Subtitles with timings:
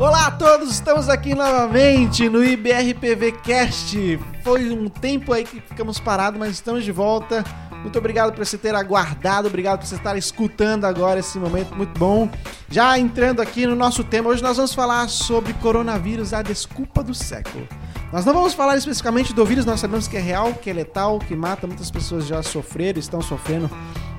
[0.00, 4.20] Olá a todos, estamos aqui novamente no IBRPV Cast.
[4.44, 7.42] Foi um tempo aí que ficamos parados, mas estamos de volta.
[7.82, 11.98] Muito obrigado por você ter aguardado, obrigado por você estar escutando agora esse momento muito
[11.98, 12.30] bom.
[12.70, 17.12] Já entrando aqui no nosso tema, hoje nós vamos falar sobre coronavírus, a desculpa do
[17.12, 17.66] século.
[18.12, 21.18] Nós não vamos falar especificamente do vírus, nós sabemos que é real, que é letal,
[21.18, 23.68] que mata, muitas pessoas já sofreram, estão sofrendo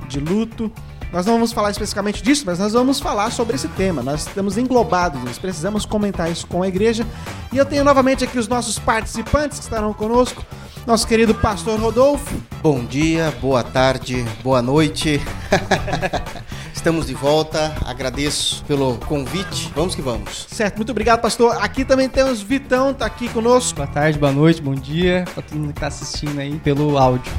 [0.10, 0.70] de luto.
[1.12, 4.04] Nós não vamos falar especificamente disso, mas nós vamos falar sobre esse tema.
[4.04, 7.06] Nós estamos englobados, nós precisamos comentar isso com a igreja.
[7.52, 10.46] E eu tenho novamente aqui os nossos participantes que estarão conosco.
[10.86, 12.36] Nosso querido pastor Rodolfo.
[12.62, 15.20] Bom dia, boa tarde, boa noite.
[16.74, 19.70] Estamos de volta, agradeço pelo convite.
[19.76, 20.48] Vamos que vamos.
[20.50, 21.58] Certo, muito obrigado, pastor.
[21.62, 23.76] Aqui também temos Vitão, tá aqui conosco.
[23.76, 27.32] Boa tarde, boa noite, bom dia pra todo mundo que tá assistindo aí pelo áudio.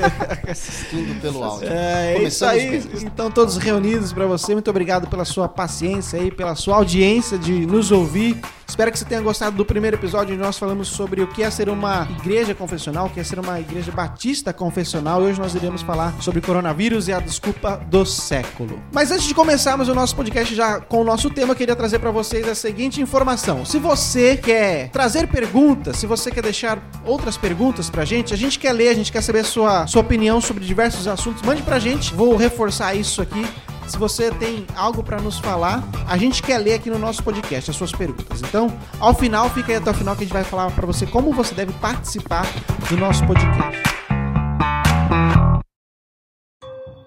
[0.48, 1.68] assistindo pelo áudio.
[1.68, 2.82] É, é isso aí.
[3.16, 4.52] Então, todos reunidos para você.
[4.52, 8.38] Muito obrigado pela sua paciência aí, pela sua audiência de nos ouvir.
[8.68, 11.50] Espero que você tenha gostado do primeiro episódio onde nós falamos sobre o que é
[11.50, 15.22] ser uma igreja confessional, o que é ser uma igreja batista confessional.
[15.22, 18.80] E hoje nós iremos falar sobre coronavírus e a desculpa do século.
[18.92, 22.00] Mas antes de começarmos o nosso podcast já com o nosso tema, eu queria trazer
[22.00, 23.64] para vocês a seguinte informação.
[23.64, 28.58] Se você quer trazer perguntas, se você quer deixar outras perguntas pra gente, a gente
[28.58, 32.12] quer ler, a gente quer saber sua, sua opinião sobre diversos assuntos, mande pra gente.
[32.14, 33.46] Vou reforçar isso aqui.
[33.86, 37.70] Se você tem algo para nos falar, a gente quer ler aqui no nosso podcast
[37.70, 38.42] as suas perguntas.
[38.42, 38.66] Então,
[38.98, 41.32] ao final, fica aí até o final que a gente vai falar para você como
[41.32, 42.44] você deve participar
[42.88, 43.96] do nosso podcast.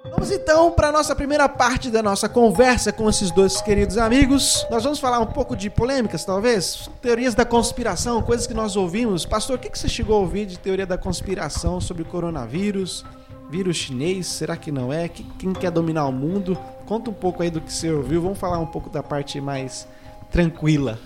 [0.10, 4.66] Vamos então para a nossa primeira parte da nossa conversa com esses dois queridos amigos.
[4.70, 9.26] Nós vamos falar um pouco de polêmicas, talvez, teorias da conspiração, coisas que nós ouvimos.
[9.26, 13.04] Pastor, o que você chegou a ouvir de teoria da conspiração sobre o coronavírus?
[13.50, 15.08] Vírus chinês, será que não é?
[15.08, 16.56] Quem quer dominar o mundo?
[16.86, 18.22] Conta um pouco aí do que você ouviu.
[18.22, 19.88] Vamos falar um pouco da parte mais
[20.32, 21.00] tranquila.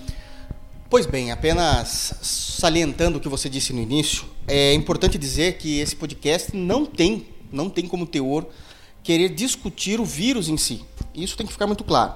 [0.90, 5.96] Pois bem, apenas salientando o que você disse no início, é importante dizer que esse
[5.96, 8.46] podcast não tem, não tem como teor
[9.02, 10.84] querer discutir o vírus em si.
[11.16, 12.14] Isso tem que ficar muito claro.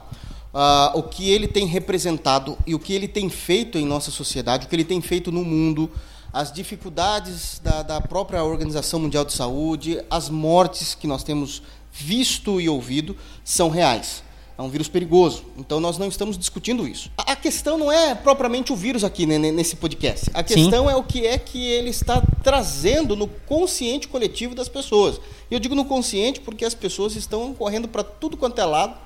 [0.53, 4.65] Uh, o que ele tem representado e o que ele tem feito em nossa sociedade,
[4.65, 5.89] o que ele tem feito no mundo,
[6.31, 11.61] as dificuldades da, da própria Organização Mundial de Saúde, as mortes que nós temos
[11.91, 14.23] visto e ouvido são reais.
[14.57, 15.43] É um vírus perigoso.
[15.55, 17.11] Então nós não estamos discutindo isso.
[17.15, 20.31] A questão não é propriamente o vírus aqui né, nesse podcast.
[20.33, 20.91] A questão Sim.
[20.91, 25.21] é o que é que ele está trazendo no consciente coletivo das pessoas.
[25.51, 28.97] E eu digo no consciente porque as pessoas estão correndo para tudo quanto é lado,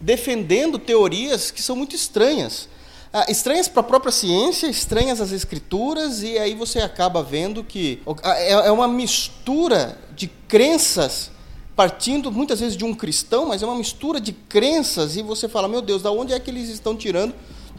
[0.00, 2.68] defendendo teorias que são muito estranhas.
[3.12, 8.00] Ah, estranhas para a própria ciência, estranhas às escrituras, e aí você acaba vendo que
[8.22, 11.30] é, é uma mistura de crenças
[11.76, 15.68] partindo muitas vezes de um cristão, mas é uma mistura de crenças e você fala,
[15.68, 17.34] meu Deus, da onde é que eles estão tirando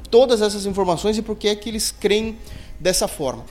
[0.09, 2.37] todas essas informações e por que é que eles creem
[2.79, 3.43] dessa forma?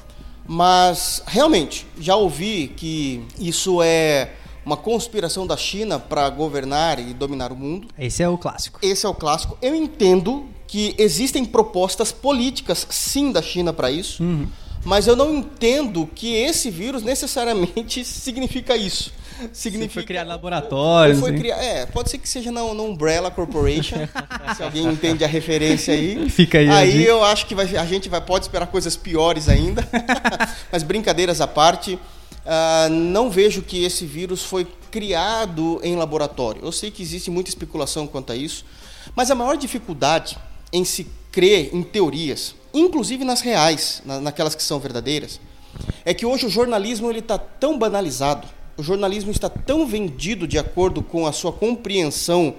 [0.47, 4.33] Mas realmente, já ouvi que isso é
[4.65, 7.89] uma conspiração da China para governar e dominar o mundo.
[7.99, 8.79] Esse é o clássico.
[8.83, 9.57] Esse é o clássico.
[9.61, 14.49] Eu entendo que existem propostas políticas, sim, da China para isso, uhum.
[14.83, 19.13] mas eu não entendo que esse vírus necessariamente significa isso
[19.53, 19.93] significa.
[19.93, 21.19] foi criado laboratório.
[21.19, 23.97] Foi criar, é, pode ser que seja na, na Umbrella Corporation.
[24.57, 26.31] se alguém entende a referência aí.
[26.31, 26.71] Fica aí.
[26.71, 29.87] Aí eu acho que vai, a gente vai, pode esperar coisas piores ainda.
[30.73, 31.99] Mas brincadeiras à parte.
[32.47, 36.65] Uh, não vejo que esse vírus foi criado em laboratório.
[36.65, 38.65] Eu sei que existe muita especulação quanto a isso,
[39.15, 40.39] mas a maior dificuldade
[40.73, 45.41] em se crer em teorias, inclusive nas reais, na, naquelas que são verdadeiras,
[46.05, 48.47] é que hoje o jornalismo ele está tão banalizado
[48.77, 52.55] o jornalismo está tão vendido de acordo com a sua compreensão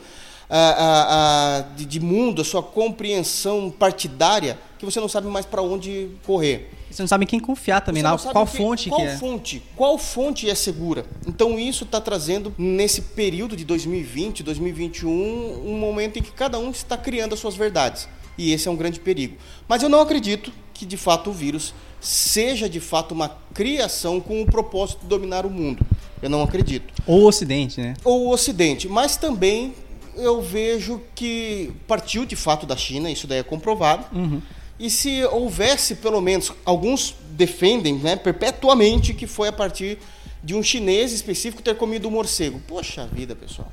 [0.50, 5.46] a, a, a, de, de, mundo, a sua compreensão partidária, que você não sabe mais
[5.46, 6.70] para onde correr.
[6.90, 9.18] Você não sabe quem confiar também, não, qual que, fonte qual que é.
[9.18, 11.06] fonte, qual fonte é segura.
[11.26, 16.70] Então isso está trazendo nesse período de 2020, 2021, um momento em que cada um
[16.70, 18.08] está criando as suas verdades.
[18.38, 19.38] E esse é um grande perigo.
[19.68, 24.42] Mas eu não acredito que de fato o vírus seja de fato uma criação com
[24.42, 25.86] o propósito de dominar o mundo.
[26.22, 26.94] Eu não acredito.
[27.06, 27.96] Ou o Ocidente, né?
[28.04, 28.88] Ou o Ocidente.
[28.88, 29.74] Mas também
[30.16, 34.06] eu vejo que partiu de fato da China, isso daí é comprovado.
[34.16, 34.42] Uhum.
[34.80, 39.98] E se houvesse, pelo menos, alguns defendem né, perpetuamente que foi a partir
[40.44, 42.60] de um chinês específico ter comido um morcego.
[42.68, 43.72] Poxa vida, pessoal.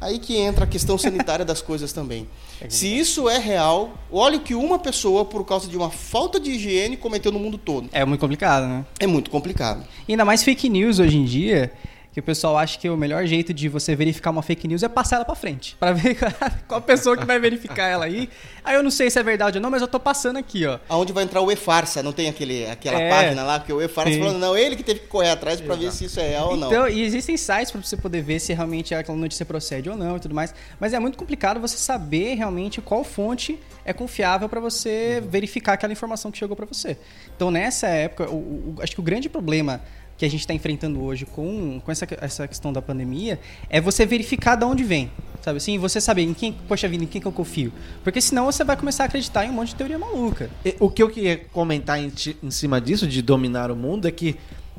[0.00, 2.28] Aí que entra a questão sanitária das coisas também.
[2.60, 6.38] É Se isso é real, olha o que uma pessoa, por causa de uma falta
[6.38, 7.88] de higiene, cometeu no mundo todo.
[7.90, 8.86] É muito complicado, né?
[9.00, 9.84] É muito complicado.
[10.06, 11.72] E ainda mais fake news hoje em dia,
[12.12, 14.88] que o pessoal acha que o melhor jeito de você verificar uma fake news é
[14.88, 15.76] passar ela pra frente.
[15.80, 16.16] Pra ver
[16.68, 18.28] qual pessoa que vai verificar ela aí.
[18.62, 20.78] Aí eu não sei se é verdade ou não, mas eu tô passando aqui, ó.
[20.90, 23.08] Aonde vai entrar o e-farsa, não tem aquele, aquela É.
[23.08, 25.90] página lá, que o e-farsa falando, não, ele que teve que correr atrás pra ver
[25.90, 26.68] se isso é real ou não.
[26.68, 30.18] Então, e existem sites para você poder ver se realmente aquela notícia procede ou não
[30.18, 30.54] e tudo mais.
[30.78, 35.30] Mas é muito complicado você saber realmente qual fonte é confiável para você Uhum.
[35.30, 36.96] verificar aquela informação que chegou para você.
[37.34, 39.80] Então, nessa época, o- o- acho que o grande problema
[40.16, 44.06] que a gente está enfrentando hoje com, com essa, essa questão da pandemia é você
[44.06, 45.10] verificar de onde vem.
[45.42, 45.76] Sabe assim?
[45.78, 47.72] Você saber em quem, poxa vida, em quem que eu confio.
[48.04, 50.48] Porque senão você vai começar a acreditar em um monte de teoria maluca.
[50.78, 52.12] O que eu queria comentar em,
[52.42, 54.36] em cima disso, de dominar o mundo, é que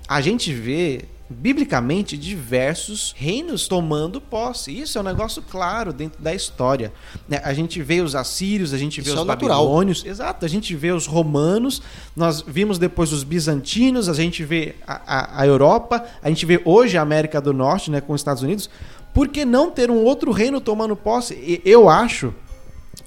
[0.08, 4.72] a gente vê, biblicamente, diversos reinos tomando posse.
[4.78, 6.94] Isso é um negócio claro dentro da história.
[7.28, 7.42] né?
[7.44, 9.64] A gente vê os assírios, a gente vê Isso os é o natural.
[9.66, 11.82] babilônios, exato, a gente vê os romanos,
[12.16, 16.62] nós vimos depois os bizantinos, a gente vê a, a- a Europa, a gente vê
[16.64, 18.70] hoje a América do Norte, né, com os Estados Unidos.
[19.14, 21.62] Por que não ter um outro reino tomando posse?
[21.66, 22.34] Eu acho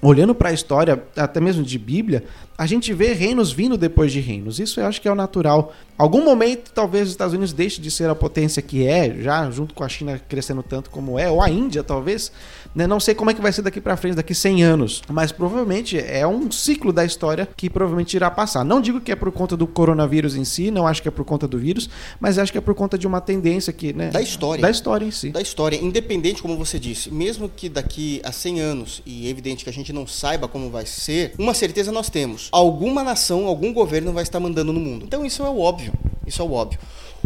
[0.02, 2.24] olhando para a história, até mesmo de Bíblia,
[2.58, 4.58] a gente vê reinos vindo depois de reinos.
[4.58, 5.74] Isso eu acho que é o natural.
[5.98, 9.74] Algum momento, talvez os Estados Unidos deixe de ser a potência que é, já junto
[9.74, 12.30] com a China crescendo tanto como é, ou a Índia, talvez.
[12.74, 12.86] Né?
[12.86, 15.02] Não sei como é que vai ser daqui para frente, daqui 100 anos.
[15.08, 18.64] Mas provavelmente é um ciclo da história que provavelmente irá passar.
[18.64, 21.24] Não digo que é por conta do coronavírus em si, não acho que é por
[21.24, 21.88] conta do vírus,
[22.20, 24.10] mas acho que é por conta de uma tendência que, né?
[24.10, 24.60] Da história.
[24.60, 25.30] Da história em si.
[25.30, 29.64] da história, independente, como você disse, mesmo que daqui a 100 anos, e é evidente
[29.64, 33.72] que a gente não saiba como vai ser, uma certeza nós temos: alguma nação, algum
[33.72, 35.04] governo vai estar mandando no mundo.
[35.04, 35.92] Então isso é o óbvio.
[36.26, 36.80] Isso é o óbvio.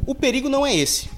[0.07, 1.09] O perigo não é esse.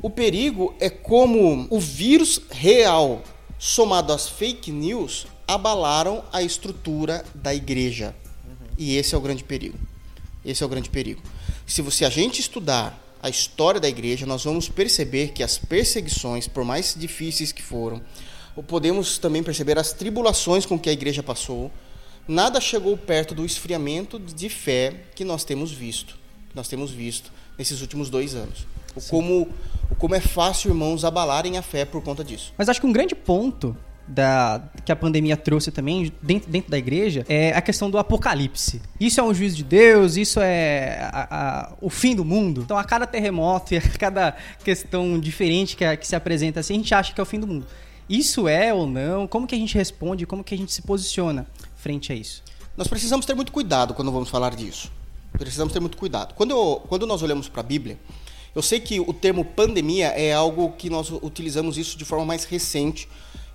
[0.00, 3.22] O perigo é como o vírus real,
[3.58, 8.14] somado às fake news, abalaram a estrutura da igreja.
[8.76, 9.76] E esse é o grande perigo.
[10.44, 11.20] Esse é o grande perigo.
[11.66, 16.46] Se você a gente estudar a história da igreja, nós vamos perceber que as perseguições,
[16.46, 18.00] por mais difíceis que foram,
[18.68, 21.70] podemos também perceber as tribulações com que a igreja passou,
[22.28, 26.14] nada chegou perto do esfriamento de fé que nós temos visto,
[26.50, 28.66] que nós temos visto nesses últimos dois anos.
[28.94, 29.48] O como,
[29.90, 32.52] o como é fácil, irmãos, abalarem a fé por conta disso.
[32.58, 33.76] Mas acho que um grande ponto
[34.06, 38.80] da, que a pandemia trouxe também dentro, dentro da igreja é a questão do apocalipse.
[38.98, 42.62] Isso é um juízo de Deus, isso é a- a- o fim do mundo.
[42.62, 44.34] Então, a cada terremoto e a cada
[44.64, 47.38] questão diferente que, a- que se apresenta assim, a gente acha que é o fim
[47.38, 47.66] do mundo.
[48.08, 49.26] Isso é ou não?
[49.26, 50.24] Como que a gente responde?
[50.24, 51.46] Como que a gente se posiciona
[51.78, 52.42] frente a isso?
[52.76, 54.90] Nós precisamos ter muito cuidado quando vamos falar disso.
[55.32, 56.34] Precisamos ter muito cuidado.
[56.34, 57.98] Quando, eu- quando nós olhamos para a Bíblia,
[58.54, 62.44] eu sei que o termo pandemia é algo que nós utilizamos isso de forma mais
[62.44, 63.08] recente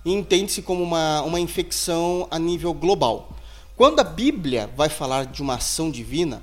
[0.04, 3.30] e entende-se como uma, uma infecção a nível global.
[3.76, 6.42] Quando a Bíblia vai falar de uma ação divina,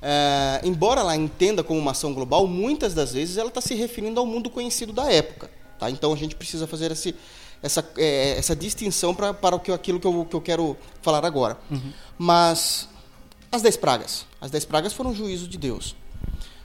[0.00, 4.18] eh, embora ela entenda como uma ação global, muitas das vezes ela está se referindo
[4.18, 5.50] ao mundo conhecido da época.
[5.78, 5.90] Tá?
[5.90, 7.14] Então a gente precisa fazer esse,
[7.62, 11.58] essa, eh, essa distinção pra, para aquilo que eu, que eu quero falar agora.
[12.18, 12.88] Mas
[13.50, 14.26] as dez pragas.
[14.40, 15.94] As dez pragas foram juízo de Deus.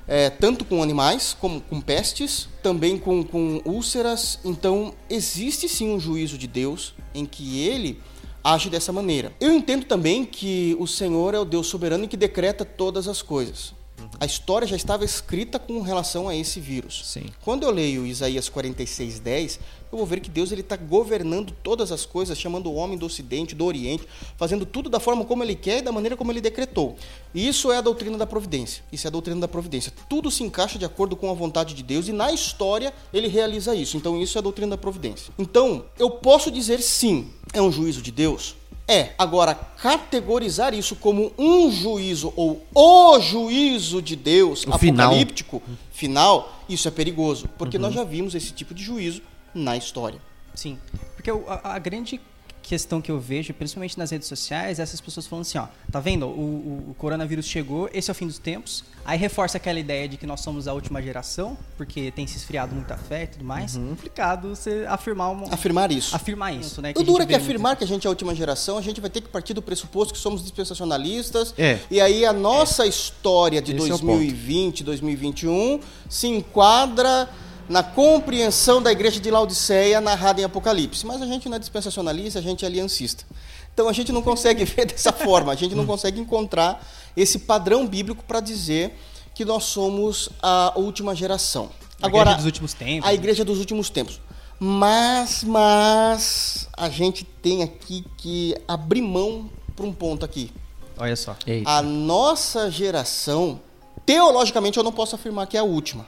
[0.07, 4.39] É, tanto com animais, como com pestes, também com, com úlceras.
[4.45, 7.99] Então, existe sim um juízo de Deus em que ele
[8.41, 9.33] age dessa maneira.
[9.41, 13.21] Eu entendo também que o Senhor é o Deus soberano e que decreta todas as
[13.21, 13.73] coisas.
[14.19, 17.03] A história já estava escrita com relação a esse vírus.
[17.05, 17.25] Sim.
[17.43, 19.59] Quando eu leio Isaías 46, 10,
[19.91, 23.05] eu vou ver que Deus ele está governando todas as coisas, chamando o homem do
[23.05, 26.41] Ocidente, do Oriente, fazendo tudo da forma como ele quer e da maneira como ele
[26.41, 26.95] decretou.
[27.31, 28.83] E isso é a doutrina da providência.
[28.91, 29.93] Isso é a doutrina da providência.
[30.09, 33.75] Tudo se encaixa de acordo com a vontade de Deus e na história ele realiza
[33.75, 33.97] isso.
[33.97, 35.31] Então isso é a doutrina da providência.
[35.37, 38.55] Então, eu posso dizer sim, é um juízo de Deus?
[38.87, 39.09] É.
[39.17, 45.07] Agora, categorizar isso como um juízo ou o juízo de Deus O final.
[45.07, 49.21] apocalíptico final, isso é perigoso, porque nós já vimos esse tipo de juízo
[49.53, 50.21] na história.
[50.55, 50.79] Sim,
[51.15, 52.21] porque a, a grande
[52.67, 55.99] questão que eu vejo, principalmente nas redes sociais, é essas pessoas falando assim, ó, tá
[55.99, 56.25] vendo?
[56.27, 58.83] O, o- o coronavírus chegou, esse é o fim dos tempos.
[59.05, 62.75] Aí reforça aquela ideia de que nós somos a última geração, porque tem se esfriado
[62.75, 63.77] muita fé e tudo mais.
[63.77, 66.15] Complicado você afirmar uma, Afirmar isso.
[66.15, 66.93] afirmar isso, né?
[66.97, 69.09] O duro é que afirmar que a gente é a última geração, a gente vai
[69.09, 71.53] ter que partir do pressuposto que somos dispensacionalistas.
[71.57, 71.79] É.
[71.89, 74.07] E aí a nossa história de Esse é o ponto.
[74.17, 77.29] 2020, 2021 se enquadra
[77.69, 81.05] na compreensão da igreja de Laodiceia narrada em Apocalipse.
[81.05, 83.25] Mas a gente não é dispensacionalista, a gente é aliancista.
[83.73, 87.85] Então a gente não consegue ver dessa forma, a gente não consegue encontrar esse padrão
[87.85, 88.97] bíblico para dizer
[89.33, 91.69] que nós somos a última geração.
[92.01, 93.09] A Agora, igreja dos últimos tempos.
[93.09, 94.19] a igreja dos últimos tempos.
[94.59, 100.51] Mas, mas, a gente tem aqui que abrir mão para um ponto aqui.
[100.97, 101.35] Olha só.
[101.45, 101.69] Eita.
[101.69, 103.59] A nossa geração,
[104.03, 106.07] teologicamente, eu não posso afirmar que é a última.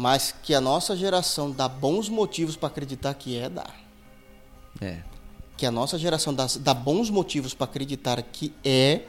[0.00, 3.66] Mas que a nossa geração dá bons motivos para acreditar que é, dá.
[4.80, 5.00] É.
[5.58, 9.02] Que a nossa geração dá, dá bons motivos para acreditar que é,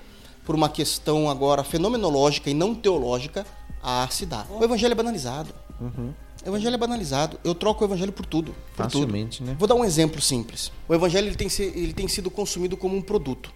[0.44, 3.46] por uma questão agora fenomenológica e não teológica,
[3.82, 4.46] a se dá.
[4.50, 5.54] O evangelho é banalizado.
[5.80, 6.14] Uhum.
[6.44, 7.40] O evangelho é banalizado.
[7.42, 8.54] Eu troco o evangelho por tudo.
[8.76, 9.06] Por tudo.
[9.06, 9.56] Facilmente, né?
[9.58, 10.74] Vou dar um exemplo simples.
[10.90, 13.50] O evangelho ele tem, ele tem sido consumido como um produto.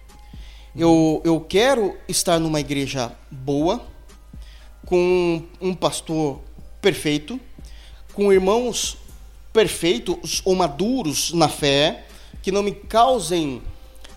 [0.74, 3.84] Eu, eu quero estar numa igreja boa,
[4.86, 6.45] com um pastor
[6.86, 7.40] perfeito,
[8.14, 8.96] com irmãos
[9.52, 12.04] perfeitos ou maduros na fé,
[12.40, 13.60] que não me causem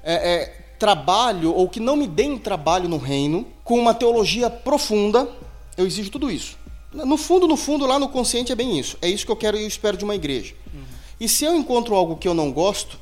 [0.03, 0.45] é, é,
[0.77, 5.27] trabalho ou que não me deem trabalho no reino, com uma teologia profunda.
[5.75, 6.59] Eu exijo tudo isso.
[6.93, 8.99] No fundo, no fundo, lá no consciente é bem isso.
[9.01, 10.53] É isso que eu quero e eu espero de uma igreja.
[11.19, 12.99] E se eu encontro algo que eu não gosto,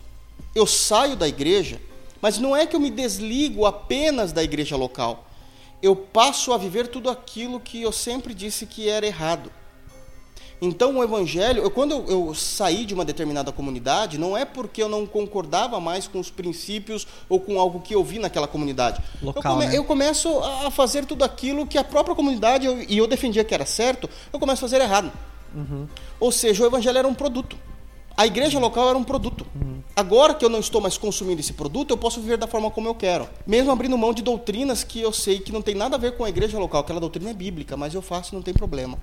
[0.56, 1.82] eu saio da igreja,
[2.22, 5.28] mas não é que eu me desligo apenas da igreja local.
[5.84, 9.52] Eu passo a viver tudo aquilo que eu sempre disse que era errado.
[10.62, 14.82] Então o evangelho, eu, quando eu, eu saí de uma determinada comunidade, não é porque
[14.82, 19.00] eu não concordava mais com os princípios ou com algo que eu vi naquela comunidade.
[19.22, 19.78] Local, eu, come- né?
[19.78, 23.54] eu começo a fazer tudo aquilo que a própria comunidade, eu- e eu defendia que
[23.54, 25.12] era certo, eu começo a fazer errado.
[26.20, 27.56] Ou seja, o evangelho era um produto.
[28.16, 29.46] A igreja local era um produto.
[29.96, 32.88] Agora que eu não estou mais consumindo esse produto, eu posso viver da forma como
[32.88, 33.28] eu quero.
[33.46, 36.24] Mesmo abrindo mão de doutrinas que eu sei que não tem nada a ver com
[36.26, 36.82] a igreja local.
[36.82, 38.98] Aquela doutrina é bíblica, mas eu faço e não tem problema.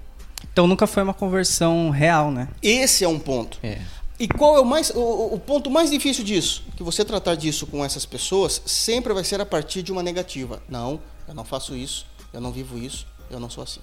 [0.52, 2.48] Então nunca foi uma conversão real, né?
[2.62, 3.58] Esse é um ponto.
[3.62, 3.80] É.
[4.18, 6.64] E qual é o, mais, o, o ponto mais difícil disso?
[6.76, 10.62] Que você tratar disso com essas pessoas sempre vai ser a partir de uma negativa.
[10.68, 13.80] Não, eu não faço isso, eu não vivo isso, eu não sou assim.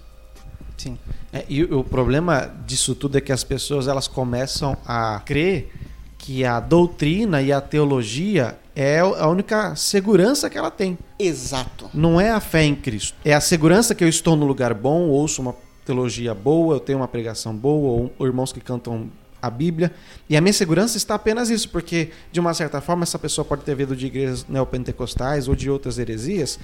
[0.78, 0.98] Sim.
[1.32, 5.72] É, e o problema disso tudo é que as pessoas elas começam a crer
[6.18, 10.98] que a doutrina e a teologia é a única segurança que ela tem.
[11.20, 11.90] Exato.
[11.94, 13.18] Não é a fé em Cristo.
[13.26, 17.00] É a segurança que eu estou no lugar bom, ouço uma teologia boa, eu tenho
[17.00, 19.10] uma pregação boa, ou, ou irmãos que cantam
[19.42, 19.92] a Bíblia.
[20.30, 23.64] E a minha segurança está apenas isso, porque de uma certa forma essa pessoa pode
[23.64, 26.60] ter vindo de igrejas neopentecostais ou de outras heresias,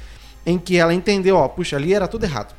[0.45, 2.55] em que ela entendeu, ó, puxa, ali era tudo errado.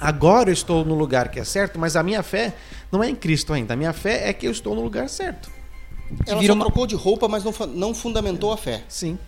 [0.00, 2.54] Agora eu estou no lugar que é certo, mas a minha fé
[2.90, 3.74] não é em Cristo ainda.
[3.74, 5.50] A minha fé é que eu estou no lugar certo.
[6.26, 8.82] Ela vira só uma- trocou de roupa, mas não, não fundamentou a fé.
[8.88, 9.18] Sim.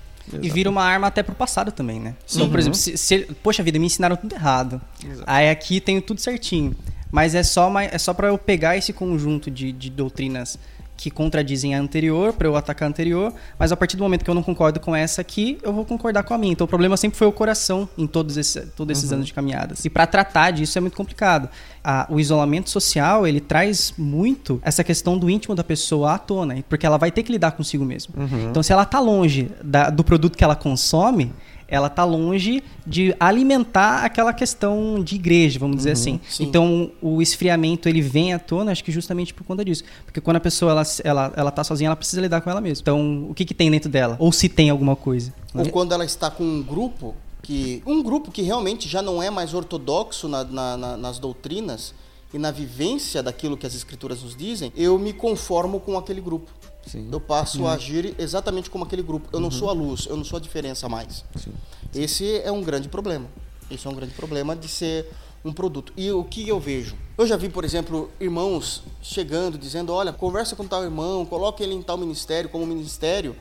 [0.40, 2.14] E vira uma arma até pro passado também, né?
[2.32, 4.80] Então, por exemplo, se, se- poxa vida, me ensinaram tudo errado.
[5.04, 5.24] Exato.
[5.26, 6.74] Aí aqui tenho tudo certinho.
[7.12, 10.58] Mas é só, é só para eu pegar esse conjunto de, de doutrinas
[11.04, 14.30] que contradizem a anterior, para eu atacar a anterior, mas a partir do momento que
[14.30, 16.52] eu não concordo com essa aqui, eu vou concordar com a minha.
[16.54, 19.84] Então o problema sempre foi o coração em todos, esse, todos esses anos de caminhadas.
[19.84, 21.50] E para tratar disso é muito complicado.
[21.82, 26.64] A- o isolamento social, ele traz muito essa questão do íntimo da pessoa à tona,
[26.70, 28.14] porque ela vai ter que lidar consigo mesmo.
[28.50, 31.34] Então se ela tá longe da- do produto que ela consome,
[31.74, 36.20] ela tá longe de alimentar aquela questão de igreja, vamos dizer assim.
[36.28, 36.44] sim.
[36.44, 40.36] Então o esfriamento ele vem à tona, acho que justamente por conta disso, porque quando
[40.36, 42.80] a pessoa ela, ela, ela tá sozinha, ela precisa lidar com ela mesma.
[42.82, 44.16] Então o que que tem dentro dela?
[44.18, 45.32] Ou se tem alguma coisa?
[45.52, 45.62] né?
[45.64, 47.82] Ou quando ela está com um grupo que.
[47.86, 51.94] Um grupo que realmente já não é mais ortodoxo na- na- na- nas doutrinas
[52.32, 56.50] e na vivência daquilo que as escrituras nos dizem, eu me conformo com aquele grupo.
[56.86, 57.08] Sim.
[57.10, 59.28] Eu passo a agir exatamente como aquele grupo.
[59.32, 61.24] Eu não sou a luz, eu não sou a diferença mais.
[61.36, 61.52] Sim.
[61.94, 63.26] Esse é um grande problema.
[63.70, 65.08] Esse é um grande problema de ser
[65.44, 65.92] um produto.
[65.96, 66.96] E o que eu vejo?
[67.16, 71.74] Eu já vi, por exemplo, irmãos chegando dizendo: olha, conversa com tal irmão, coloque ele
[71.74, 73.36] em tal ministério, como o ministério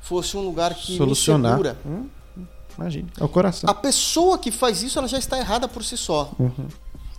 [0.00, 1.52] fosse um lugar que Solucionar.
[1.52, 1.78] me segura.
[1.86, 2.08] Hum,
[2.76, 3.08] imagine.
[3.18, 3.68] É o coração.
[3.68, 6.32] A pessoa que faz isso, ela já está errada por si só.
[6.38, 6.68] Uhum.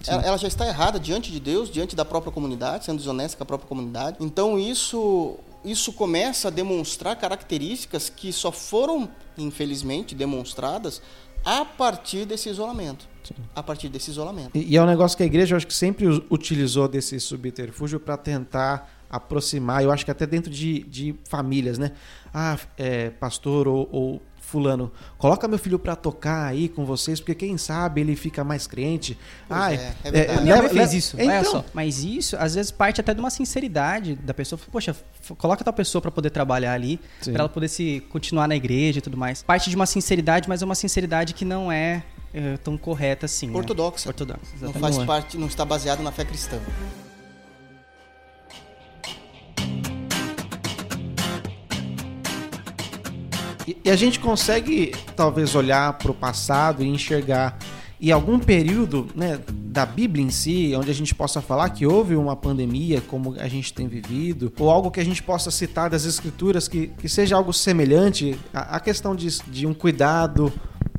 [0.06, 3.44] Ela, ela já está errada diante de Deus, diante da própria comunidade, sendo desonesta com
[3.44, 4.18] a própria comunidade.
[4.20, 11.02] Então isso, isso começa a demonstrar características que só foram, infelizmente, demonstradas
[11.46, 13.08] a partir desse isolamento.
[13.56, 14.52] A partir desse isolamento.
[14.58, 18.00] E, e é um negócio que a igreja, eu acho que sempre utilizou desse subterfúgio
[18.00, 21.92] para tentar aproximar, eu acho que até dentro de, de famílias, né?
[22.34, 24.22] Ah, é, pastor ou, ou
[24.54, 28.68] fulano, coloca meu filho para tocar aí com vocês, porque quem sabe ele fica mais
[28.68, 29.18] crente.
[29.48, 30.42] Pois ah, é, é verdade.
[30.44, 31.66] Minha mãe leva- fez isso, Então, olha só.
[31.74, 34.60] Mas isso, às vezes, parte até de uma sinceridade da pessoa.
[34.72, 34.96] Poxa,
[35.40, 39.02] coloca tal pessoa pra poder trabalhar ali, pra ela poder se continuar na igreja e
[39.02, 39.42] tudo mais.
[39.42, 43.48] Parte de uma sinceridade, mas é uma sinceridade que não é, é, tão correta assim.
[43.48, 43.58] né?
[43.58, 44.08] Ortodoxa.
[44.08, 44.80] Ortodoxa, Não exatamente.
[44.82, 45.06] faz é.
[45.06, 46.60] parte, não está baseado na fé cristã.
[53.68, 57.58] E, e a gente consegue, talvez, olhar para o passado e enxergar
[58.02, 62.18] em algum período né, da Bíblia em si, onde a gente possa falar que houve
[62.18, 66.04] uma pandemia como a gente tem vivido, ou algo que a gente possa citar das
[66.04, 70.52] Escrituras que, que seja algo semelhante à, à questão de, de um cuidado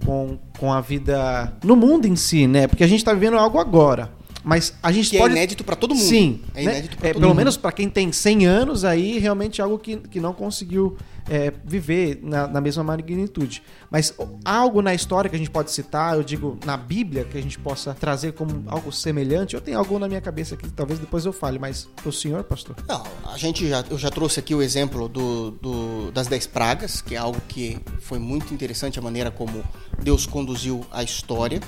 [0.05, 2.67] com, com a vida no mundo em si, né?
[2.67, 4.11] Porque a gente está vivendo algo agora.
[4.45, 5.33] Mas a gente Que pode...
[5.33, 6.05] é inédito para todo mundo.
[6.07, 6.43] Sim.
[6.55, 6.73] É né?
[6.73, 7.39] inédito para É, todo pelo mundo.
[7.39, 10.97] menos para quem tem 100 anos, aí realmente é algo que, que não conseguiu
[11.29, 13.63] é, viver na, na mesma magnitude.
[13.91, 17.41] Mas algo na história que a gente pode citar, eu digo na Bíblia, que a
[17.41, 19.55] gente possa trazer como algo semelhante.
[19.55, 22.77] Eu tenho algo na minha cabeça que talvez depois eu fale, mas o senhor, pastor?
[22.87, 27.01] Não, a gente já, eu já trouxe aqui o exemplo do, do- das dez pragas,
[27.01, 29.65] que é algo que foi muito interessante a maneira como
[30.03, 31.61] Deus conduziu a história.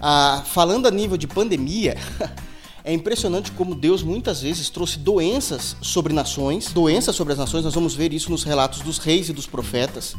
[0.00, 1.96] Ah, falando a nível de pandemia,
[2.84, 7.64] é impressionante como Deus muitas vezes trouxe doenças sobre nações, doenças sobre as nações.
[7.64, 10.16] Nós vamos ver isso nos relatos dos reis e dos profetas.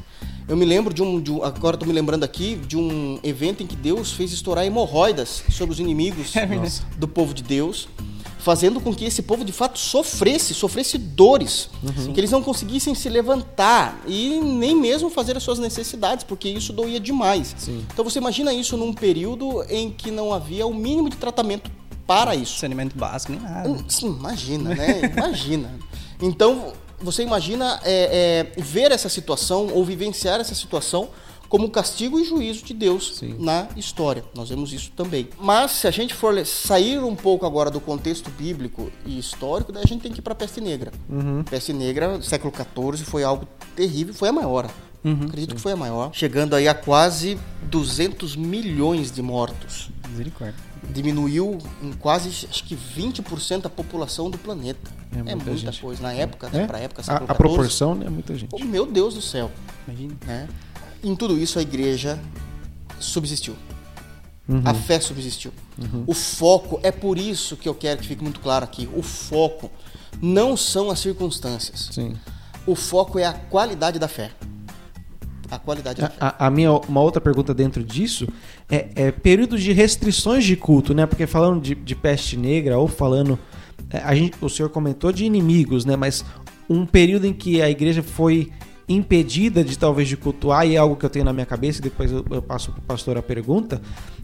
[0.48, 3.62] Eu me lembro de um, de um agora estou me lembrando aqui de um evento
[3.62, 6.84] em que Deus fez estourar hemorroidas sobre os inimigos Nossa.
[6.98, 7.88] do povo de Deus,
[8.40, 11.70] fazendo com que esse povo de fato sofresse, sofresse dores,
[12.14, 16.74] que eles não conseguissem se levantar e nem mesmo fazer as suas necessidades, porque isso
[16.74, 17.54] doía demais.
[17.58, 17.86] Sim.
[17.94, 21.70] Então você imagina isso num período em que não havia o mínimo de tratamento
[22.08, 22.58] para isso.
[22.58, 23.70] Saneamento básico, nem nada.
[23.70, 25.14] Hum, Sim, imagina, né?
[25.16, 25.78] Imagina.
[26.22, 31.10] Então, você imagina é, é, ver essa situação ou vivenciar essa situação
[31.50, 33.36] como castigo e juízo de Deus Sim.
[33.40, 34.24] na história.
[34.36, 35.28] Nós vemos isso também.
[35.40, 39.84] Mas se a gente for sair um pouco agora do contexto bíblico e histórico, daí
[39.84, 40.92] a gente tem que ir para a peste negra.
[41.50, 44.70] Peste negra, século XIV, foi algo terrível, foi a maior.
[45.26, 50.56] Acredito que foi a maior, chegando aí a quase 200 milhões de mortos Misericórdia.
[50.92, 54.92] diminuiu em quase acho que 20% a população do planeta.
[55.16, 55.82] É É muita muita, gente.
[55.82, 56.04] coisa.
[56.04, 56.68] Na época, né, É?
[56.68, 58.50] pra época, a, a proporção é muita gente.
[58.54, 59.50] Oh, meu Deus do céu.
[59.88, 60.16] Imagina.
[60.28, 60.48] Né?
[61.04, 62.20] Em tudo isso, a igreja
[63.00, 63.56] subsistiu.
[64.48, 64.62] Uhum.
[64.66, 65.52] A fé subsistiu.
[66.08, 69.72] O foco, é por isso que eu quero que fique muito claro aqui: o foco
[70.22, 71.90] não são as circunstâncias.
[71.92, 72.16] Sim.
[72.66, 74.32] O foco é a qualidade da fé.
[75.50, 76.18] A qualidade da fé.
[76.20, 78.28] A, a minha uma outra pergunta dentro disso
[78.70, 81.06] é, é período de restrições de culto, né?
[81.06, 83.40] Porque falando de, de peste negra ou falando
[83.90, 85.96] é, a gente, o senhor comentou de inimigos, né?
[85.96, 86.26] Mas
[86.70, 88.52] um período em que a igreja foi
[88.90, 91.84] impedida de talvez de cultuar e é algo que eu tenho na minha cabeça e
[91.84, 93.80] depois eu, eu passo para o pastor a pergunta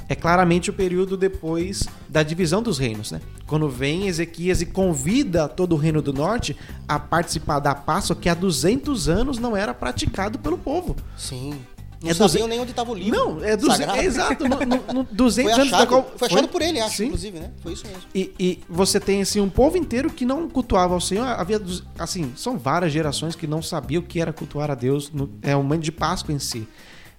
[0.08, 3.22] é claramente o período depois da divisão dos reinos, né?
[3.48, 6.56] Quando vem Ezequias e convida todo o reino do norte
[6.88, 10.96] a participar da Páscoa que há 200 anos não era praticado pelo povo.
[11.18, 11.56] Sim.
[12.02, 13.18] Não É sabiam duze- nem onde estava o livro.
[13.18, 13.84] Não, é, duze...
[13.84, 16.14] é exato, no, no, no 200 Foi anos da achado, qual...
[16.18, 17.06] foi achado por ele, acho, Sim.
[17.06, 17.52] inclusive, né?
[17.62, 18.02] Foi isso mesmo.
[18.14, 21.26] E, e você tem assim um povo inteiro que não cultuava ao Senhor.
[21.26, 21.62] Havia
[21.98, 25.12] assim, são várias gerações que não sabiam o que era cultuar a Deus.
[25.12, 26.68] No, é o momento de Páscoa em si.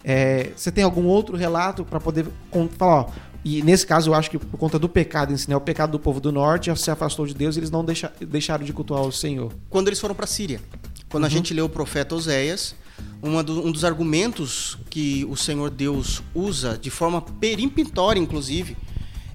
[0.04, 2.26] É, você tem algum outro relato para poder
[2.78, 3.00] falar?
[3.02, 3.10] Ó,
[3.44, 5.56] e nesse caso eu acho que por conta do pecado em si, né?
[5.56, 8.64] O pecado do povo do norte se afastou de Deus e eles não deixa- deixaram
[8.64, 9.52] de cultuar o Senhor.
[9.70, 10.60] quando eles foram para a Síria.
[11.08, 12.74] Quando a gente lê o profeta Oséias,
[13.44, 18.76] do- um dos argumentos que o Senhor Deus usa de forma peremptória, inclusive,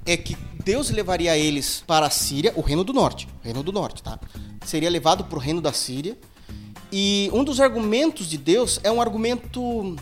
[0.06, 4.02] é que Deus levaria eles para a Síria, o reino do norte, reino do norte,
[4.04, 4.20] tá?
[4.66, 6.18] Seria levado para o reino da Síria.
[6.92, 9.96] E um dos argumentos de Deus é um argumento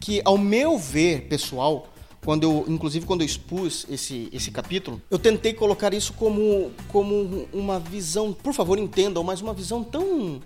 [0.00, 1.88] que, ao meu ver, pessoal,
[2.24, 7.48] quando eu, inclusive quando eu expus esse, esse capítulo, eu tentei colocar isso como, como
[7.52, 10.40] uma visão, por favor entendam, mas uma visão tão,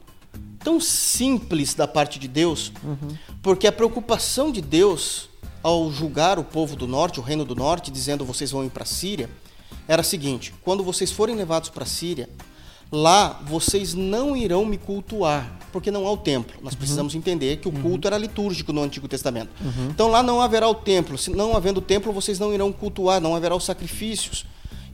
[0.66, 2.72] tão simples da parte de Deus,
[3.40, 5.28] porque a preocupação de Deus
[5.62, 8.82] ao julgar o povo do norte, o reino do norte, dizendo vocês vão ir para
[8.82, 9.30] a Síria,
[9.86, 12.28] era a seguinte: quando vocês forem levados para a Síria,
[12.90, 16.58] lá vocês não irão me cultuar, porque não há o templo.
[16.60, 19.50] Nós precisamos entender que o culto era litúrgico no Antigo Testamento.
[19.88, 21.16] Então lá não haverá o templo.
[21.16, 24.44] Se não havendo o templo, vocês não irão cultuar, não haverá os sacrifícios.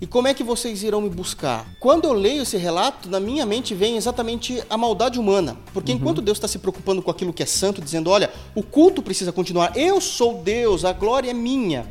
[0.03, 1.65] E como é que vocês irão me buscar?
[1.79, 5.57] Quando eu leio esse relato, na minha mente vem exatamente a maldade humana.
[5.73, 9.01] Porque enquanto Deus está se preocupando com aquilo que é santo, dizendo: olha, o culto
[9.01, 11.87] precisa continuar, eu sou Deus, a glória é minha.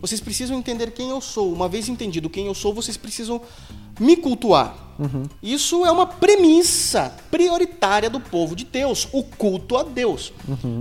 [0.00, 1.52] Vocês precisam entender quem eu sou.
[1.52, 3.42] Uma vez entendido quem eu sou, vocês precisam
[4.00, 4.90] me cultuar.
[5.42, 10.30] Isso é uma premissa prioritária do povo de Deus, o culto a Deus.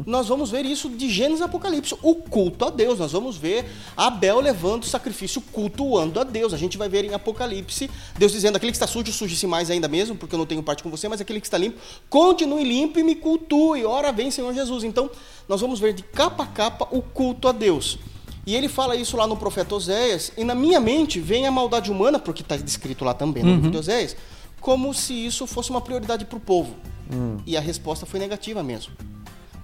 [0.06, 3.00] Nós vamos ver isso de Gênesis a Apocalipse, o culto a Deus.
[3.00, 6.54] Nós vamos ver Abel levando o sacrifício, cultuando a Deus.
[6.54, 9.88] A gente vai ver em Apocalipse Deus dizendo: aquele que está sujo, suje-se mais ainda
[9.88, 11.80] mesmo, porque eu não tenho parte com você, mas aquele que está limpo,
[12.10, 13.86] continue limpo e me cultue.
[13.86, 14.84] Ora vem, Senhor Jesus.
[14.84, 15.10] Então,
[15.48, 17.98] nós vamos ver de capa a capa o culto a Deus.
[18.50, 21.92] E ele fala isso lá no profeta Oséias, e na minha mente vem a maldade
[21.92, 24.16] humana, porque está descrito lá também no livro de Oséias,
[24.60, 26.76] como se isso fosse uma prioridade para o povo.
[27.46, 28.94] E a resposta foi negativa mesmo.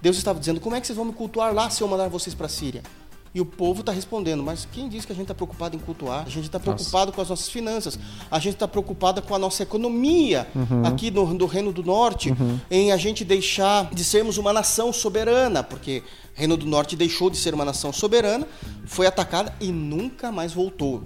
[0.00, 2.32] Deus estava dizendo: como é que vocês vão me cultuar lá se eu mandar vocês
[2.32, 2.84] para a Síria?
[3.36, 6.24] E o povo está respondendo, mas quem diz que a gente está preocupado em cultuar?
[6.26, 7.98] A gente está preocupado com as nossas finanças,
[8.30, 10.46] a gente está preocupado com a nossa economia
[10.86, 12.34] aqui no, no Reino do Norte,
[12.70, 17.36] em a gente deixar de sermos uma nação soberana, porque Reino do Norte deixou de
[17.36, 18.46] ser uma nação soberana,
[18.86, 21.02] foi atacada e nunca mais voltou.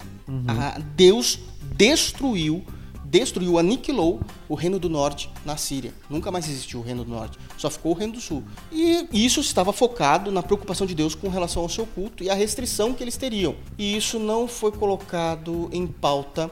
[0.46, 1.36] A- Deus
[1.76, 2.62] destruiu,
[3.10, 5.92] destruiu, aniquilou o reino do norte na Síria.
[6.08, 8.44] Nunca mais existiu o reino do norte, só ficou o reino do sul.
[8.70, 12.34] E isso estava focado na preocupação de Deus com relação ao seu culto e a
[12.34, 13.56] restrição que eles teriam.
[13.76, 16.48] E isso não foi colocado em pauta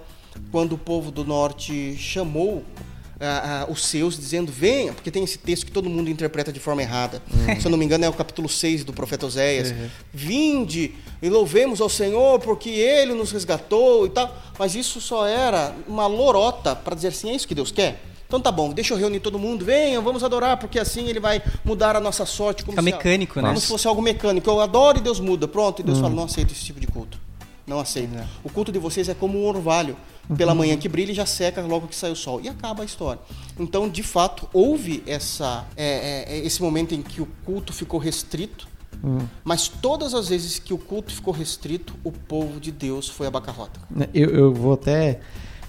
[0.50, 2.64] quando o povo do norte chamou
[3.20, 6.60] ah, ah, os seus dizendo venha, porque tem esse texto que todo mundo interpreta de
[6.60, 7.20] forma errada.
[7.60, 9.74] Se eu não me engano é o capítulo 6 do profeta Oséias.
[10.12, 14.36] Vinde e louvemos ao Senhor porque ele nos resgatou e tal.
[14.58, 18.02] Mas isso só era uma lorota para dizer assim, é isso que Deus quer?
[18.26, 21.42] Então tá bom, deixa eu reunir todo mundo, venham, vamos adorar, porque assim ele vai
[21.64, 22.62] mudar a nossa sorte.
[22.62, 23.48] Como Fica se- mecânico, né?
[23.48, 24.48] Como se fosse algo mecânico.
[24.50, 25.48] Eu adoro e Deus muda.
[25.48, 27.18] Pronto, e Deus fala, não aceito esse tipo de culto.
[27.68, 28.16] Não aceito.
[28.16, 28.26] É.
[28.42, 29.96] O culto de vocês é como um orvalho.
[30.36, 32.38] Pela manhã que brilha e já seca logo que sai o sol.
[32.42, 33.20] E acaba a história.
[33.58, 37.98] Então, de fato, houve essa, é, é, é, esse momento em que o culto ficou
[37.98, 38.68] restrito.
[39.44, 43.30] Mas todas as vezes que o culto ficou restrito, o povo de Deus foi a
[43.30, 43.80] bacarrota.
[44.12, 45.20] Eu, eu vou até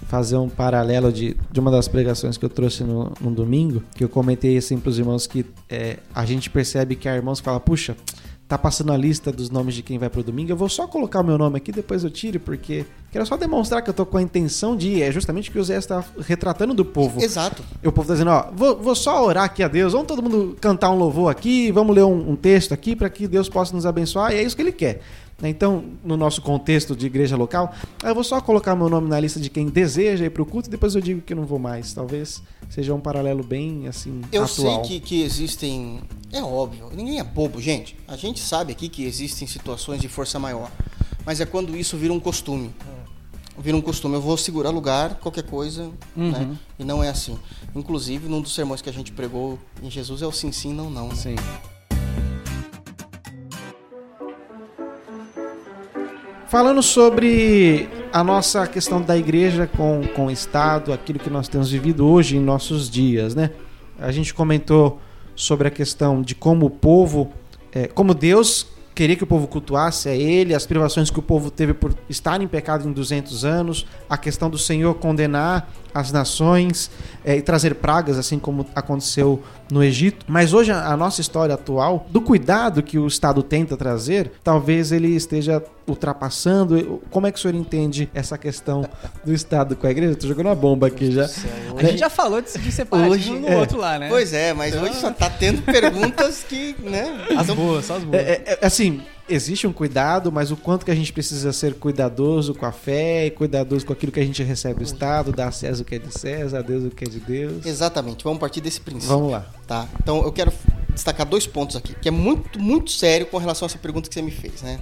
[0.06, 4.02] fazer um paralelo de, de uma das pregações que eu trouxe no, no domingo, que
[4.02, 7.44] eu comentei assim para os irmãos que é, a gente percebe que há irmãos que
[7.44, 7.96] falam, puxa,
[8.50, 11.20] tá passando a lista dos nomes de quem vai pro domingo, eu vou só colocar
[11.20, 14.18] o meu nome aqui, depois eu tiro, porque quero só demonstrar que eu tô com
[14.18, 15.02] a intenção de ir.
[15.02, 17.22] É justamente o que o Zé está retratando do povo.
[17.22, 17.62] Exato.
[17.80, 20.20] E o povo tá dizendo, ó, vou, vou só orar aqui a Deus, vamos todo
[20.20, 23.72] mundo cantar um louvor aqui, vamos ler um, um texto aqui para que Deus possa
[23.72, 25.00] nos abençoar, e é isso que ele quer.
[25.40, 27.72] Né, Então, no nosso contexto de igreja local,
[28.02, 30.68] ah, eu vou só colocar meu nome na lista de quem deseja ir pro culto
[30.68, 31.92] e depois eu digo que não vou mais.
[31.92, 34.84] Talvez seja um paralelo bem, assim, Eu atual.
[34.84, 36.00] sei que, que existem.
[36.32, 37.96] É óbvio, ninguém é bobo, gente.
[38.06, 40.70] A gente sabe aqui que existem situações de força maior.
[41.24, 42.74] Mas é quando isso vira um costume.
[43.58, 44.14] Vira um costume.
[44.14, 45.90] Eu vou segurar lugar, qualquer coisa.
[46.16, 46.56] Né?
[46.78, 47.36] E não é assim.
[47.74, 50.88] Inclusive, num dos sermões que a gente pregou em Jesus é o sim, sim, não,
[50.88, 51.08] não.
[51.08, 51.14] Né?
[51.14, 51.36] Sim.
[56.50, 61.70] Falando sobre a nossa questão da igreja com, com o Estado, aquilo que nós temos
[61.70, 63.52] vivido hoje em nossos dias, né?
[63.96, 65.00] A gente comentou
[65.36, 67.30] sobre a questão de como o povo,
[67.72, 68.66] é, como Deus
[69.00, 72.42] queria que o povo cultuasse a Ele, as privações que o povo teve por estar
[72.42, 76.90] em pecado em 200 anos, a questão do Senhor condenar as nações
[77.24, 80.26] é, e trazer pragas, assim como aconteceu no Egito.
[80.28, 85.14] Mas hoje a nossa história atual, do cuidado que o Estado tenta trazer, talvez ele
[85.14, 87.02] esteja ultrapassando.
[87.10, 88.88] Como é que o senhor entende essa questão
[89.24, 90.12] do Estado com a igreja?
[90.12, 91.24] Estou jogando uma bomba aqui já.
[91.76, 93.56] A gente já falou de, de separatismo Hoje, no é.
[93.56, 94.08] outro lá, né?
[94.08, 97.26] Pois é, mas hoje só tá tendo perguntas que, né?
[97.36, 98.22] As então- boas, só as boas.
[98.22, 101.74] É, é, é, assim, existe um cuidado, mas o quanto que a gente precisa ser
[101.74, 105.48] cuidadoso com a fé e cuidadoso com aquilo que a gente recebe do Estado, dar
[105.48, 107.64] a César o que é de César, a Deus o que é de Deus.
[107.64, 109.16] Exatamente, vamos partir desse princípio.
[109.16, 109.46] Vamos lá.
[109.66, 109.88] Tá?
[110.02, 110.52] Então eu quero
[110.92, 114.14] destacar dois pontos aqui, que é muito, muito sério com relação a essa pergunta que
[114.14, 114.80] você me fez, né?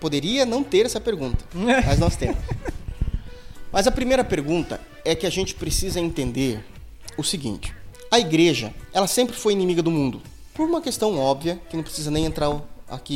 [0.00, 2.38] Poderia não ter essa pergunta, mas nós temos.
[3.72, 6.64] Mas a primeira pergunta é que a gente precisa entender
[7.16, 7.74] o seguinte:
[8.10, 10.20] a igreja, ela sempre foi inimiga do mundo,
[10.54, 12.50] por uma questão óbvia que não precisa nem entrar
[12.88, 13.14] aqui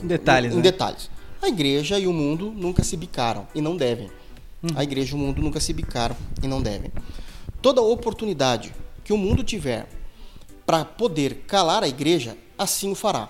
[0.00, 0.62] em, Em detalhes, em né?
[0.62, 1.10] detalhes.
[1.42, 4.10] A igreja e o mundo nunca se bicaram e não devem.
[4.74, 6.90] A igreja e o mundo nunca se bicaram e não devem.
[7.60, 8.72] Toda oportunidade
[9.04, 9.86] que o mundo tiver
[10.64, 13.28] para poder calar a igreja, assim o fará.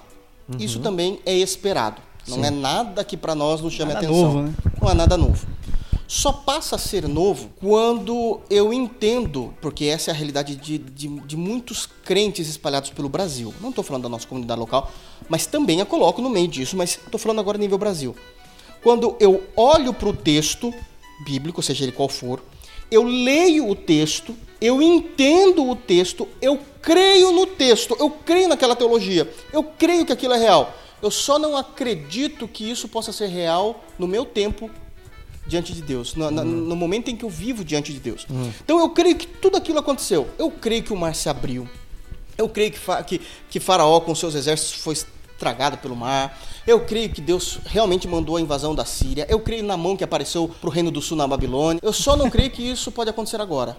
[0.49, 0.57] Uhum.
[0.59, 2.01] Isso também é esperado.
[2.29, 4.25] Não é nada que para nós nos chame Nada atenção.
[4.25, 4.55] novo, né?
[4.81, 5.47] Não é nada novo.
[6.09, 11.09] Só passa a ser novo quando eu entendo, porque essa é a realidade de, de,
[11.09, 13.53] de muitos crentes espalhados pelo Brasil.
[13.61, 14.91] Não estou falando da nossa comunidade local,
[15.29, 18.15] mas também a coloco no meio disso, mas estou falando agora nível Brasil.
[18.83, 20.73] Quando eu olho para o texto
[21.25, 22.41] bíblico, seja ele qual for,
[22.89, 28.77] eu leio o texto, eu entendo o texto, eu creio no texto, eu creio naquela
[28.77, 30.73] teologia, eu creio que aquilo é real.
[31.03, 34.71] Eu só não acredito que isso possa ser real no meu tempo
[35.47, 38.27] diante de Deus, no, na- no momento em que eu vivo diante de Deus.
[38.65, 40.29] Então eu creio que tudo aquilo aconteceu.
[40.39, 41.69] Eu creio que o mar se abriu.
[42.37, 46.37] Eu creio que, que, que Faraó com seus exércitos foi estragado pelo mar.
[46.67, 49.25] Eu creio que Deus realmente mandou a invasão da Síria.
[49.29, 51.79] Eu creio na mão que apareceu para o reino do sul na Babilônia.
[51.83, 53.77] Eu só não creio que isso pode acontecer agora.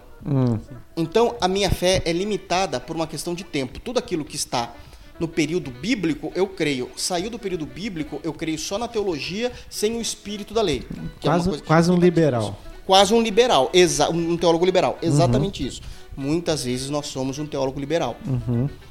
[0.96, 3.80] Então a minha fé é limitada por uma questão de tempo.
[3.80, 4.74] Tudo aquilo que está
[5.20, 6.90] no período bíblico, eu creio.
[6.96, 10.84] Saiu do período bíblico, eu creio só na teologia, sem o espírito da lei.
[10.92, 12.60] é Quase, que quase um liberal.
[12.86, 14.98] Quase um liberal, exa um teólogo liberal.
[15.02, 15.82] Exatamente isso.
[16.16, 18.16] Muitas vezes nós somos um teólogo liberal.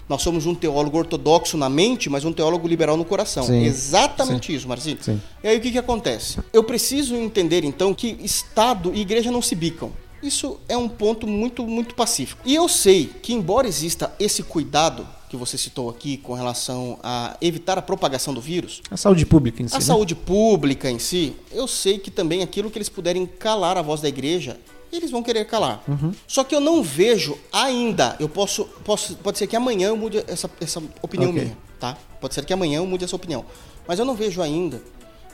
[0.08, 3.42] Nós somos um teólogo ortodoxo na mente, mas um teólogo liberal no coração.
[3.44, 3.64] Sim.
[3.64, 4.98] Exatamente isso, Marcinho.
[5.00, 5.20] Sim.
[5.42, 6.38] E aí o que, que acontece?
[6.52, 9.90] Eu preciso entender então que Estado e igreja não se bicam.
[10.22, 12.40] Isso é um ponto muito, muito pacífico.
[12.44, 17.36] E eu sei que, embora exista esse cuidado que você citou aqui com relação a
[17.40, 19.74] evitar a propagação do vírus, A saúde pública em si.
[19.74, 19.84] a né?
[19.84, 24.00] saúde pública em si, eu sei que também aquilo que eles puderem calar a voz
[24.00, 24.58] da igreja,
[24.92, 25.82] eles vão querer calar.
[25.88, 26.12] Uhum.
[26.28, 30.22] Só que eu não vejo ainda, eu posso, posso pode ser que amanhã eu mude
[30.28, 31.42] essa, essa opinião Ok.
[31.42, 31.98] minha, tá?
[32.20, 33.44] Pode ser que amanhã eu mude essa opinião.
[33.86, 34.80] Mas eu não vejo ainda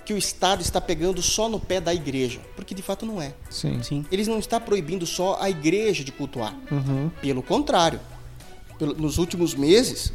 [0.05, 3.33] que o Estado está pegando só no pé da igreja, porque de fato não é.
[3.51, 3.83] Sim.
[3.83, 4.05] Sim.
[4.11, 6.55] Eles não estão proibindo só a igreja de cultuar.
[6.71, 7.11] Uhum.
[7.21, 8.01] Pelo contrário,
[8.79, 10.13] pelo- nos últimos meses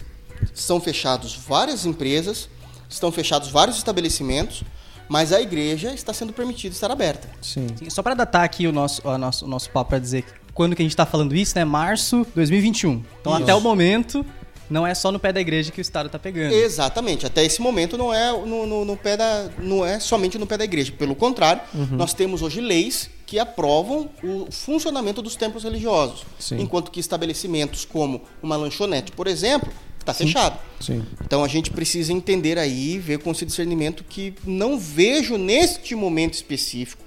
[0.54, 2.50] estão fechados várias empresas,
[2.90, 4.64] estão fechados vários estabelecimentos,
[5.10, 7.30] mas a igreja está sendo permitida estar aberta.
[7.42, 7.68] Sim.
[7.78, 10.76] Sim, Só para datar aqui o nosso, o nosso, o nosso papo para dizer quando
[10.76, 11.64] que a gente tá falando isso, né?
[11.64, 13.04] Março 2021.
[13.22, 13.44] Então Isso.
[13.44, 14.26] até o momento
[14.70, 16.54] não é só no pé da igreja que o Estado tá pegando.
[16.54, 17.26] Exatamente.
[17.26, 20.58] Até esse momento não é no, no- no pé da, não é somente no pé
[20.58, 20.92] da igreja.
[20.92, 26.60] Pelo contrário, nós temos hoje leis que aprovam o funcionamento dos templos religiosos, Sim.
[26.62, 30.58] enquanto que estabelecimentos como uma lanchonete, por exemplo, está fechado.
[30.80, 31.06] Sim.
[31.26, 36.36] Então a gente precisa entender aí, ver com esse discernimento que não vejo neste momento
[36.36, 37.04] específico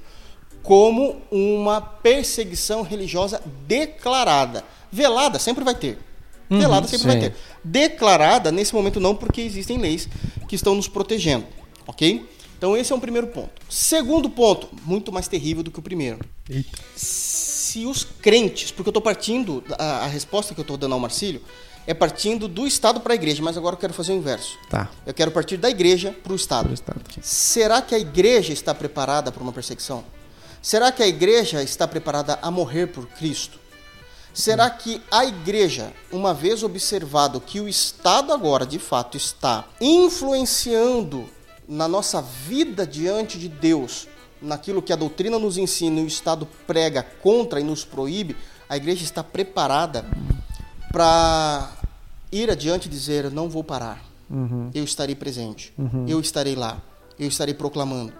[0.62, 4.62] como uma perseguição religiosa declarada.
[4.92, 5.98] Velada sempre vai ter.
[6.50, 7.22] Velada sempre vai sim.
[7.30, 7.34] ter.
[7.62, 10.08] Declarada nesse momento não, porque existem leis
[10.48, 11.46] que estão nos protegendo,
[11.86, 12.26] ok?
[12.56, 13.50] Então esse é um primeiro ponto.
[13.68, 16.18] Segundo ponto, muito mais terrível do que o primeiro.
[16.94, 21.00] Se os crentes, porque eu estou partindo, a, a resposta que eu estou dando ao
[21.00, 21.40] Marcílio
[21.86, 24.58] é partindo do Estado para a igreja, mas agora eu quero fazer o inverso.
[24.68, 24.90] Tá.
[25.06, 26.72] Eu quero partir da igreja para o Estado.
[26.72, 27.00] Estado.
[27.22, 30.04] Será que a igreja está preparada para uma perseguição?
[30.62, 33.58] Será que a igreja está preparada a morrer por Cristo?
[34.32, 41.26] Será que a igreja, uma vez observado que o Estado agora de fato está influenciando
[41.68, 44.08] na nossa vida diante de Deus,
[44.40, 48.36] naquilo que a doutrina nos ensina e o Estado prega contra e nos proíbe,
[48.68, 50.04] a igreja está preparada
[50.92, 51.72] para
[52.30, 54.02] ir adiante e dizer: não vou parar,
[54.72, 55.72] eu estarei presente,
[56.06, 56.80] eu estarei lá,
[57.18, 58.12] eu estarei proclamando.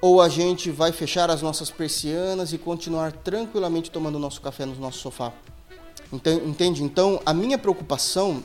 [0.00, 4.74] Ou a gente vai fechar as nossas persianas e continuar tranquilamente tomando nosso café no
[4.76, 5.32] nosso sofá.
[6.12, 6.82] Enten- Entende?
[6.84, 8.42] Então, a minha preocupação,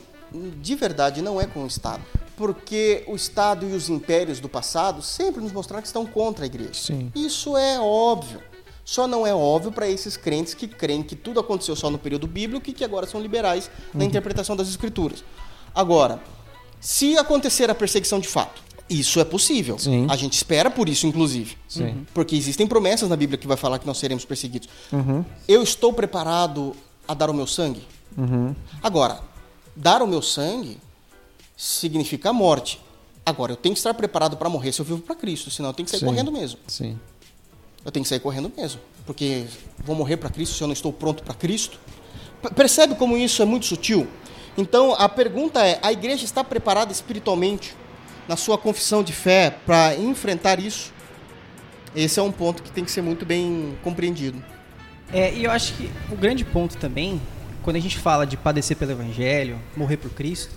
[0.60, 2.02] de verdade, não é com o Estado.
[2.36, 6.46] Porque o Estado e os impérios do passado sempre nos mostraram que estão contra a
[6.46, 6.74] igreja.
[6.74, 7.12] Sim.
[7.14, 8.40] Isso é óbvio.
[8.84, 12.26] Só não é óbvio para esses crentes que creem que tudo aconteceu só no período
[12.26, 15.22] bíblico e que agora são liberais na interpretação das escrituras.
[15.72, 16.20] Agora,
[16.80, 19.78] se acontecer a perseguição de fato, isso é possível.
[19.78, 20.06] Sim.
[20.10, 21.56] A gente espera por isso, inclusive.
[21.68, 22.06] Sim.
[22.12, 24.68] Porque existem promessas na Bíblia que vai falar que nós seremos perseguidos.
[24.92, 25.24] Uhum.
[25.48, 26.74] Eu estou preparado
[27.08, 27.82] a dar o meu sangue?
[28.16, 28.54] Uhum.
[28.82, 29.20] Agora,
[29.74, 30.78] dar o meu sangue
[31.56, 32.80] significa a morte.
[33.24, 35.74] Agora, eu tenho que estar preparado para morrer se eu vivo para Cristo, senão eu
[35.74, 36.06] tenho que sair Sim.
[36.06, 36.58] correndo mesmo.
[36.68, 36.98] Sim.
[37.84, 39.44] Eu tenho que sair correndo mesmo, porque
[39.82, 41.78] vou morrer para Cristo se eu não estou pronto para Cristo.
[42.54, 44.06] Percebe como isso é muito sutil?
[44.56, 47.74] Então, a pergunta é: a igreja está preparada espiritualmente
[48.28, 50.92] na sua confissão de fé para enfrentar isso?
[51.94, 54.42] Esse é um ponto que tem que ser muito bem compreendido.
[55.12, 57.20] É, e eu acho que o grande ponto também,
[57.62, 60.52] quando a gente fala de padecer pelo evangelho, morrer por Cristo,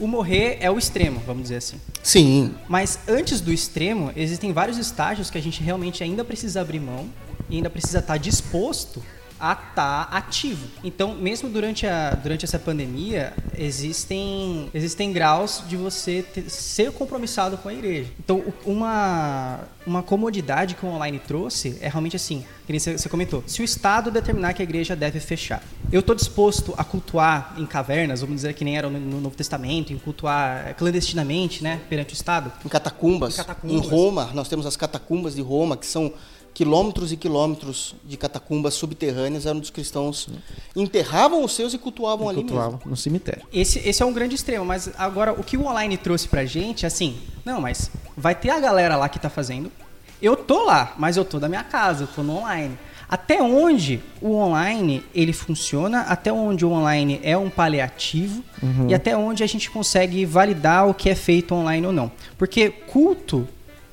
[0.00, 1.80] o morrer é o extremo, vamos dizer assim.
[2.02, 6.80] Sim, Mas antes do extremo, existem vários estágios que a gente realmente ainda precisa abrir
[6.80, 7.08] mão
[7.48, 9.02] e ainda precisa estar disposto
[9.38, 10.66] a estar ativo.
[10.82, 17.58] Então, mesmo durante, a, durante essa pandemia, existem, existem graus de você ter- ser compromissado
[17.58, 18.10] com a igreja.
[18.18, 23.42] Então, uma, uma comodidade que o online trouxe é realmente assim, que nem você comentou.
[23.46, 27.66] Se o Estado determinar que a igreja deve fechar, eu estou disposto a cultuar em
[27.66, 32.12] cavernas, vamos dizer que nem era no, no Novo Testamento, em cultuar clandestinamente, né, perante
[32.12, 32.50] o Estado?
[32.64, 33.76] em catacumbas, Em catacumbas.
[33.84, 36.12] em Roma, nós temos as catacumbas de Roma, que são
[36.54, 40.28] quilômetros e quilômetros de catacumbas subterrâneas, onde os cristãos
[40.74, 42.56] enterravam os seus e cultuavam ali mesmo.
[42.56, 43.42] Cultuava no cemitério.
[43.52, 46.86] Esse, esse é um grande extremo, mas agora o que o online trouxe pra gente,
[46.86, 49.70] assim, não, mas vai ter a galera lá que tá fazendo.
[50.22, 52.78] Eu tô lá, mas eu tô da minha casa, eu tô no online.
[53.08, 58.42] Até onde o online ele funciona, até onde o online é um paliativo
[58.88, 62.10] e até onde a gente consegue validar o que é feito online ou não.
[62.38, 63.46] Porque culto,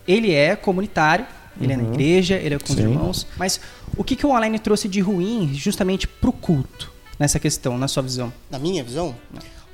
[0.07, 1.25] ele é comunitário,
[1.59, 2.83] ele é na igreja, ele é com os Sim.
[2.83, 3.59] irmãos, mas
[3.97, 8.03] o que, que o online trouxe de ruim justamente pro culto nessa questão, na sua
[8.03, 8.31] visão?
[8.49, 9.15] Na minha visão,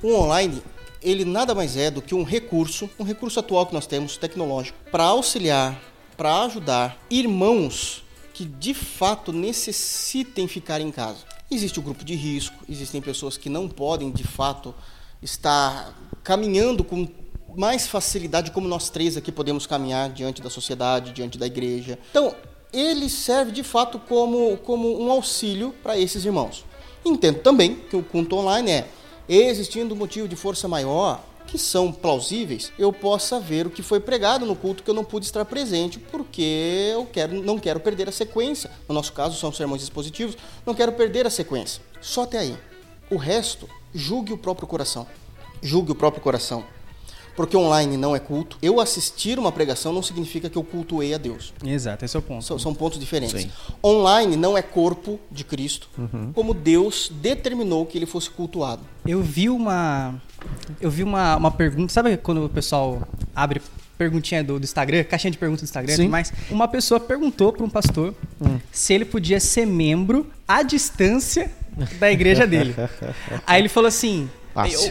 [0.01, 0.61] o online
[1.01, 4.77] ele nada mais é do que um recurso, um recurso atual que nós temos tecnológico
[4.91, 5.79] para auxiliar,
[6.15, 11.19] para ajudar irmãos que de fato necessitem ficar em casa.
[11.49, 14.75] Existe o grupo de risco, existem pessoas que não podem de fato
[15.21, 17.07] estar caminhando com
[17.57, 21.97] mais facilidade como nós três aqui podemos caminhar diante da sociedade, diante da igreja.
[22.11, 22.35] Então,
[22.71, 26.63] ele serve de fato como, como um auxílio para esses irmãos.
[27.03, 28.87] Entendo também que o culto online é,
[29.27, 34.45] existindo motivo de força maior, que são plausíveis, eu possa ver o que foi pregado
[34.45, 38.11] no culto que eu não pude estar presente, porque eu quero, não quero perder a
[38.11, 38.69] sequência.
[38.87, 41.81] No nosso caso, são sermões expositivos, não quero perder a sequência.
[42.01, 42.57] Só até aí.
[43.09, 45.07] O resto, julgue o próprio coração.
[45.59, 46.76] Julgue o próprio coração.
[47.37, 48.57] Porque online não é culto.
[48.63, 51.53] Eu assistir uma pregação não significa que eu cultuei a Deus.
[51.63, 52.43] Exato, esse é o ponto.
[52.43, 53.43] São, são pontos diferentes.
[53.43, 53.51] Sim.
[53.83, 55.87] Online não é corpo de Cristo,
[56.33, 58.81] como Deus determinou que ele fosse cultuado.
[59.05, 60.15] Eu vi uma.
[60.81, 61.93] Eu vi uma, uma pergunta.
[61.93, 63.61] Sabe quando o pessoal abre
[63.99, 66.01] perguntinha do, do Instagram, caixinha de perguntas do Instagram e Sim.
[66.03, 66.33] tudo mais?
[66.49, 68.15] Uma pessoa perguntou para um pastor
[68.71, 71.51] se ele podia ser membro à distância
[71.99, 72.73] da igreja dele.
[73.45, 74.27] Aí ele falou assim.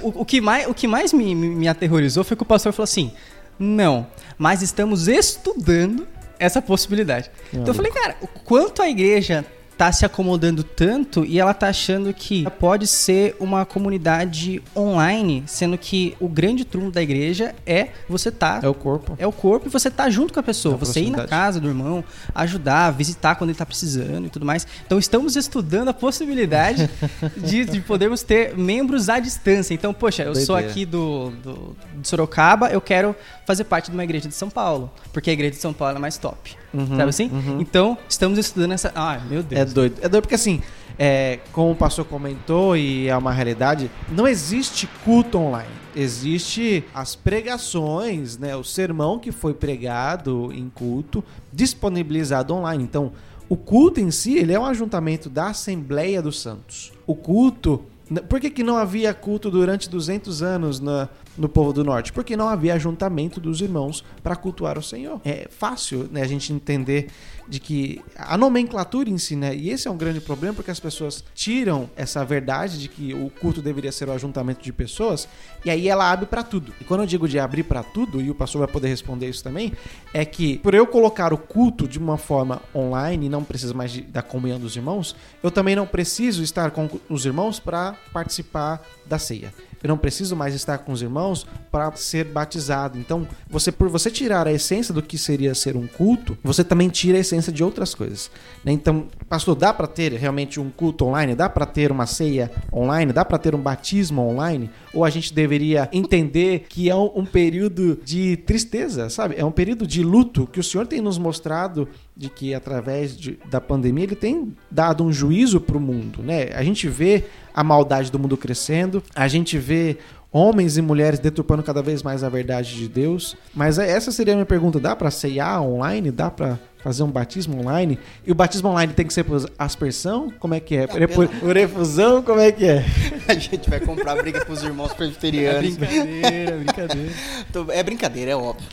[0.02, 2.72] O, o que mais, o que mais me, me, me aterrorizou foi que o pastor
[2.72, 3.12] falou assim:
[3.58, 4.06] não,
[4.38, 6.06] mas estamos estudando
[6.38, 7.30] essa possibilidade.
[7.52, 9.44] Então eu falei, cara, o quanto a igreja
[9.76, 15.76] tá se acomodando tanto e ela tá achando que pode ser uma comunidade online, sendo
[15.76, 19.14] que o grande trunfo da igreja é você tá É o corpo.
[19.18, 20.74] é o corpo e você tá junto com a pessoa.
[20.74, 22.02] É a você ir na casa do irmão,
[22.34, 24.66] ajudar, visitar quando ele tá precisando e tudo mais.
[24.86, 26.88] Então estamos estudando a possibilidade
[27.36, 29.74] de, de podermos ter membros à distância.
[29.74, 30.70] Então, poxa, eu sou Doideira.
[30.70, 33.14] aqui do, do, de Sorocaba, eu quero
[33.46, 36.00] fazer parte de uma igreja de São Paulo, porque a igreja de São Paulo é
[36.00, 36.56] mais top.
[36.72, 37.30] Sabe assim?
[37.58, 38.92] Então, estamos estudando essa.
[38.94, 39.60] Ai, meu Deus.
[39.60, 39.98] É doido.
[40.02, 40.62] É doido porque assim,
[40.98, 45.70] é, como o pastor comentou e é uma realidade, não existe culto online.
[45.94, 48.56] Existe as pregações, né?
[48.56, 52.82] O sermão que foi pregado em culto, disponibilizado online.
[52.82, 53.12] Então,
[53.48, 56.92] o culto em si, ele é um ajuntamento da Assembleia dos Santos.
[57.06, 57.84] O culto...
[58.28, 62.12] Por que, que não havia culto durante 200 anos na, no povo do norte?
[62.12, 65.20] Porque não havia ajuntamento dos irmãos para cultuar o Senhor.
[65.24, 67.08] É fácil né, a gente entender
[67.48, 69.54] de que a nomenclatura em si, né?
[69.54, 73.30] E esse é um grande problema porque as pessoas tiram essa verdade de que o
[73.30, 75.28] culto deveria ser o ajuntamento de pessoas
[75.64, 76.72] e aí ela abre para tudo.
[76.80, 79.44] E quando eu digo de abrir para tudo, e o pastor vai poder responder isso
[79.44, 79.72] também,
[80.12, 84.02] é que por eu colocar o culto de uma forma online não precisa mais de-
[84.02, 89.18] da comunhão dos irmãos, eu também não preciso estar com os irmãos para participar da
[89.18, 89.52] ceia.
[89.82, 92.98] Eu não preciso mais estar com os irmãos para ser batizado.
[92.98, 96.88] Então, você por você tirar a essência do que seria ser um culto, você também
[96.88, 98.30] tira a essência de outras coisas.
[98.64, 98.72] né?
[98.72, 101.34] Então, pastor, dá para ter realmente um culto online?
[101.34, 103.12] Dá para ter uma ceia online?
[103.12, 104.70] Dá para ter um batismo online?
[104.92, 109.36] Ou a gente deveria entender que é um, um período de tristeza, sabe?
[109.38, 113.38] É um período de luto que o Senhor tem nos mostrado de que através de-
[113.50, 116.48] da pandemia ele tem dado um juízo para o mundo, né?
[116.54, 117.24] A gente vê
[117.54, 119.98] a maldade do mundo crescendo, a gente vê
[120.32, 123.36] homens e mulheres deturpando cada vez mais a verdade de Deus.
[123.54, 126.10] Mas é- essa seria a minha pergunta: dá para ceiar online?
[126.10, 127.98] Dá para fazer um batismo online?
[128.26, 130.32] E o batismo online tem que ser por aspersão?
[130.38, 130.86] Como é que é?
[130.86, 132.22] Por, por, por efusão?
[132.22, 132.82] Como é que é?
[133.28, 135.76] A gente vai comprar briga pros irmãos presbiterianos.
[135.76, 137.12] brincadeira, brincadeira.
[137.52, 138.66] Tô- É brincadeira, é óbvio.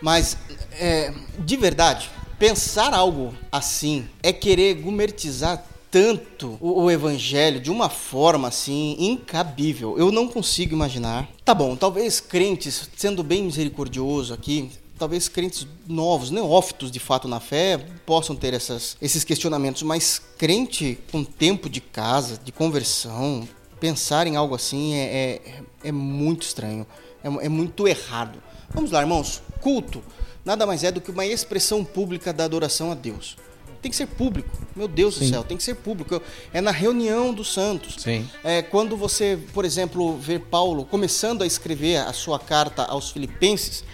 [0.00, 0.36] Mas,
[0.78, 7.88] é, de verdade, pensar algo assim é querer gumertizar tanto o, o evangelho de uma
[7.88, 9.96] forma assim incabível.
[9.98, 11.28] Eu não consigo imaginar.
[11.44, 17.40] Tá bom, talvez crentes, sendo bem misericordioso aqui, talvez crentes novos, neófitos de fato na
[17.40, 23.48] fé, possam ter essas, esses questionamentos, mas crente com tempo de casa, de conversão,
[23.80, 26.86] pensar em algo assim é, é, é muito estranho,
[27.22, 28.42] é, é muito errado.
[28.70, 29.40] Vamos lá, irmãos.
[29.60, 30.02] Culto
[30.46, 33.36] nada mais é do que uma expressão pública da adoração a Deus.
[33.82, 36.22] Tem que ser público, meu Deus do céu, tem que ser público.
[36.52, 37.96] É na reunião dos santos.
[37.98, 38.28] Sim.
[38.42, 43.84] É, quando você, por exemplo, vê Paulo começando a escrever a sua carta aos Filipenses,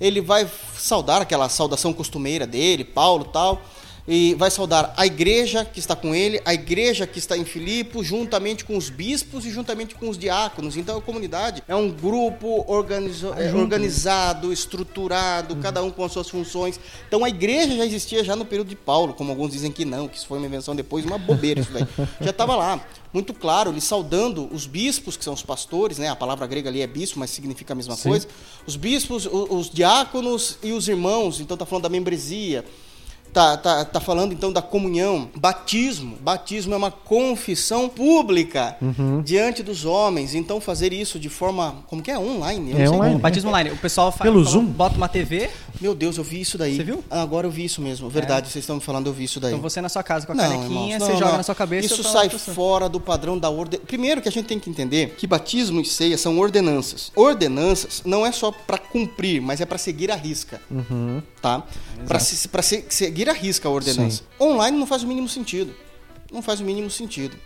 [0.00, 3.62] ele vai saudar aquela saudação costumeira dele, Paulo tal,
[4.08, 8.06] e vai saudar a igreja que está com ele, a igreja que está em Filipos,
[8.06, 10.76] juntamente com os bispos e juntamente com os diáconos.
[10.76, 16.28] Então a comunidade é um grupo organizo- é, organizado, estruturado, cada um com as suas
[16.28, 16.78] funções.
[17.08, 20.06] Então a igreja já existia já no período de Paulo, como alguns dizem que não,
[20.08, 21.86] que isso foi uma invenção depois, uma bobeira isso daí.
[22.20, 22.80] Já estava lá,
[23.12, 26.08] muito claro, ele saudando os bispos, que são os pastores, né?
[26.08, 28.08] A palavra grega ali é bispo, mas significa a mesma Sim.
[28.10, 28.28] coisa.
[28.66, 32.64] Os bispos, o- os diáconos e os irmãos, então tá falando da membresia.
[33.36, 36.16] Tá, tá, tá falando então da comunhão, batismo.
[36.22, 39.20] Batismo é uma confissão pública Uhum.
[39.20, 40.34] diante dos homens.
[40.34, 42.18] Então fazer isso de forma, como que é?
[42.18, 42.70] Online?
[42.70, 43.12] Eu não É sei online.
[43.12, 43.22] como.
[43.22, 43.70] Batismo online.
[43.72, 44.64] O pessoal faz, Pelo fala- Zoom?
[44.64, 45.50] bota uma TV,
[45.80, 46.76] Meu Deus, eu vi isso daí.
[46.76, 47.04] Você viu?
[47.10, 48.08] Ah, Agora eu vi isso mesmo.
[48.08, 49.52] Verdade, vocês estão me falando, eu vi isso daí.
[49.52, 51.36] então você na sua casa com a Não, canequinha, irmãos, você não, joga não.
[51.38, 51.86] na sua cabeça.
[51.86, 53.78] Isso e tá sai fora do padrão da ordem.
[53.80, 57.12] Primeiro que a gente tem que entender que batismo e ceia são ordenanças.
[57.14, 61.22] Ordenanças não é só para cumprir, mas é para seguir a risca, Uhum.
[61.42, 61.62] tá?
[62.06, 64.22] Para se, pra se- seguir a risca a ordenança.
[64.40, 65.74] Online não faz o mínimo sentido.
[66.32, 67.36] Não faz o mínimo sentido.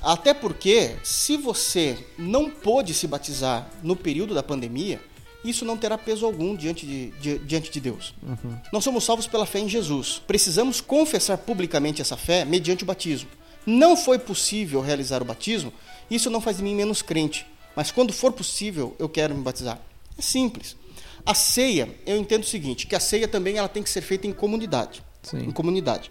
[0.00, 5.00] Até porque, se você não pôde se batizar no período da pandemia,
[5.44, 8.14] isso não terá peso algum diante de, de diante de Deus.
[8.22, 8.58] Uhum.
[8.72, 10.20] Nós somos salvos pela fé em Jesus.
[10.26, 13.28] Precisamos confessar publicamente essa fé mediante o batismo.
[13.64, 15.72] Não foi possível realizar o batismo,
[16.10, 17.46] isso não faz de mim menos crente.
[17.76, 19.78] Mas quando for possível, eu quero me batizar.
[20.18, 20.76] É simples.
[21.24, 24.26] A ceia, eu entendo o seguinte, que a ceia também ela tem que ser feita
[24.26, 25.02] em comunidade.
[25.22, 25.40] Sim.
[25.40, 26.10] Em comunidade.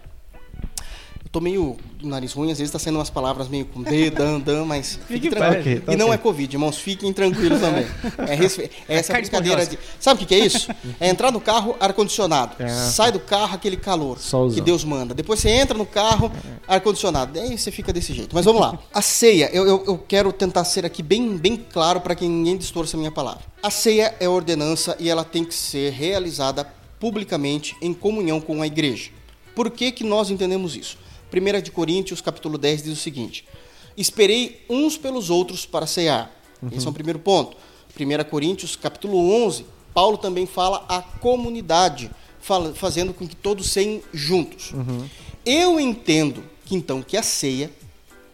[1.28, 4.40] Eu tô meio nariz ruim, às vezes tá sendo umas palavras meio com D, dan,
[4.40, 5.60] dan, mas fique tranquilo.
[5.60, 7.86] Okay, tá e não é Covid, irmãos, fiquem tranquilos também.
[8.26, 8.70] É, resfe...
[8.88, 9.78] é essa brincadeira de.
[10.00, 10.70] Sabe o que, é isso?
[10.98, 12.54] É entrar no carro, ar-condicionado.
[12.58, 12.68] É.
[12.68, 14.18] Sai do carro, aquele calor
[14.54, 15.12] que Deus manda.
[15.12, 16.32] Depois você entra no carro,
[16.66, 17.38] ar-condicionado.
[17.38, 18.34] Aí você fica desse jeito.
[18.34, 18.78] Mas vamos lá.
[18.94, 22.56] A ceia, eu, eu, eu quero tentar ser aqui bem, bem claro para que ninguém
[22.56, 23.42] distorça a minha palavra.
[23.62, 26.66] A ceia é ordenança e ela tem que ser realizada
[26.98, 29.10] publicamente em comunhão com a igreja.
[29.54, 30.96] Por que, que nós entendemos isso?
[31.32, 33.44] 1 de Coríntios, capítulo 10, diz o seguinte:
[33.96, 36.30] Esperei uns pelos outros para cear.
[36.62, 36.70] Uhum.
[36.72, 37.56] Esse é o primeiro ponto.
[37.98, 42.10] 1 Coríntios, capítulo 11, Paulo também fala a comunidade,
[42.40, 44.72] fala, fazendo com que todos ceiem juntos.
[44.72, 45.08] Uhum.
[45.44, 47.70] Eu entendo que então que a ceia,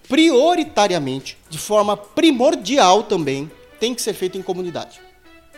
[0.08, 5.00] prioritariamente, de forma primordial também, tem que ser feita em comunidade.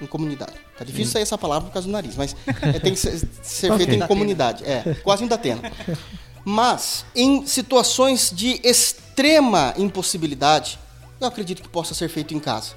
[0.01, 0.53] Em comunidade.
[0.79, 3.73] Tá difícil sair essa palavra por causa do nariz, mas é, tem que ser, ser
[3.73, 3.87] okay.
[3.87, 4.63] feita em comunidade.
[4.65, 5.39] É, quase um da.
[6.49, 10.79] Mas, em situações de extrema impossibilidade,
[11.21, 12.75] eu acredito que possa ser feito em casa.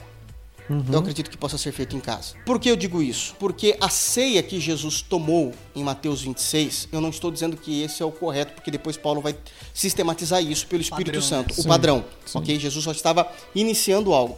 [0.67, 0.84] Uhum.
[0.91, 2.34] Eu acredito que possa ser feito em casa.
[2.47, 3.36] Por que eu digo isso?
[3.38, 8.01] Porque a ceia que Jesus tomou em Mateus 26, eu não estou dizendo que esse
[8.01, 9.36] é o correto, porque depois Paulo vai
[9.72, 11.63] sistematizar isso pelo Espírito padrão, Santo, né?
[11.63, 12.05] o padrão.
[12.26, 12.39] Sim.
[12.39, 12.59] Ok?
[12.59, 14.36] Jesus só estava iniciando algo.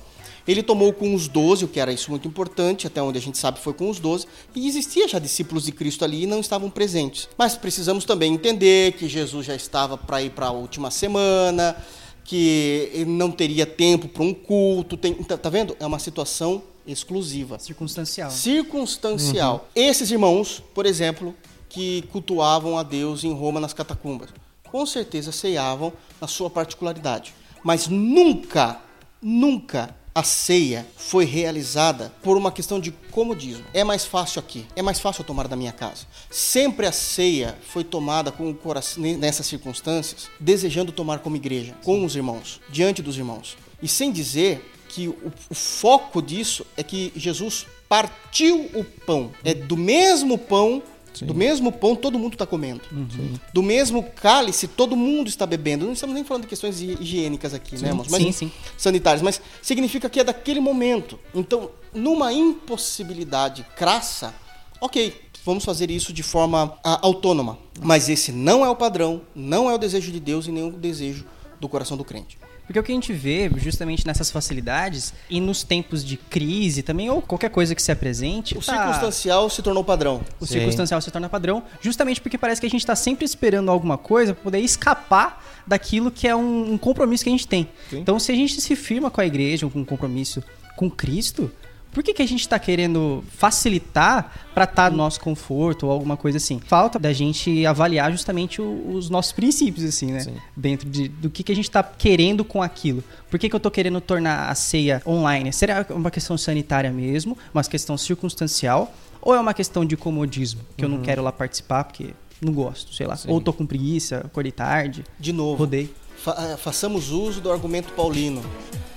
[0.47, 3.37] Ele tomou com os doze, o que era isso muito importante, até onde a gente
[3.37, 4.25] sabe foi com os doze,
[4.55, 7.29] e existia já discípulos de Cristo ali e não estavam presentes.
[7.37, 11.75] Mas precisamos também entender que Jesus já estava para ir para a última semana,
[12.23, 14.97] que ele não teria tempo para um culto.
[14.97, 15.75] Tem, tá, tá, vendo?
[15.79, 17.59] É uma situação exclusiva.
[17.59, 18.31] Circunstancial.
[18.31, 19.55] Circunstancial.
[19.55, 19.83] Uhum.
[19.83, 21.35] Esses irmãos, por exemplo,
[21.69, 24.29] que cultuavam a Deus em Roma nas catacumbas,
[24.71, 27.33] com certeza ceiavam na sua particularidade.
[27.63, 28.79] Mas nunca,
[29.21, 33.63] nunca a ceia foi realizada por uma questão de comodismo.
[33.73, 36.05] É mais fácil aqui, é mais fácil tomar da minha casa.
[36.29, 42.03] Sempre a ceia foi tomada com o coração nessas circunstâncias, desejando tomar como igreja, com
[42.03, 43.57] os irmãos, diante dos irmãos.
[43.81, 49.31] E sem dizer que o, o foco disso é que Jesus partiu o pão.
[49.43, 50.83] É do mesmo pão
[51.13, 51.25] Sim.
[51.25, 52.81] Do mesmo pão, todo mundo está comendo.
[52.91, 53.33] Uhum.
[53.53, 55.85] Do mesmo cálice, todo mundo está bebendo.
[55.85, 57.85] Não estamos nem falando de questões higiênicas aqui, sim.
[57.85, 57.93] né?
[57.93, 58.51] Mas, sim, sim.
[58.77, 59.21] Sanitárias.
[59.21, 61.19] Mas significa que é daquele momento.
[61.33, 64.33] Então, numa impossibilidade crassa,
[64.79, 65.13] ok,
[65.45, 67.57] vamos fazer isso de forma a, ah, autônoma.
[67.81, 70.71] Mas esse não é o padrão, não é o desejo de Deus e nem o
[70.71, 71.25] desejo
[71.59, 72.37] do coração do crente.
[72.71, 77.09] Porque o que a gente vê justamente nessas facilidades e nos tempos de crise também,
[77.09, 78.57] ou qualquer coisa que se apresente.
[78.57, 78.77] O tá...
[78.77, 80.21] circunstancial se tornou padrão.
[80.39, 80.53] O Sim.
[80.53, 84.33] circunstancial se torna padrão, justamente porque parece que a gente está sempre esperando alguma coisa
[84.33, 87.67] para poder escapar daquilo que é um, um, compromisso que a gente tem.
[87.89, 87.99] Sim.
[87.99, 90.41] Então, se a gente se firma com a igreja, com um compromisso
[90.77, 91.51] com Cristo,
[91.91, 95.91] por que, que a gente está querendo facilitar para estar tá no nosso conforto ou
[95.91, 96.59] alguma coisa assim?
[96.59, 100.21] Falta da gente avaliar justamente o, os nossos princípios, assim, né?
[100.21, 100.35] Sim.
[100.55, 103.03] Dentro de, do que, que a gente está querendo com aquilo.
[103.29, 105.51] Por que, que eu estou querendo tornar a ceia online?
[105.51, 107.37] Será uma questão sanitária mesmo?
[107.53, 108.93] Uma questão circunstancial?
[109.21, 110.61] Ou é uma questão de comodismo?
[110.77, 110.89] Que uhum.
[110.89, 111.03] eu não uhum.
[111.03, 112.11] quero lá participar porque
[112.41, 113.15] não gosto, sei lá.
[113.15, 113.29] Sim.
[113.29, 115.03] Ou tô com preguiça, acordei tarde.
[115.19, 115.57] De novo.
[115.57, 115.93] Rodei.
[116.23, 118.43] Fa eh, façamos uso do argumento paulino.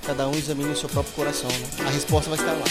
[0.03, 1.49] Cada um examine o seu próprio coração.
[1.49, 1.87] Né?
[1.87, 2.65] A resposta vai estar lá.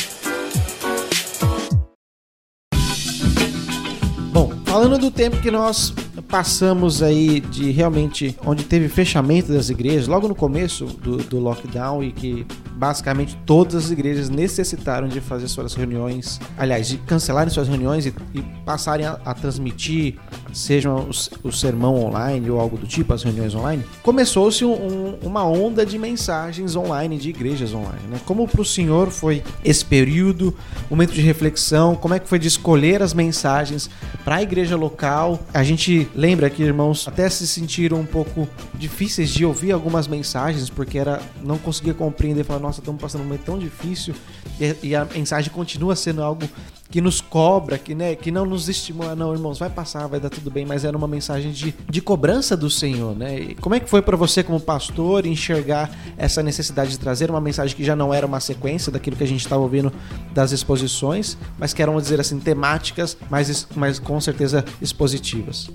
[4.31, 5.91] Bom, falando do tempo que nós
[6.29, 12.03] passamos aí de realmente onde teve fechamento das igrejas, logo no começo do, do lockdown
[12.03, 12.45] e que
[12.83, 18.13] basicamente todas as igrejas necessitaram de fazer suas reuniões, aliás, de cancelarem suas reuniões e,
[18.33, 20.15] e passarem a, a, transmitir,
[20.51, 21.09] seja o,
[21.43, 25.85] o, sermão online ou algo do tipo, as reuniões online, começou-se um, um, uma onda
[25.85, 28.05] de mensagens online, de igrejas online.
[28.09, 28.19] Né?
[28.25, 30.53] Como para o senhor foi esse período,
[30.89, 33.89] momento de reflexão, como é que foi de escolher as mensagens
[34.25, 35.39] para a igreja local?
[35.53, 40.69] A gente lembra que, irmãos, até se sentiram um pouco difíceis de ouvir algumas mensagens,
[40.69, 44.13] porque era não conseguia compreender, falar, nossa, estamos passando um momento tão difícil
[44.59, 46.47] e, e, a mensagem continua sendo algo
[46.89, 50.29] que nos cobra, que, né, que não nos estimula, não, irmãos, vai passar, vai dar
[50.29, 53.39] tudo bem, mas era uma mensagem de, de cobrança do Senhor, né?
[53.39, 57.41] E como é que foi para você como pastor enxergar essa necessidade de trazer uma
[57.41, 59.91] mensagem que já não era uma sequência daquilo que a gente estava ouvindo
[60.35, 65.71] das exposições, mas que eram, dizer assim, temáticas, mas, mas com certeza expositivas?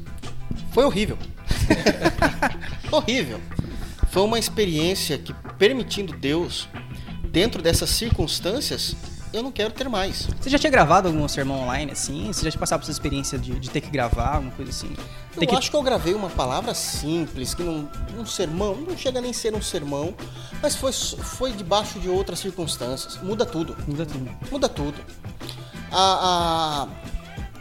[0.70, 1.18] Foi horrível.
[2.92, 3.40] horrível.
[4.10, 6.68] Foi uma experiência que, permitindo Deus,
[7.38, 8.96] dentro dessas circunstâncias,
[9.32, 10.26] eu não quero ter mais.
[10.40, 12.26] Você já tinha gravado algum sermão online assim?
[12.32, 14.92] Você já tinha passado por essa experiência de, de ter que gravar, alguma coisa assim?
[15.36, 19.20] Eu que- acho que eu gravei uma palavra simples, que não, um sermão, não chega
[19.20, 20.12] nem a ser um sermão,
[20.60, 23.18] mas foi, foi debaixo de outras circunstâncias.
[23.22, 23.76] Muda tudo.
[23.86, 24.30] Muda tudo.
[24.50, 24.96] Muda tudo.
[25.92, 26.02] A,
[26.82, 26.88] a-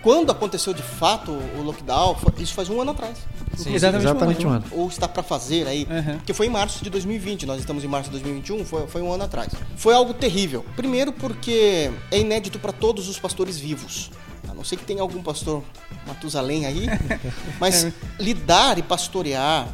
[0.02, 3.18] quando aconteceu de fato o lockdown, isso faz um ano atrás.
[3.56, 4.66] Sim, exatamente um ano.
[4.72, 5.88] Ou está para fazer aí.
[5.90, 6.18] Uhum.
[6.18, 9.12] Porque foi em março de 2020, nós estamos em março de 2021, foi, foi um
[9.12, 9.52] ano atrás.
[9.76, 10.64] Foi algo terrível.
[10.76, 14.12] Primeiro porque é inédito para todos os pastores vivos.
[14.48, 15.64] A não ser que tenha algum pastor
[16.06, 16.86] Matusalém aí.
[17.60, 17.88] Mas
[18.20, 19.68] lidar e pastorear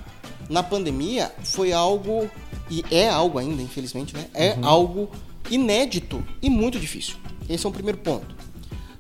[0.50, 2.30] na pandemia foi algo,
[2.70, 4.26] e é algo ainda, infelizmente, né?
[4.34, 5.10] É algo
[5.50, 7.16] inédito e muito difícil.
[7.50, 8.43] Esse é um primeiro ponto.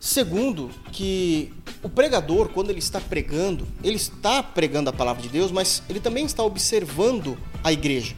[0.05, 5.49] Segundo, que o pregador, quando ele está pregando, ele está pregando a palavra de Deus,
[5.49, 8.13] mas ele também está observando a igreja.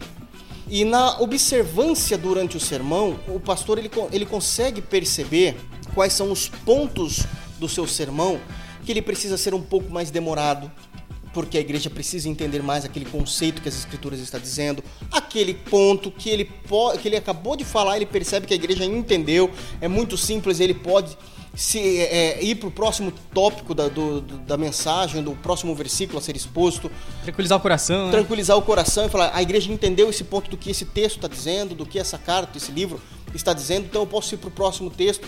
[0.67, 5.55] E na observância durante o sermão, o pastor ele, ele consegue perceber
[5.93, 7.19] quais são os pontos
[7.59, 8.41] do seu sermão
[8.83, 10.71] que ele precisa ser um pouco mais demorado,
[11.35, 16.09] porque a igreja precisa entender mais aquele conceito que as escrituras está dizendo, aquele ponto
[16.09, 16.49] que ele
[16.99, 20.73] que ele acabou de falar, ele percebe que a igreja entendeu, é muito simples, ele
[20.73, 21.15] pode
[21.55, 26.21] se é, ir para o próximo tópico da, do- da mensagem, do próximo versículo a
[26.21, 26.91] ser exposto,
[27.23, 28.11] Tranquilizar o coração, né?
[28.11, 31.27] tranquilizar o coração e falar: a igreja entendeu esse ponto do que esse texto está
[31.27, 32.99] dizendo, do que essa carta, esse livro
[33.33, 35.27] está dizendo, então eu posso ir para o próximo texto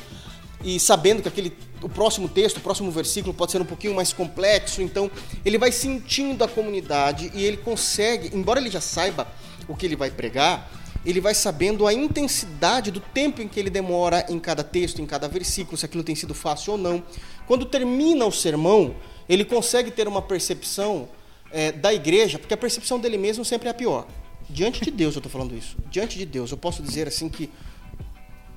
[0.63, 4.11] e sabendo que aquele o próximo texto, o próximo versículo pode ser um pouquinho mais
[4.11, 5.11] complexo, então
[5.45, 9.28] ele vai sentindo a comunidade e ele consegue, embora ele já saiba
[9.67, 10.69] o que ele vai pregar,
[11.09, 15.05] ele vai sabendo a intensidade do tempo em que ele demora em cada texto, em
[15.05, 17.01] cada versículo, se aquilo tem sido fácil ou não.
[17.47, 18.93] Quando termina o sermão,
[19.29, 21.07] ele consegue ter uma percepção
[21.49, 24.05] é, da igreja, porque a percepção dele mesmo sempre é a pior.
[24.49, 25.77] Diante de Deus eu estou falando isso.
[25.89, 27.49] Diante de Deus, eu posso dizer assim que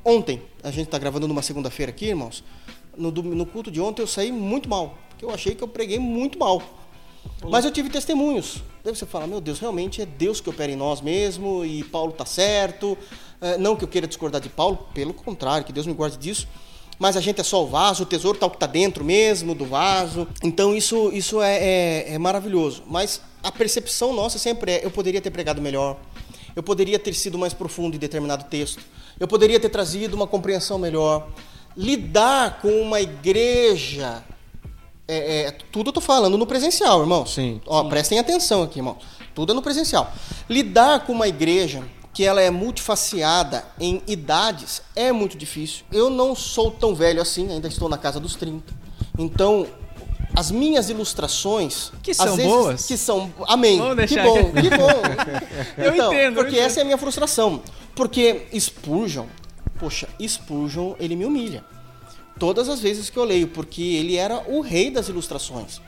[0.05, 2.43] ontem, a gente está gravando numa segunda-feira aqui, irmãos,
[2.97, 6.01] no, no culto de ontem eu saí muito mal, porque eu achei que eu preguei
[6.01, 6.61] muito mal.
[7.49, 8.63] Mas eu tive testemunhos.
[8.85, 12.13] Daí você fala, meu Deus, realmente é Deus que opera em nós mesmo e Paulo
[12.13, 12.97] está certo.
[13.41, 16.47] É, não que eu queira discordar de Paulo, pelo contrário, que Deus me guarde disso.
[16.99, 20.29] Mas a gente é só o vaso, o tesouro está está dentro mesmo do vaso.
[20.43, 22.83] Então isso, isso é, é- é maravilhoso.
[22.87, 25.97] Mas a percepção nossa sempre é: eu poderia ter pregado melhor,
[26.55, 28.83] eu poderia ter sido mais profundo em determinado texto,
[29.19, 31.27] eu poderia ter trazido uma compreensão melhor.
[31.75, 34.23] Lidar com uma igreja
[35.15, 37.25] é, é, tudo eu tô falando no presencial, irmão.
[37.27, 37.61] Sim.
[37.67, 38.97] Ó, prestem atenção aqui, irmão.
[39.35, 40.13] Tudo é no presencial.
[40.49, 41.83] Lidar com uma igreja
[42.13, 45.85] que ela é multifaciada em idades é muito difícil.
[45.93, 48.75] Eu não sou tão velho assim, ainda estou na casa dos 30.
[49.19, 49.67] Então,
[50.35, 52.87] as minhas ilustrações Que são vezes, boas.
[52.87, 53.79] que são, amém.
[54.07, 54.63] Que bom, aqui.
[54.63, 54.91] que bom.
[55.79, 56.67] Eu Então, entendo, eu porque entendo.
[56.67, 57.63] essa é a minha frustração.
[57.95, 59.27] Porque Spurgeon,
[59.79, 61.65] poxa, Spurgeon, ele me humilha
[62.41, 65.81] todas as vezes que eu leio, porque ele era o rei das ilustrações.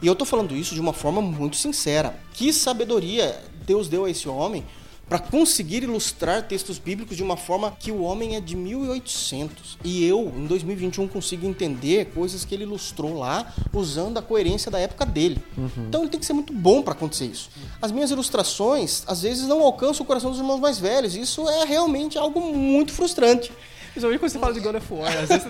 [0.00, 2.18] E eu tô falando isso de uma forma muito sincera.
[2.32, 4.64] Que sabedoria Deus deu a esse homem
[5.08, 10.06] para conseguir ilustrar textos bíblicos de uma forma que o homem é de 1800 e
[10.06, 15.04] eu, em 2021, consigo entender coisas que ele ilustrou lá usando a coerência da época
[15.04, 15.38] dele.
[15.86, 17.50] Então ele tem que ser muito bom para acontecer isso.
[17.82, 21.14] As minhas ilustrações, às vezes, não alcançam o coração dos irmãos mais velhos.
[21.14, 23.52] Isso é realmente algo muito frustrante.
[23.92, 25.46] Principalmente quando você fala de God of War, às vezes.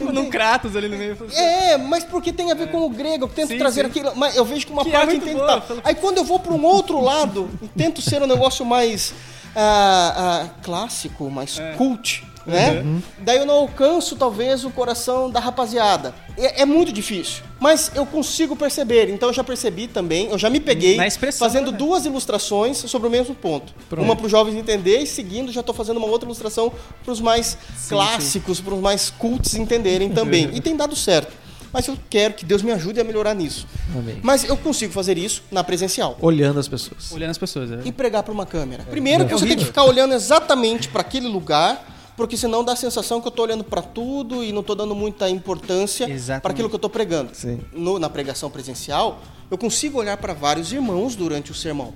[0.00, 1.16] num Kratos ali no meio.
[1.36, 3.90] É, mas porque tem a ver com o grego, eu tento Sim, trazer sim.
[3.90, 5.60] aquilo, mas eu vejo que uma Que é parte muito entende boa, tal.
[5.62, 9.14] pelo- Aí quando eu vou para um outro lado e tento ser um negócio mais
[9.54, 11.72] ah, ah, clássico, mais É.
[11.74, 12.84] cult, né?
[13.20, 16.14] Daí eu não alcanço talvez o coração da rapaziada.
[16.36, 19.10] É, é muito difícil, mas eu consigo perceber.
[19.10, 20.98] Então eu já percebi também, eu já me peguei
[21.38, 21.78] fazendo né?
[21.78, 23.74] duas ilustrações sobre o mesmo ponto.
[23.88, 24.04] Pronto.
[24.04, 26.72] Uma para os jovens entender e seguindo já estou fazendo uma outra ilustração
[27.04, 30.50] para os mais clássicos, para os mais cults entenderem também.
[30.54, 31.48] e tem dado certo.
[31.72, 33.66] Mas eu quero que Deus me ajude a melhorar nisso.
[33.94, 34.18] Amém.
[34.22, 36.16] Mas eu consigo fazer isso na presencial.
[36.20, 37.12] Olhando as pessoas.
[37.12, 37.70] Olhando as pessoas.
[37.70, 37.80] é.
[37.84, 38.84] E pregar para uma câmera.
[38.84, 41.84] Primeiro que É você tem que ficar olhando exatamente para aquele lugar,
[42.18, 44.94] porque senão dá a sensação que eu estou olhando para tudo e não estou dando
[44.94, 46.06] muita importância
[46.42, 47.30] para aquilo que eu estou pregando.
[47.32, 47.60] Sim.
[47.72, 51.94] No- na pregação presencial, eu consigo olhar para vários irmãos durante o sermão.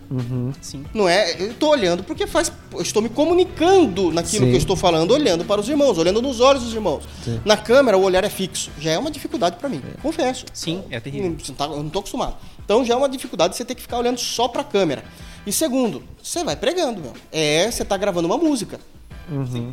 [0.61, 0.85] Sim.
[0.95, 1.33] Não é?
[1.43, 2.51] Eu estou olhando porque faz.
[2.73, 4.51] Eu estou me comunicando naquilo Sim.
[4.51, 7.03] que eu estou falando, olhando para os irmãos, olhando nos olhos dos irmãos.
[7.25, 7.41] Sim.
[7.45, 8.71] Na câmera, o olhar é fixo.
[8.79, 9.83] Já é uma dificuldade para mim.
[10.01, 10.47] Confesso.
[10.55, 11.37] Sim, é terrível.
[11.49, 12.37] Não tá- Eu não estou acostumado.
[12.65, 15.03] Então já é uma dificuldade você ter que ficar olhando só para a câmera.
[15.45, 17.13] E segundo, você vai pregando, meu.
[17.33, 18.79] É, você está gravando uma música.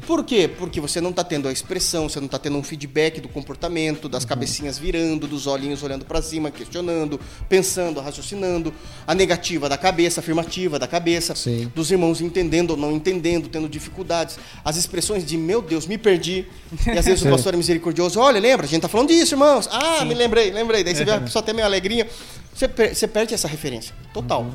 [0.05, 0.47] Por quê?
[0.47, 4.07] Porque você não está tendo a expressão, você não está tendo um feedback do comportamento,
[4.07, 8.73] das cabecinhas virando, dos olhinhos olhando para cima, questionando, pensando, raciocinando,
[9.07, 11.71] a negativa da cabeça, a afirmativa da cabeça, Sim.
[11.75, 16.45] dos irmãos entendendo ou não entendendo, tendo dificuldades, as expressões de meu Deus, me perdi.
[16.87, 17.31] E às vezes o Sim.
[17.31, 19.67] pastor é misericordioso, olha, lembra, a gente tá falando disso, irmãos.
[19.71, 20.83] Ah, me lembrei, lembrei.
[20.83, 22.07] Daí você vê a pessoa até meio alegrinha.
[22.53, 23.93] Você, per- você perde essa referência.
[24.13, 24.45] Total.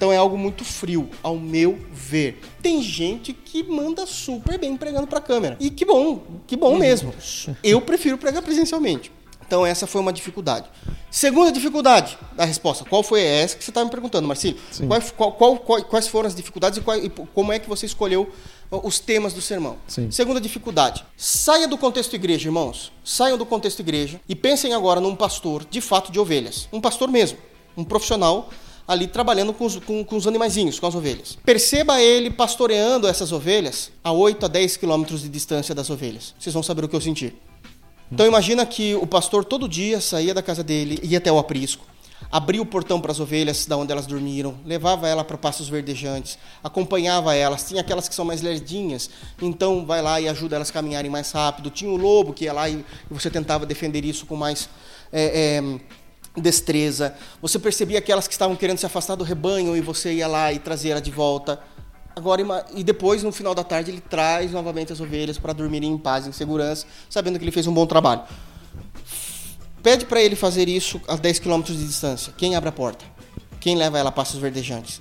[0.00, 2.40] Então é algo muito frio, ao meu ver.
[2.62, 5.58] Tem gente que manda super bem pregando pra câmera.
[5.60, 7.12] E que bom, que bom mesmo.
[7.62, 9.12] Eu prefiro pregar presencialmente.
[9.46, 10.70] Então essa foi uma dificuldade.
[11.10, 12.82] Segunda dificuldade da resposta.
[12.82, 14.58] Qual foi essa que você estava me perguntando, Marcílio?
[14.88, 18.30] Qual- qual- qual- quais foram as dificuldades e, qual- e como é que você escolheu
[18.70, 19.76] os temas do sermão?
[19.86, 20.10] Sim.
[20.10, 21.04] Segunda dificuldade.
[21.14, 22.90] Saia do contexto igreja, irmãos.
[23.04, 26.70] Saiam do contexto igreja e pensem agora num pastor de fato de ovelhas.
[26.72, 27.36] Um pastor mesmo.
[27.76, 28.48] Um profissional
[28.90, 31.38] ali trabalhando com os, com, com os animaizinhos, com as ovelhas.
[31.44, 36.34] Perceba ele pastoreando essas ovelhas a 8 a 10 quilômetros de distância das ovelhas.
[36.36, 37.32] Vocês vão saber o que eu senti.
[38.10, 41.86] Então imagina que o pastor todo dia saía da casa dele, ia até o aprisco,
[42.32, 46.36] abria o portão para as ovelhas da onde elas dormiram, levava ela para pastos verdejantes,
[46.60, 47.68] acompanhava elas.
[47.68, 49.08] Tinha aquelas que são mais lerdinhas,
[49.40, 51.70] então vai lá e ajuda elas a caminharem mais rápido.
[51.70, 54.68] Tinha o lobo que ia lá e você tentava defender isso com mais
[55.12, 55.80] é, é,
[56.36, 57.14] destreza.
[57.42, 60.58] Você percebia aquelas que estavam querendo se afastar do rebanho e você ia lá e
[60.58, 61.60] trazia ela de volta.
[62.14, 62.42] Agora,
[62.74, 66.26] e depois, no final da tarde, ele traz novamente as ovelhas para dormirem em paz,
[66.26, 68.22] em segurança, sabendo que ele fez um bom trabalho.
[69.82, 72.32] Pede para ele fazer isso a 10 km de distância.
[72.36, 73.04] Quem abre a porta?
[73.58, 75.00] Quem leva ela a passos verdejantes?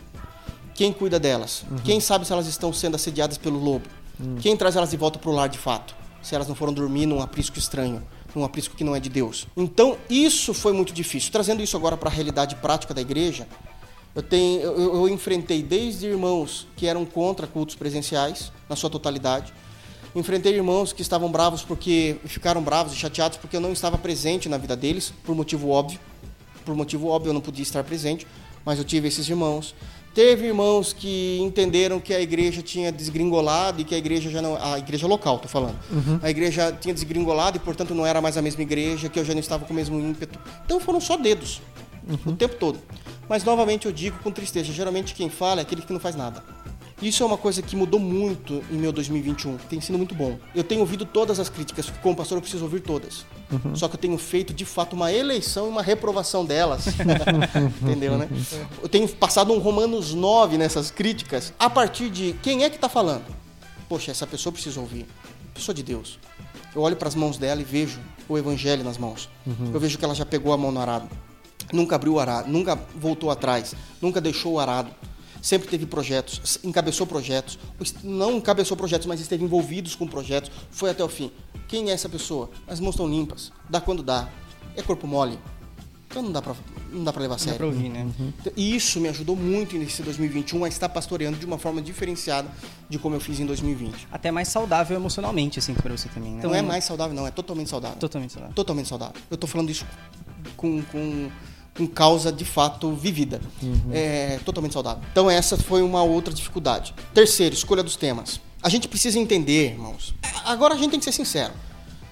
[0.74, 1.66] Quem cuida delas?
[1.84, 3.86] Quem sabe se elas estão sendo assediadas pelo lobo?
[4.42, 5.96] Quem traz elas de volta para o lar de fato?
[6.22, 8.02] Se elas não foram dormir num aprisco estranho,
[8.36, 9.48] num aprisco que não é de Deus.
[9.58, 11.32] Então, isso foi muito difícil.
[11.32, 13.48] Trazendo isso agora para a realidade prática da igreja,
[14.16, 19.54] eu, tenho, eu- eu enfrentei desde irmãos que eram contra cultos presenciais, na sua totalidade.
[20.16, 24.50] Enfrentei irmãos que estavam bravos porque ficaram bravos e chateados porque eu não estava presente
[24.50, 26.00] na vida deles, por motivo óbvio.
[26.66, 28.26] Por motivo óbvio eu não podia estar presente,
[28.66, 29.74] mas eu tive esses irmãos.
[30.20, 34.61] Teve irmãos que entenderam que a igreja tinha desgringolado e que a igreja já não.
[34.61, 35.80] A igreja local, tô falando.
[36.22, 39.32] A igreja tinha desgringolado e, portanto, não era mais a mesma igreja, que eu já
[39.32, 40.38] não estava com o mesmo ímpeto.
[40.65, 41.61] Então foram só dedos
[42.26, 42.80] o tempo todo.
[43.30, 46.43] Mas novamente eu digo com tristeza, geralmente quem fala é aquele que não faz nada.
[47.02, 50.38] Isso é uma coisa que mudou muito em meu 2021, tem sido muito bom.
[50.54, 53.26] Eu tenho ouvido todas as críticas, como pastor eu preciso ouvir todas.
[53.74, 56.86] Só que eu tenho feito de fato uma eleição e uma reprovação delas.
[57.82, 58.28] Entendeu, né?
[58.82, 62.89] Eu tenho passado um Romanos 9 nessas críticas, a partir de quem é que está
[62.89, 63.24] falando?
[63.88, 65.06] Poxa, essa pessoa precisa ouvir.
[65.54, 66.20] Pessoa de Deus.
[66.76, 69.30] Eu olho para as mãos dela e vejo o evangelho nas mãos.
[69.74, 71.10] Eu vejo que ela já pegou a mão no arado.
[71.72, 74.91] Nunca abriu o arado, nunca voltou atrás, nunca deixou o arado.
[75.42, 77.58] Sempre teve projetos, encabeçou projetos.
[78.04, 80.52] Não encabeçou projetos, mas esteve envolvidos com projetos.
[80.72, 81.32] Foi até o fim.
[81.68, 82.50] Quem é essa pessoa?
[82.68, 83.52] As mãos estão limpas.
[83.70, 84.28] Dá quando dá.
[84.76, 85.38] É corpo mole.
[86.10, 86.56] Então não dá pra,
[86.92, 87.58] não dá pra levar a Dá sério.
[87.60, 88.08] pra ouvir, né?
[88.58, 92.50] E isso me ajudou muito nesse 2021 a estar pastoreando de uma forma diferenciada
[92.90, 94.08] de como eu fiz em 2020.
[94.12, 96.42] Até mais saudável emocionalmente, assim, pra você também, né?
[96.42, 97.98] Não é mais saudável, não, é totalmente saudável.
[98.00, 98.56] Totalmente saudável.
[98.56, 99.22] Totalmente saudável.
[99.30, 99.86] Eu tô falando isso
[100.58, 101.30] com, com,
[101.80, 103.40] com causa de fato vivida.
[103.94, 105.02] É totalmente saudável.
[105.12, 106.94] Então essa foi uma outra dificuldade.
[107.14, 108.42] Terceiro, escolha dos temas.
[108.62, 110.14] A gente precisa entender, irmãos.
[110.44, 111.54] Agora a gente tem que ser sincero.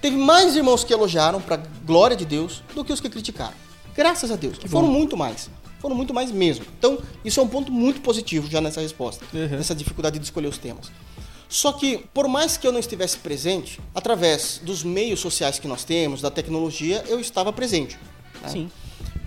[0.00, 3.52] Teve mais irmãos que elogiaram para glória de Deus do que os que criticaram.
[3.94, 4.56] Graças a Deus.
[4.66, 5.50] Foram muito mais.
[5.80, 6.64] Foram muito mais mesmo.
[6.78, 9.24] Então, isso é um ponto muito positivo já nessa resposta.
[9.34, 9.48] Uhum.
[9.48, 10.90] Nessa dificuldade de escolher os temas.
[11.48, 15.84] Só que, por mais que eu não estivesse presente, através dos meios sociais que nós
[15.84, 17.98] temos, da tecnologia, eu estava presente.
[18.42, 18.48] né?
[18.48, 18.70] Sim.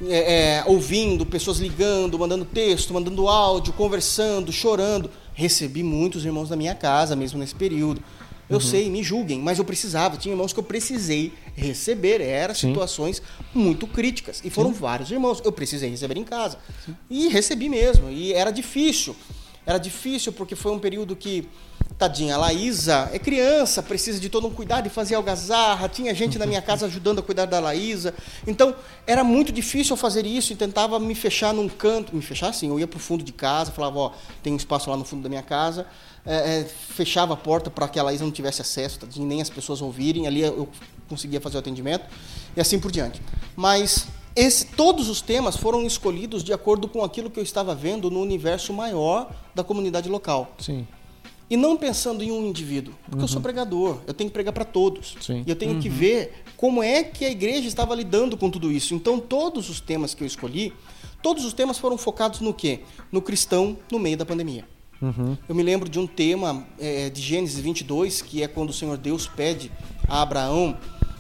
[0.08, 5.10] É, é, ouvindo, pessoas ligando, mandando texto, mandando áudio, conversando, chorando.
[5.34, 8.02] Recebi muitos irmãos da minha casa mesmo nesse período.
[8.52, 10.18] Eu sei, me julguem, mas eu precisava.
[10.18, 12.20] Tinha irmãos que eu precisei receber.
[12.20, 12.68] Eram Sim.
[12.68, 13.22] situações
[13.54, 14.42] muito críticas.
[14.44, 15.42] E foram vários irmãos.
[15.44, 16.58] Eu precisei receber em casa.
[17.10, 18.10] E recebi mesmo.
[18.10, 19.16] E era difícil.
[19.66, 21.48] Era difícil porque foi um período que,
[21.98, 25.88] tadinha, a Laísa é criança, precisa de todo um cuidado e fazer algazarra.
[25.88, 28.14] Tinha gente na minha casa ajudando a cuidar da Laísa.
[28.48, 32.16] Então, era muito difícil eu fazer isso e tentava me fechar num canto.
[32.16, 34.98] Me fechar assim, eu ia pro fundo de casa, falava, ó, tem um espaço lá
[34.98, 35.86] no fundo da minha casa.
[36.26, 39.50] É, é, fechava a porta para que a Laísa não tivesse acesso, tadinha, nem as
[39.50, 40.26] pessoas ouvirem.
[40.26, 40.68] Ali eu
[41.08, 42.06] conseguia fazer o atendimento
[42.56, 43.22] e assim por diante.
[43.56, 48.10] Mas esse, todos os temas foram escolhidos de acordo com aquilo que eu estava vendo
[48.10, 50.56] no universo maior da comunidade local.
[50.58, 50.88] Sim.
[51.50, 54.64] E não pensando em um indivíduo, porque eu sou pregador, eu tenho que pregar para
[54.64, 55.18] todos.
[55.20, 55.44] Sim.
[55.46, 58.94] E eu tenho que ver como é que a igreja estava lidando com tudo isso.
[58.94, 60.74] Então, todos os temas que eu escolhi,
[61.22, 62.80] todos os temas foram focados no quê?
[63.12, 64.66] No cristão no meio da pandemia.
[65.02, 65.36] Uhum.
[65.50, 68.96] Eu me lembro de um tema é, de Gênesis 22, que é quando o Senhor
[68.98, 69.70] Deus pede
[70.08, 70.78] a Abraão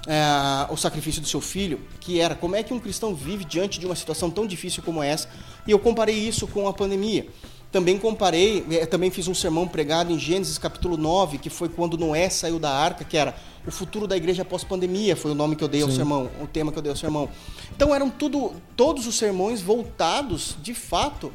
[0.08, 3.80] é, o sacrifício do seu filho, que era como é que um cristão vive diante
[3.80, 5.30] de uma situação tão difícil como essa.
[5.68, 7.28] E eu comparei isso com a pandemia.
[7.72, 11.98] Também comparei, é, também fiz um sermão pregado em Gênesis capítulo 9, que foi quando
[11.98, 13.34] Noé saiu da arca, que era
[13.66, 15.96] o futuro da igreja pós-pandemia, foi o nome que eu dei ao Sim.
[15.96, 17.30] sermão, o tema que eu dei ao sermão.
[17.74, 21.32] Então eram tudo, todos os sermões voltados, de fato,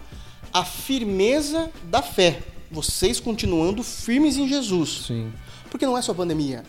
[0.52, 2.42] à firmeza da fé.
[2.70, 5.04] Vocês continuando firmes em Jesus.
[5.06, 5.32] Sim.
[5.70, 6.64] Porque não é só pandemia.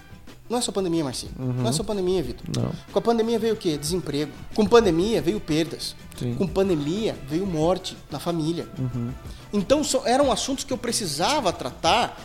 [0.49, 1.31] Não é só pandemia, Marcinho.
[1.37, 2.45] Não é só pandemia, Vitor.
[2.55, 2.71] Não.
[2.91, 3.77] Com a pandemia veio o quê?
[3.77, 4.31] Desemprego.
[4.55, 5.95] Com pandemia veio perdas.
[6.17, 6.35] Sim.
[6.35, 8.67] Com pandemia veio morte na família.
[9.51, 12.17] Então so- eram assuntos que eu precisava tratar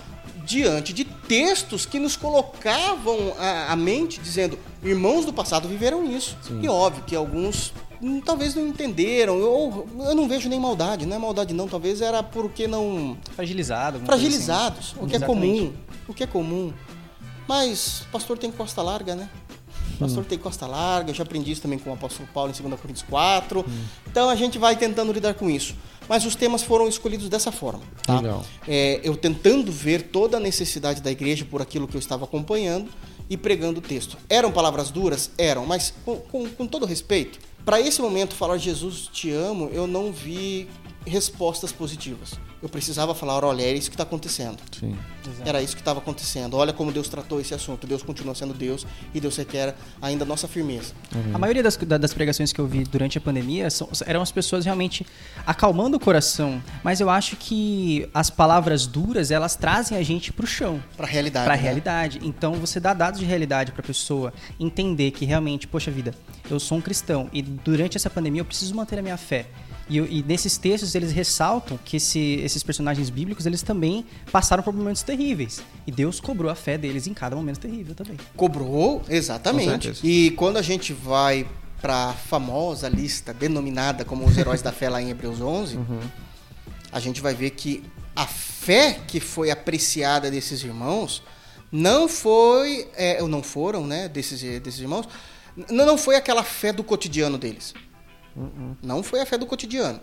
[0.44, 6.36] diante de textos que nos colocavam a, a mente dizendo irmãos do passado viveram isso.
[6.60, 9.38] E óbvio que alguns hum, talvez não entenderam.
[9.38, 11.06] Eu, eu não vejo nem maldade.
[11.06, 11.68] Não é maldade não.
[11.68, 13.98] Talvez era porque não Fragilizado.
[13.98, 15.58] coisa fragilizados, o que é Exatamente.
[15.60, 15.72] comum,
[16.08, 16.72] o que é comum.
[17.52, 19.28] Mas pastor tem costa larga, né?
[19.98, 22.80] Pastor tem costa larga, eu já aprendi isso também com o apóstolo Paulo em 2
[22.80, 23.62] Coríntios 4.
[24.10, 25.76] Então a gente vai tentando lidar com isso.
[26.08, 27.82] Mas os temas foram escolhidos dessa forma.
[28.06, 28.22] Tá?
[28.66, 32.88] É, eu tentando ver toda a necessidade da igreja por aquilo que eu estava acompanhando
[33.28, 34.16] e pregando o texto.
[34.30, 35.30] Eram palavras duras?
[35.36, 37.38] Eram, mas com, com, com todo respeito.
[37.66, 40.68] Para esse momento, falar Jesus te amo, eu não vi
[41.06, 42.34] respostas positivas.
[42.62, 44.58] Eu precisava falar, olha, é isso que está acontecendo.
[44.78, 44.96] Sim.
[45.44, 46.56] Era isso que estava acontecendo.
[46.56, 47.86] Olha como Deus tratou esse assunto.
[47.86, 50.92] Deus continua sendo Deus e Deus requer ainda a nossa firmeza.
[51.34, 54.30] A maioria das, da- das pregações que eu vi durante a pandemia são- eram as
[54.30, 55.04] pessoas realmente
[55.46, 56.62] acalmando o coração.
[56.84, 60.82] Mas eu acho que as palavras duras, elas trazem a gente pro chão.
[60.96, 61.44] Para a realidade.
[61.46, 61.62] Pra né?
[61.62, 62.20] realidade.
[62.22, 66.14] Então você dá dados de realidade pra pessoa entender que realmente, poxa vida,
[66.50, 69.46] eu sou um cristão e durante essa pandemia eu preciso manter a minha fé.
[69.90, 74.72] E, e nesses textos eles ressaltam que esse- esses personagens bíblicos eles também passaram por
[74.72, 75.60] momentos terríveis.
[75.86, 78.16] E Deus cobrou a fé deles em cada momento terrível também.
[78.36, 79.88] Cobrou, exatamente.
[80.04, 81.46] E quando a gente vai
[81.80, 85.76] para a famosa lista denominada como os heróis da fé lá em Hebreus 11,
[86.92, 87.82] a gente vai ver que
[88.14, 91.22] a fé que foi apreciada desses irmãos
[91.72, 95.08] não foi, é, ou não foram, né, desses, desses irmãos,
[95.70, 97.74] não foi aquela fé do cotidiano deles.
[98.82, 100.00] Não foi a fé do cotidiano.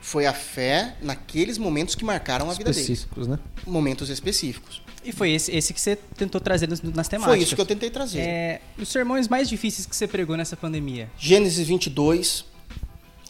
[0.00, 2.88] Foi a fé naqueles momentos que marcaram a vida deles.
[2.88, 3.38] Específicos, né?
[3.64, 4.82] Momentos específicos.
[5.04, 7.36] E foi esse, esse que você tentou trazer nas, nas temáticas.
[7.36, 8.20] Foi isso que eu tentei trazer.
[8.20, 11.10] É, os sermões mais difíceis que você pregou nessa pandemia.
[11.16, 12.44] Gênesis 22.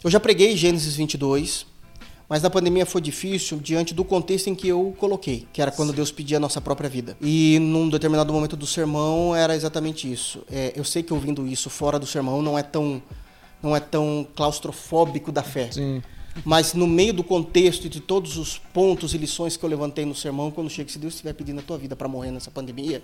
[0.02, 1.66] Eu já preguei Gênesis 22,
[2.28, 5.70] mas na pandemia foi difícil diante do contexto em que eu o coloquei, que era
[5.70, 7.16] quando Deus pedia a nossa própria vida.
[7.20, 10.42] E num determinado momento do sermão era exatamente isso.
[10.50, 13.02] É, eu sei que ouvindo isso fora do sermão não é tão
[13.62, 15.70] não é tão claustrofóbico da fé.
[15.70, 16.02] Sim.
[16.44, 20.04] Mas no meio do contexto e de todos os pontos e lições que eu levantei
[20.04, 23.02] no sermão, quando chega, se Deus estiver pedindo a tua vida para morrer nessa pandemia,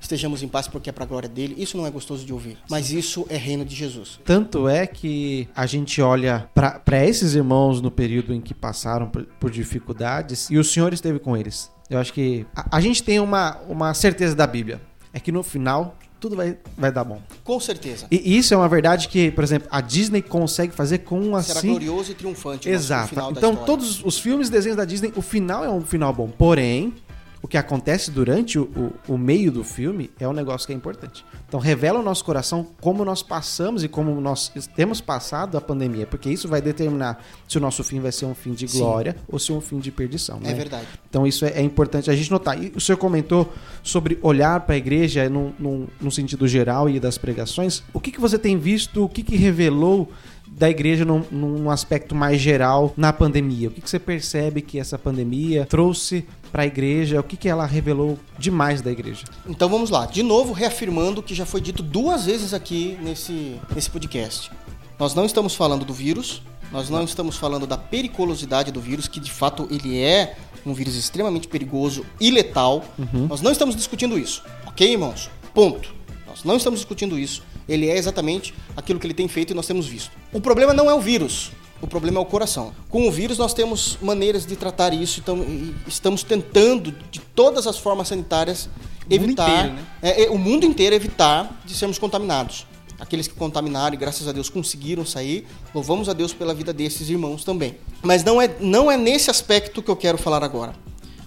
[0.00, 1.54] estejamos em paz porque é para a glória dele.
[1.58, 4.18] Isso não é gostoso de ouvir, mas isso é reino de Jesus.
[4.24, 9.24] Tanto é que a gente olha para esses irmãos no período em que passaram por,
[9.38, 11.70] por dificuldades e o Senhor esteve com eles.
[11.90, 14.80] Eu acho que a, a gente tem uma, uma certeza da Bíblia.
[15.12, 17.20] É que no final tudo vai, vai dar bom.
[17.44, 18.06] Com certeza.
[18.10, 21.68] E isso é uma verdade que, por exemplo, a Disney consegue fazer com Será assim.
[21.68, 23.14] glorioso e triunfante o Exato.
[23.30, 26.28] Então, todos os filmes e desenhos da Disney, o final é um final bom.
[26.28, 26.94] Porém,
[27.40, 28.64] o que acontece durante o,
[29.08, 31.24] o, o meio do filme é um negócio que é importante.
[31.46, 36.06] Então, revela o nosso coração como nós passamos e como nós temos passado a pandemia,
[36.06, 38.78] porque isso vai determinar se o nosso fim vai ser um fim de Sim.
[38.78, 40.38] glória ou se é um fim de perdição.
[40.38, 40.54] É né?
[40.54, 40.86] verdade.
[41.08, 42.62] Então isso é, é importante a gente notar.
[42.62, 46.98] E o senhor comentou sobre olhar para a igreja num, num, num sentido geral e
[46.98, 47.82] das pregações.
[47.92, 50.10] O que, que você tem visto, o que, que revelou
[50.58, 53.68] da igreja num, num aspecto mais geral na pandemia?
[53.68, 57.20] O que, que você percebe que essa pandemia trouxe para a igreja?
[57.20, 59.24] O que, que ela revelou demais da igreja?
[59.46, 60.06] Então vamos lá.
[60.06, 64.50] De novo, reafirmando o que já foi dito duas vezes aqui nesse, nesse podcast.
[64.98, 66.42] Nós não estamos falando do vírus,
[66.72, 70.36] nós não estamos falando da periculosidade do vírus, que de fato ele é
[70.66, 72.84] um vírus extremamente perigoso e letal.
[73.28, 75.30] Nós não estamos discutindo isso, ok, irmãos?
[75.54, 75.96] Ponto.
[76.26, 77.42] Nós não estamos discutindo isso.
[77.68, 80.10] Ele é exatamente aquilo que ele tem feito e nós temos visto.
[80.32, 81.52] O problema não é o vírus.
[81.80, 82.72] O problema é o coração.
[82.88, 87.66] Com o vírus, nós temos maneiras de tratar isso então, e estamos tentando, de todas
[87.66, 88.68] as formas sanitárias,
[89.06, 89.86] O mundo evitar inteiro, né?
[90.02, 92.66] é, é, o mundo inteiro evitar de sermos contaminados.
[92.98, 97.08] Aqueles que contaminaram e graças a Deus conseguiram sair, louvamos a Deus pela vida desses
[97.08, 97.76] irmãos também.
[98.02, 100.74] Mas não é, não é nesse aspecto que eu quero falar agora.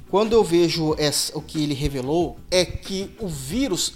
[0.09, 3.93] Quando eu vejo essa, o que ele revelou, é que o vírus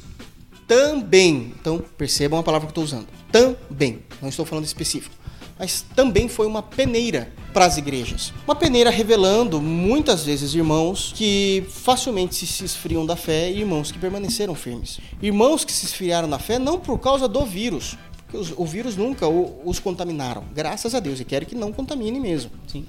[0.68, 5.16] também, então percebam a palavra que eu estou usando, também, não estou falando específico,
[5.58, 8.34] mas também foi uma peneira para as igrejas.
[8.46, 13.98] Uma peneira revelando muitas vezes irmãos que facilmente se esfriam da fé e irmãos que
[13.98, 15.00] permaneceram firmes.
[15.22, 19.28] Irmãos que se esfriaram na fé não por causa do vírus, porque o vírus nunca
[19.28, 22.52] os contaminaram, graças a Deus, e quero que não contamine mesmo.
[22.68, 22.86] Sim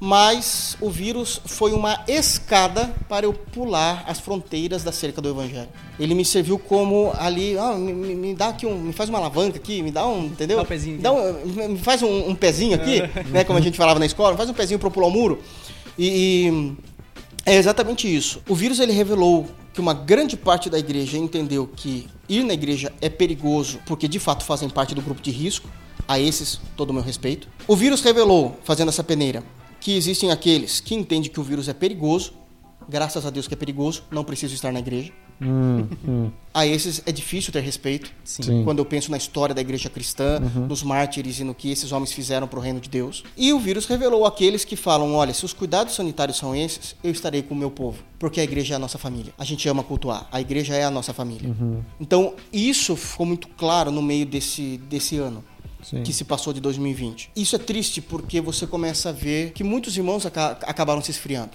[0.00, 5.68] mas o vírus foi uma escada para eu pular as fronteiras da cerca do evangelho.
[5.98, 9.56] Ele me serviu como ali, ah, me, me, dá aqui um, me faz uma alavanca
[9.56, 10.58] aqui, me dá um, entendeu?
[10.58, 10.98] Dá um pezinho.
[11.00, 11.32] Dá um,
[11.68, 14.54] me faz um, um pezinho aqui, né, como a gente falava na escola, faz um
[14.54, 15.40] pezinho para pular o muro.
[15.98, 16.76] E, e
[17.44, 18.40] é exatamente isso.
[18.48, 22.92] O vírus ele revelou que uma grande parte da igreja entendeu que ir na igreja
[23.00, 25.68] é perigoso, porque de fato fazem parte do grupo de risco.
[26.06, 27.48] A esses, todo o meu respeito.
[27.66, 29.44] O vírus revelou, fazendo essa peneira,
[29.80, 32.32] que existem aqueles que entendem que o vírus é perigoso,
[32.88, 35.12] graças a Deus que é perigoso, não preciso estar na igreja.
[35.40, 36.30] Hum, hum.
[36.52, 38.10] A esses é difícil ter respeito.
[38.24, 38.64] Sim.
[38.64, 40.66] Quando eu penso na história da igreja cristã, uhum.
[40.66, 43.22] nos mártires e no que esses homens fizeram para o reino de Deus.
[43.36, 47.12] E o vírus revelou aqueles que falam: olha, se os cuidados sanitários são esses, eu
[47.12, 48.02] estarei com o meu povo.
[48.18, 49.32] Porque a igreja é a nossa família.
[49.38, 50.26] A gente ama cultuar.
[50.32, 51.48] A igreja é a nossa família.
[51.48, 51.82] Uhum.
[52.00, 55.44] Então, isso ficou muito claro no meio desse, desse ano.
[55.88, 56.02] Sim.
[56.02, 57.30] que se passou de 2020.
[57.34, 61.52] Isso é triste porque você começa a ver que muitos irmãos aca acabaram se esfriando.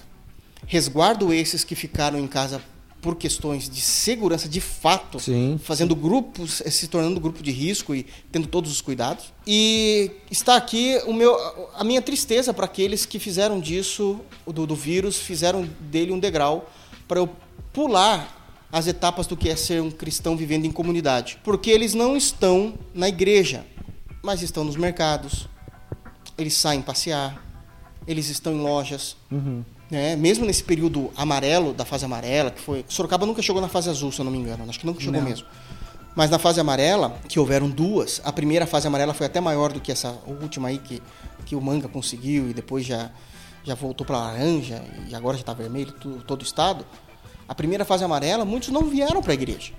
[0.66, 2.60] Resguardo esses que ficaram em casa
[3.00, 5.60] por questões de segurança de fato, Sim.
[5.62, 9.26] fazendo grupos, eh, se tornando grupo de risco e tendo todos os cuidados.
[9.46, 11.36] E está aqui o meu,
[11.74, 16.68] a minha tristeza para aqueles que fizeram disso, do, do vírus, fizeram dele um degrau
[17.06, 17.28] para eu
[17.74, 21.38] pular as etapas do que é ser um cristão vivendo em comunidade.
[21.44, 23.66] Porque eles não estão na igreja,
[24.24, 25.46] mas estão nos mercados,
[26.36, 27.44] eles saem passear,
[28.06, 29.16] eles estão em lojas.
[29.30, 29.62] Uhum.
[29.90, 30.16] Né?
[30.16, 32.84] Mesmo nesse período amarelo, da fase amarela, que foi.
[32.88, 34.64] Sorocaba nunca chegou na fase azul, se eu não me engano.
[34.66, 35.28] Acho que nunca chegou não.
[35.28, 35.46] mesmo.
[36.16, 39.80] Mas na fase amarela, que houveram duas, a primeira fase amarela foi até maior do
[39.80, 41.02] que essa última aí que,
[41.44, 43.10] que o manga conseguiu e depois já,
[43.62, 45.92] já voltou para laranja e agora já está vermelho
[46.26, 46.86] todo o estado.
[47.46, 49.72] A primeira fase amarela, muitos não vieram para a igreja.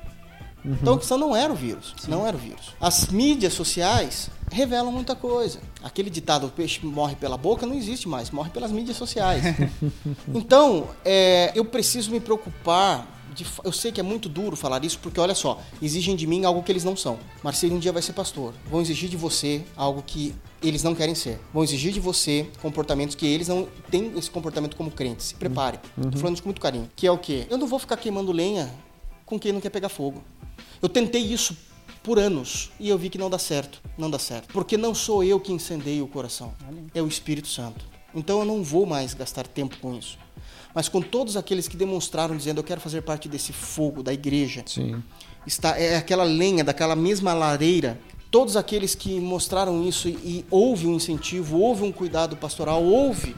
[0.66, 0.78] Uhum.
[0.82, 2.10] Então a questão não era o vírus, Sim.
[2.10, 2.74] não era o vírus.
[2.82, 5.60] As mídias sociais revelam muita coisa.
[5.84, 9.44] Aquele ditado, o peixe morre pela boca, não existe mais, morre pelas mídias sociais.
[10.34, 13.14] então, é, eu preciso me preocupar.
[13.36, 16.46] De, eu sei que é muito duro falar isso, porque olha só, exigem de mim
[16.46, 17.20] algo que eles não são.
[17.44, 18.54] Marcelo um dia vai ser pastor.
[18.72, 21.42] Vão exigir de você algo que eles não querem ser.
[21.54, 25.28] Vão exigir de você comportamentos que eles não têm esse comportamento como crentes.
[25.28, 25.80] Se prepare.
[25.98, 26.12] Uhum.
[26.12, 26.90] Tô falando isso com muito carinho.
[26.96, 27.46] Que é o quê?
[27.50, 28.72] Eu não vou ficar queimando lenha
[29.26, 30.24] com quem não quer pegar fogo.
[30.86, 31.58] Eu tentei isso
[32.04, 35.24] por anos e eu vi que não dá certo, não dá certo, porque não sou
[35.24, 36.54] eu que incendeio o coração,
[36.94, 37.84] é o Espírito Santo.
[38.14, 40.20] Então eu não vou mais gastar tempo com isso.
[40.76, 44.64] Mas com todos aqueles que demonstraram dizendo eu quero fazer parte desse fogo da igreja,
[44.68, 45.02] Sim.
[45.48, 48.00] está é aquela lenha daquela mesma lareira.
[48.30, 53.36] Todos aqueles que mostraram isso e, houve um incentivo, houve um cuidado pastoral, houve,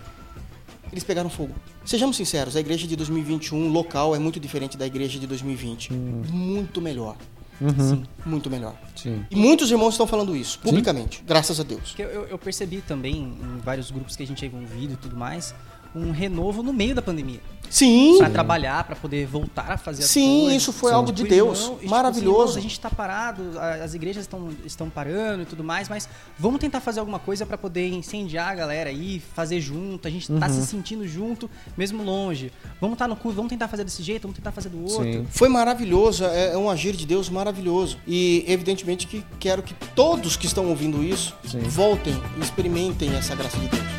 [0.91, 1.55] eles pegaram fogo.
[1.85, 5.93] Sejamos sinceros, a igreja de 2021 local é muito diferente da igreja de 2020.
[5.93, 6.23] Hum.
[6.29, 7.15] Muito melhor.
[7.59, 7.73] Uhum.
[7.73, 8.75] Sim, muito melhor.
[8.95, 9.25] Sim.
[9.31, 11.23] E muitos irmãos estão falando isso, publicamente, Sim.
[11.25, 11.95] graças a Deus.
[11.97, 15.55] Eu, eu, percebi também em vários grupos que a gente é envolvido e tudo mais,
[15.97, 17.41] um renovo no meio da pandemia.
[17.69, 18.17] Sim.
[18.17, 20.61] Para trabalhar, para poder voltar a fazer as Sim, coisas.
[20.61, 20.95] isso foi Sim.
[20.95, 21.61] algo de Deus.
[21.63, 22.47] Irmão, tipo, maravilhoso.
[22.47, 23.43] Tipo, a gente está parado,
[23.83, 27.57] as igrejas estão, estão parando e tudo mais, mas vamos tentar fazer alguma coisa para
[27.57, 30.07] poder incendiar a galera aí, fazer junto.
[30.07, 30.53] A gente está uhum.
[30.53, 32.51] se sentindo junto, mesmo longe.
[32.79, 35.03] Vamos estar tá no culto, vamos tentar fazer desse jeito, vamos tentar fazer do outro.
[35.03, 35.27] Sim.
[35.29, 37.97] Foi maravilhoso, é, é um agir de Deus maravilhoso.
[38.07, 41.59] E evidentemente que quero que todos que estão ouvindo isso Sim.
[41.59, 43.96] voltem e experimentem essa graça de Deus.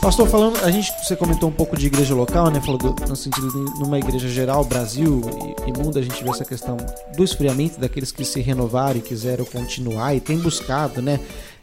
[0.00, 2.58] Pastor, falando, a gente, você comentou um pouco de igreja local, né?
[2.58, 5.20] Falou do, no sentido de numa igreja geral, Brasil
[5.66, 6.78] e, e, mundo, a gente vê essa questão
[7.14, 11.20] do esfriamento daqueles que se renovaram e quiseram continuar e tem buscado, né?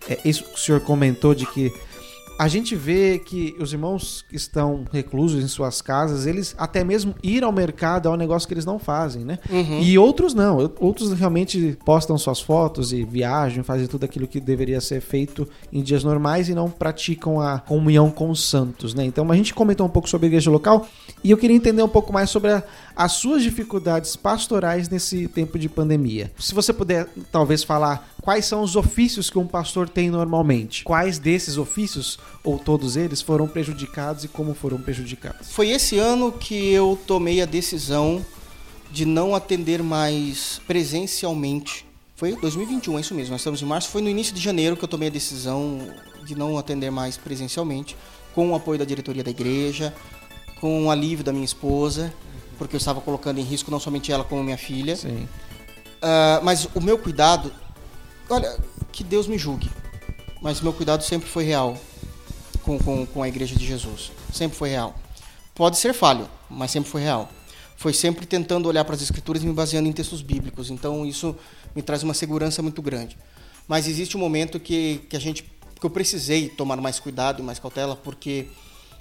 [0.07, 1.73] É, isso que o senhor comentou de que
[2.37, 7.15] a gente vê que os irmãos que estão reclusos em suas casas, eles até mesmo
[7.23, 9.39] ir ao mercado é um negócio que eles não fazem, né?
[9.49, 9.81] Uhum.
[9.81, 10.57] E outros não.
[10.79, 15.81] Outros realmente postam suas fotos e viajam, fazem tudo aquilo que deveria ser feito em
[15.81, 19.03] dias normais e não praticam a comunhão com os santos, né?
[19.03, 20.87] Então a gente comentou um pouco sobre a igreja local
[21.23, 22.63] e eu queria entender um pouco mais sobre a,
[22.95, 26.31] as suas dificuldades pastorais nesse tempo de pandemia.
[26.37, 30.83] Se você puder talvez falar quais são os ofícios que um pastor tem normalmente.
[30.83, 35.49] Quais desses ofícios, ou todos eles, foram prejudicados e como foram prejudicados?
[35.49, 38.25] Foi esse ano que eu tomei a decisão
[38.91, 41.85] de não atender mais presencialmente.
[42.17, 43.31] Foi 2021, é isso mesmo.
[43.31, 43.87] Nós estamos em março.
[43.87, 45.79] Foi no início de janeiro que eu tomei a decisão
[46.25, 47.95] de não atender mais presencialmente,
[48.35, 49.95] com o apoio da diretoria da igreja,
[50.59, 52.13] com o alívio da minha esposa,
[52.57, 54.97] porque eu estava colocando em risco não somente ela como minha filha.
[54.97, 55.29] Sim.
[56.01, 57.53] Ah, mas o meu cuidado,
[58.29, 58.57] olha,
[58.91, 59.69] que Deus me julgue,
[60.41, 61.77] mas meu cuidado sempre foi real
[62.63, 64.11] com, com, com a Igreja de Jesus.
[64.33, 64.95] Sempre foi real.
[65.55, 67.29] Pode ser falho, mas sempre foi real.
[67.77, 70.69] Foi sempre tentando olhar para as Escrituras e me baseando em textos bíblicos.
[70.69, 71.35] Então isso
[71.75, 73.17] me traz uma segurança muito grande.
[73.67, 75.43] Mas existe um momento que, que a gente
[75.79, 78.47] que eu precisei tomar mais cuidado e mais cautela porque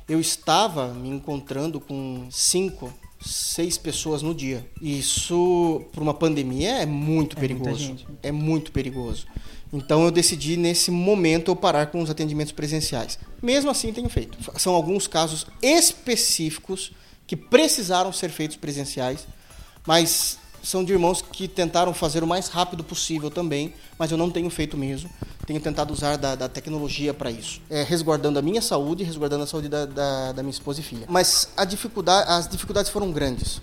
[0.09, 4.67] eu estava me encontrando com cinco, seis pessoas no dia.
[4.81, 7.97] Isso, por uma pandemia, é muito É perigoso.
[8.23, 9.27] É muito perigoso.
[9.73, 13.19] Então eu decidi nesse momento eu parar com os atendimentos presenciais.
[13.43, 14.39] Mesmo assim tenho feito.
[14.59, 16.93] São alguns casos específicos
[17.27, 19.27] que precisaram ser feitos presenciais,
[19.87, 24.31] mas são de irmãos que tentaram fazer o mais rápido possível também, mas eu não
[24.31, 25.11] tenho feito mesmo.
[25.47, 29.45] Tenho tentado usar da, da tecnologia para isso, é, resguardando a minha saúde e resguardando
[29.45, 31.07] a saúde da, da, da minha esposa e filha.
[31.09, 33.61] Mas dificuldade, as dificuldades foram grandes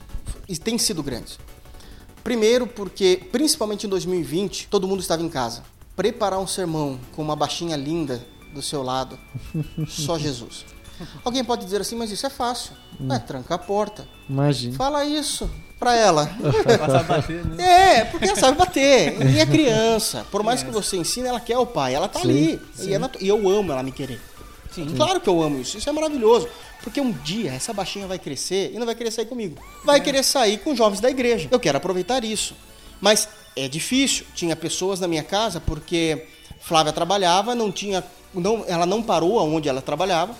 [0.47, 1.38] e têm sido grandes.
[2.23, 5.61] Primeiro, porque, principalmente em 2020, todo mundo estava em casa.
[5.93, 9.19] Preparar um sermão com uma baixinha linda do seu lado,
[9.89, 10.65] só Jesus.
[11.25, 12.71] Alguém pode dizer assim, mas isso é fácil.
[13.11, 14.07] É, tranca a porta.
[14.29, 14.77] Imagina.
[14.77, 15.49] Fala isso
[15.80, 16.30] pra ela.
[17.07, 17.99] Bater, né?
[17.99, 19.21] É, porque ela sabe bater.
[19.30, 20.26] E é criança.
[20.32, 21.93] Por mais que você ensine, ela quer o pai.
[21.93, 22.61] Ela tá Sim, ali.
[22.76, 22.89] sim.
[22.89, 24.19] E, é natu- e eu amo ela me querer.
[24.95, 25.78] Claro que eu amo isso.
[25.78, 26.47] Isso é maravilhoso.
[26.82, 29.61] Porque um dia essa baixinha vai crescer e não vai querer sair comigo.
[29.86, 31.47] Vai querer sair com jovens da igreja.
[31.51, 32.55] Eu quero aproveitar isso.
[32.99, 34.26] Mas é difícil.
[34.34, 36.26] Tinha pessoas na minha casa porque
[36.59, 38.03] Flávia trabalhava, não tinha,
[38.34, 40.34] não, ela não parou aonde ela trabalhava.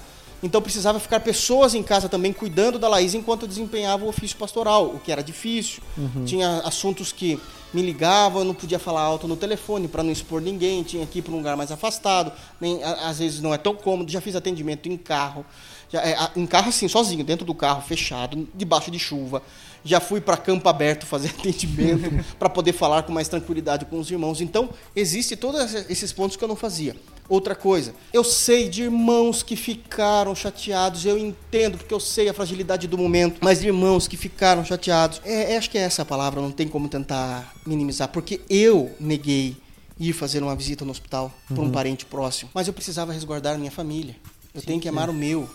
[0.44, 4.36] Então precisava ficar pessoas em casa também cuidando da Laís enquanto eu desempenhava o ofício
[4.36, 5.82] pastoral, o que era difícil.
[6.26, 7.40] Tinha assuntos que
[7.74, 11.20] me ligavam, eu não podia falar alto no telefone para não expor ninguém, tinha que
[11.20, 12.32] ir para um lugar mais afastado,
[12.62, 14.12] nem, às vezes não é tão cômodo.
[14.12, 15.46] Já fiz atendimento em carro,
[15.90, 19.42] já, é, em carro assim, sozinho, dentro do carro, fechado, debaixo de chuva.
[19.86, 24.12] Já fui para campo aberto fazer atendimento para poder falar com mais tranquilidade com os
[24.12, 24.40] irmãos.
[24.40, 26.96] Então, existe todos esses pontos que eu não fazia.
[27.30, 32.34] Outra coisa, eu sei de irmãos que ficaram chateados, eu entendo, porque eu sei a
[32.34, 36.02] fragilidade do momento, mas de irmãos que ficaram chateados, é, é, acho que é essa
[36.02, 39.56] a palavra, não tem como tentar minimizar, porque eu neguei
[39.98, 43.72] ir fazer uma visita no hospital por um parente próximo, mas eu precisava resguardar minha
[43.72, 44.16] família.
[44.54, 45.50] Eu tenho que amar o meu.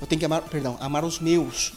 [0.00, 1.72] Eu tenho que amar, perdão, amar os meus,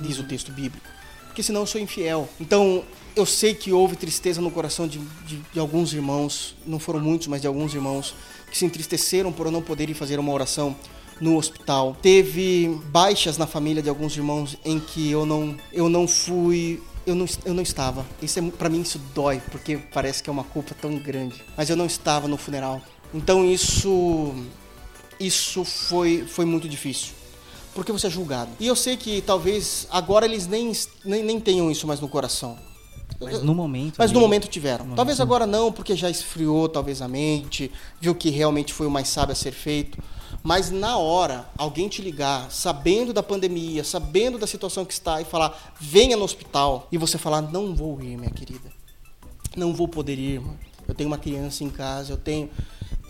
[0.00, 0.88] diz o texto bíblico.
[1.26, 2.28] Porque senão eu sou infiel.
[2.40, 2.82] Então,
[3.14, 7.28] eu sei que houve tristeza no coração de, de, de alguns irmãos, não foram muitos,
[7.28, 8.14] mas de alguns irmãos,
[8.50, 10.76] que se entristeceram por não poder ir fazer uma oração
[11.20, 11.96] no hospital.
[12.00, 17.14] Teve baixas na família de alguns irmãos em que eu não, eu não fui eu
[17.14, 18.06] não, eu não estava.
[18.22, 21.42] Isso é, para mim isso dói, porque parece que é uma culpa tão grande.
[21.56, 22.80] Mas eu não estava no funeral.
[23.12, 24.34] Então isso
[25.18, 27.12] isso foi foi muito difícil.
[27.74, 28.50] Porque você é julgado.
[28.58, 30.72] E eu sei que talvez agora eles nem,
[31.04, 32.58] nem, nem tenham isso mais no coração.
[33.20, 33.96] Mas no momento.
[33.98, 34.88] Mas no momento tiveram.
[34.96, 39.08] Talvez agora não, porque já esfriou talvez a mente, viu que realmente foi o mais
[39.08, 39.98] sábio a ser feito.
[40.42, 45.24] Mas na hora, alguém te ligar, sabendo da pandemia, sabendo da situação que está, e
[45.24, 48.72] falar, venha no hospital, e você falar, não vou ir, minha querida.
[49.54, 50.54] Não vou poder ir, irmã.
[50.88, 52.48] Eu tenho uma criança em casa, eu tenho.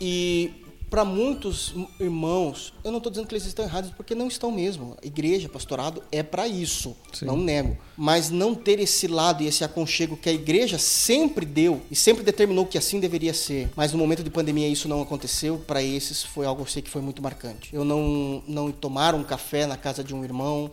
[0.00, 0.52] E
[0.90, 4.96] para muitos irmãos, eu não estou dizendo que eles estão errados, porque não estão mesmo.
[5.00, 6.96] A igreja, pastorado, é para isso.
[7.12, 7.26] Sim.
[7.26, 7.78] Não nego.
[7.96, 12.24] Mas não ter esse lado e esse aconchego que a igreja sempre deu e sempre
[12.24, 13.70] determinou que assim deveria ser.
[13.76, 15.58] Mas no momento de pandemia isso não aconteceu.
[15.58, 17.72] Para esses foi algo eu sei que foi muito marcante.
[17.72, 20.72] Eu não não tomar um café na casa de um irmão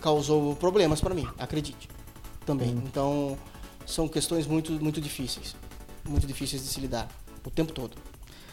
[0.00, 1.88] causou problemas para mim, acredite.
[2.44, 2.70] Também.
[2.70, 3.38] Então
[3.86, 5.54] são questões muito muito difíceis,
[6.04, 7.08] muito difíceis de se lidar
[7.46, 7.96] o tempo todo.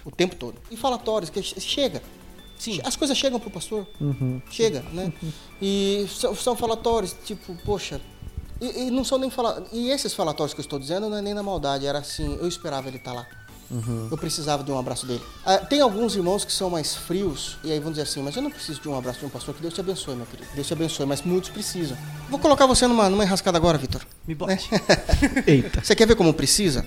[0.05, 0.55] O tempo todo.
[0.71, 2.01] E falatórios que che- chega.
[2.57, 2.79] Sim.
[2.83, 3.87] As coisas chegam pro pastor.
[4.01, 4.41] Uhum.
[4.51, 5.11] Chega, né?
[5.61, 7.99] E são, são falatórios, tipo, poxa.
[8.61, 11.21] E, e não são nem fala E esses falatórios que eu estou dizendo não é
[11.21, 13.25] nem na maldade, era assim, eu esperava ele estar lá.
[14.09, 15.21] Eu precisava de um abraço dele.
[15.45, 18.41] Ah, tem alguns irmãos que são mais frios, e aí vão dizer assim, mas eu
[18.41, 20.49] não preciso de um abraço de um pastor, que Deus te abençoe, meu querido.
[20.55, 21.95] Deus te abençoe, mas muitos precisam.
[22.31, 24.01] Vou colocar você numa, numa enrascada agora, Vitor.
[24.27, 24.67] Me bote.
[25.45, 25.83] Eita.
[25.83, 26.83] Você quer ver como precisa?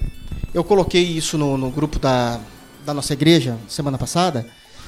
[0.52, 2.40] Eu coloquei isso no, no grupo da,
[2.84, 4.46] da nossa igreja semana passada.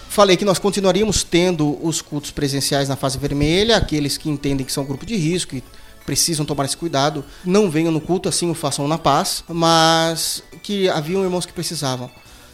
[0.09, 4.73] Falei que nós continuaríamos tendo os cultos presenciais na fase vermelha, aqueles que entendem que
[4.73, 5.65] são grupo de risco e
[6.07, 10.89] precisam tomar esse cuidado, não venham no culto, assim o façam na paz, mas que
[10.89, 12.11] haviam irmãos que precisavam.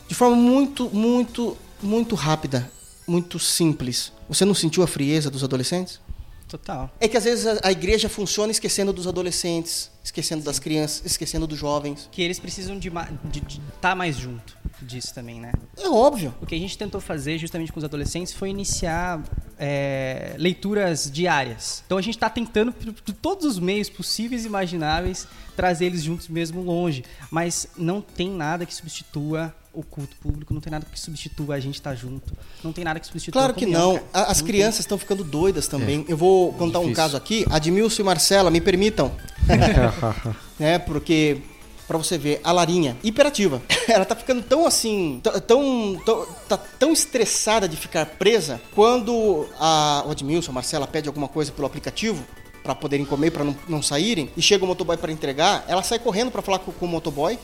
[0.09, 2.71] De forma muito, muito, muito rápida,
[3.07, 4.13] muito simples.
[4.29, 6.01] Você não sentiu a frieza dos adolescentes?
[6.49, 6.91] Total.
[6.99, 11.47] É que às vezes a, a igreja funciona esquecendo dos adolescentes, esquecendo das crianças, esquecendo
[11.47, 12.09] dos jovens.
[12.11, 15.53] Que eles precisam de estar mais junto disso também, né?
[15.79, 16.35] É óbvio.
[16.41, 19.23] O que a gente tentou fazer justamente com os adolescentes foi iniciar
[19.59, 21.83] é, leituras diárias.
[21.85, 26.29] Então a gente está tentando, por todos os meios possíveis e imagináveis, trazer eles juntos
[26.29, 27.05] mesmo longe.
[27.31, 31.61] Mas não tem nada que substitua o culto público, não tem nada que substitua a
[31.61, 33.95] gente estar junto, não tem nada que substitua Claro a que não.
[33.99, 34.27] cara.
[34.31, 36.05] As Não crianças estão ficando doidas também.
[36.09, 37.03] Eu vou contar um difícil.
[37.03, 37.47] caso aqui.
[37.49, 39.13] Admilson e Marcela, me permitam.
[40.59, 40.79] né?
[40.79, 41.39] Porque,
[41.87, 43.63] pra você ver, a Larinha, hiperativa.
[43.89, 50.03] Ela tá ficando tão assim, tão, tão, tá tão estressada de ficar presa, quando a,
[50.07, 52.25] o Admilson, a Marcela pede alguma coisa pelo aplicativo,
[52.63, 55.99] pra poderem comer, pra não, não saírem, e chega o motoboy pra entregar, ela sai
[55.99, 57.39] correndo pra falar com, com o motoboy.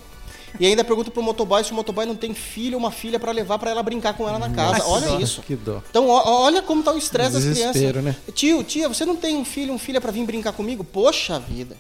[0.59, 3.33] E ainda pergunta pro motoboy se o motoboy não tem filho ou uma filha pra
[3.33, 4.79] levar pra ela brincar com ela na casa.
[4.79, 5.43] Nossa, Olha isso.
[5.43, 5.83] Que dó.
[5.91, 8.03] Então, ó- olha como tá o estresse das crianças.
[8.05, 8.17] Né?
[8.35, 10.83] Tio, tia, você não tem um filho, um filha pra vir brincar comigo?
[10.85, 11.77] Poxa vida.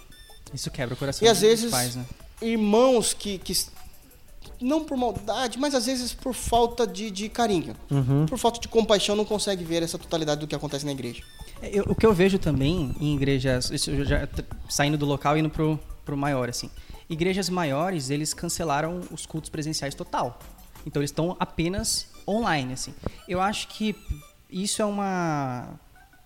[0.54, 2.04] Isso quebra o coração E às vezes, pais, né?
[2.40, 3.52] irmãos que, que.
[4.60, 7.74] Não por maldade, mas às vezes por falta de, de carinho.
[7.90, 8.24] Uhum.
[8.26, 11.22] Por falta de compaixão, não consegue ver essa totalidade do que acontece na igreja.
[11.60, 13.68] É, eu- o que eu vejo também em igrejas,
[14.06, 14.26] já
[14.68, 16.70] saindo do local e indo pro, pro maior, assim.
[17.08, 20.38] Igrejas maiores, eles cancelaram os cultos presenciais total.
[20.84, 22.94] Então eles estão apenas online, assim.
[23.28, 23.94] Eu acho que
[24.50, 25.78] isso é uma.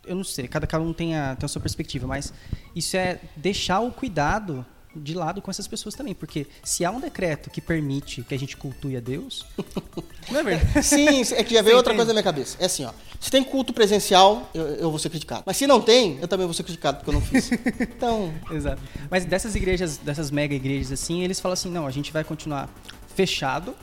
[0.06, 2.32] Eu não sei, cada, cada um tem a, tem a sua perspectiva, mas
[2.74, 4.64] isso é deixar o cuidado
[5.02, 6.14] de lado com essas pessoas também.
[6.14, 9.46] Porque se há um decreto que permite que a gente cultue a Deus.
[10.30, 10.82] não é verdade?
[10.82, 11.96] Sim, é que já veio Você outra entende?
[11.96, 12.56] coisa na minha cabeça.
[12.60, 12.92] É assim, ó.
[13.18, 15.42] Se tem culto presencial, eu, eu vou ser criticado.
[15.46, 17.50] Mas se não tem, eu também vou ser criticado porque eu não fiz.
[17.80, 18.80] Então, Exato.
[19.10, 22.68] Mas dessas igrejas, dessas mega igrejas assim, eles falam assim, não, a gente vai continuar
[23.14, 23.74] fechado,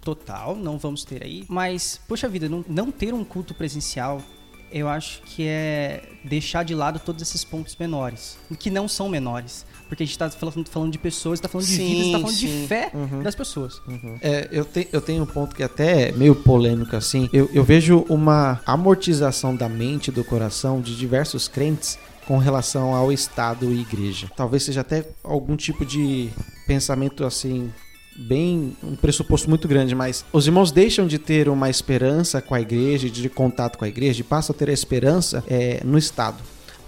[0.00, 1.44] total, não vamos ter aí.
[1.48, 4.22] Mas, poxa vida, não, não ter um culto presencial,
[4.70, 9.66] eu acho que é deixar de lado todos esses pontos menores, que não são menores.
[9.88, 12.34] Porque a gente está falando, falando de pessoas, está falando de Sim, vidas, está falando
[12.36, 12.46] sim.
[12.62, 12.90] de fé
[13.22, 13.80] das pessoas.
[14.20, 17.28] É, eu, te- eu tenho um ponto que até é meio polêmico assim.
[17.32, 22.94] Eu, eu vejo uma amortização da mente e do coração de diversos crentes com relação
[22.94, 24.28] ao Estado e igreja.
[24.36, 26.30] Talvez seja até algum tipo de
[26.66, 27.72] pensamento assim
[28.18, 32.60] bem um pressuposto muito grande, mas os irmãos deixam de ter uma esperança com a
[32.60, 36.38] igreja, de contato com a igreja, e passam a ter a esperança é, no Estado,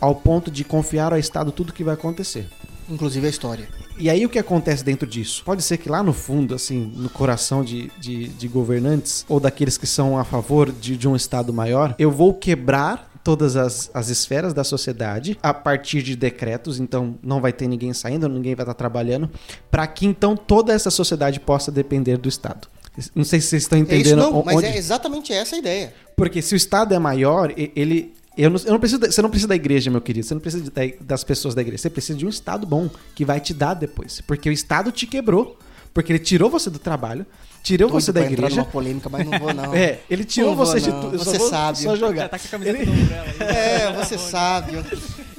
[0.01, 2.49] ao ponto de confiar ao Estado tudo que vai acontecer.
[2.89, 3.68] Inclusive a história.
[3.99, 5.43] E aí o que acontece dentro disso?
[5.45, 9.76] Pode ser que lá no fundo, assim, no coração de, de, de governantes ou daqueles
[9.76, 14.09] que são a favor de, de um Estado maior, eu vou quebrar todas as, as
[14.09, 18.64] esferas da sociedade a partir de decretos, então não vai ter ninguém saindo, ninguém vai
[18.64, 19.28] estar trabalhando,
[19.70, 22.68] para que então toda essa sociedade possa depender do Estado.
[23.14, 24.66] Não sei se vocês estão É isso entendendo não, mas onde...
[24.66, 25.93] é exatamente essa a ideia.
[26.16, 28.14] Porque se o Estado é maior, ele.
[28.39, 30.24] Eu não, eu não preciso da- você não precisa da igreja, meu querido.
[30.26, 31.82] Você não precisa de- da- das pessoas da igreja.
[31.82, 34.20] Você precisa de um Estado bom que vai te dar depois.
[34.20, 35.59] Porque o Estado te quebrou.
[35.93, 37.26] Porque ele tirou você do trabalho,
[37.62, 38.57] tirou Doido você da entrar igreja.
[38.57, 39.74] numa polêmica, mas não vou não.
[39.74, 41.18] É, ele tirou Não vou, você de tudo.
[41.18, 41.78] Só Você vou- sabe.
[41.78, 42.22] Só jogar.
[42.22, 43.47] Já tá com a camiseta Umbrella aí.
[43.49, 44.76] É, você sabe.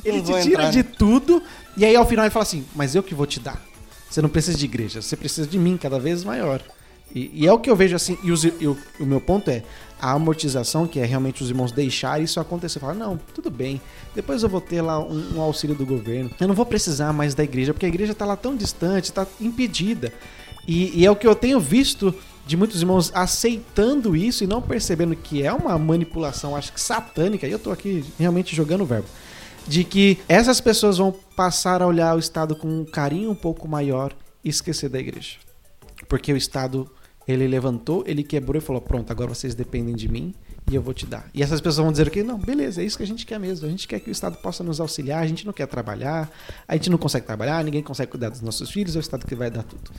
[0.03, 0.71] Ele te tira entrar.
[0.71, 1.41] de tudo.
[1.77, 3.61] E aí ao final ele fala assim: Mas eu que vou te dar.
[4.09, 6.61] Você não precisa de igreja, você precisa de mim cada vez maior.
[7.13, 8.17] E, e é o que eu vejo assim.
[8.23, 9.63] E, os- e o, o meu ponto é
[10.01, 12.79] a amortização, que é realmente os irmãos deixar isso acontecer.
[12.79, 13.81] Falar, não, tudo bem.
[14.15, 16.29] Depois eu vou ter lá um, um auxílio do governo.
[16.39, 19.25] Eu não vou precisar mais da igreja, porque a igreja está lá tão distante, está
[19.41, 20.13] impedida.
[20.67, 22.13] E, e é o que eu tenho visto
[22.45, 27.47] de muitos irmãos aceitando isso e não percebendo que é uma manipulação, acho que satânica.
[27.47, 29.07] E eu tô aqui realmente jogando o verbo
[29.67, 33.67] de que essas pessoas vão passar a olhar o Estado com um carinho um pouco
[33.67, 35.37] maior e esquecer da igreja.
[36.07, 36.89] Porque o Estado,
[37.31, 40.33] ele levantou, ele quebrou e falou: pronto, agora vocês dependem de mim
[40.69, 41.27] e eu vou te dar.
[41.33, 43.65] E essas pessoas vão dizer que não, beleza, é isso que a gente quer mesmo.
[43.65, 46.29] A gente quer que o Estado possa nos auxiliar, a gente não quer trabalhar,
[46.67, 49.35] a gente não consegue trabalhar, ninguém consegue cuidar dos nossos filhos, é o Estado que
[49.35, 49.91] vai dar tudo.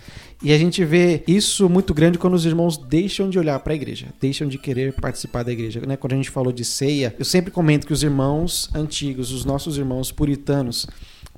[0.42, 3.76] E a gente vê isso muito grande quando os irmãos deixam de olhar para a
[3.76, 5.80] igreja, deixam de querer participar da igreja.
[5.86, 5.96] Né?
[5.96, 9.76] Quando a gente falou de ceia, eu sempre comento que os irmãos antigos, os nossos
[9.76, 10.86] irmãos puritanos,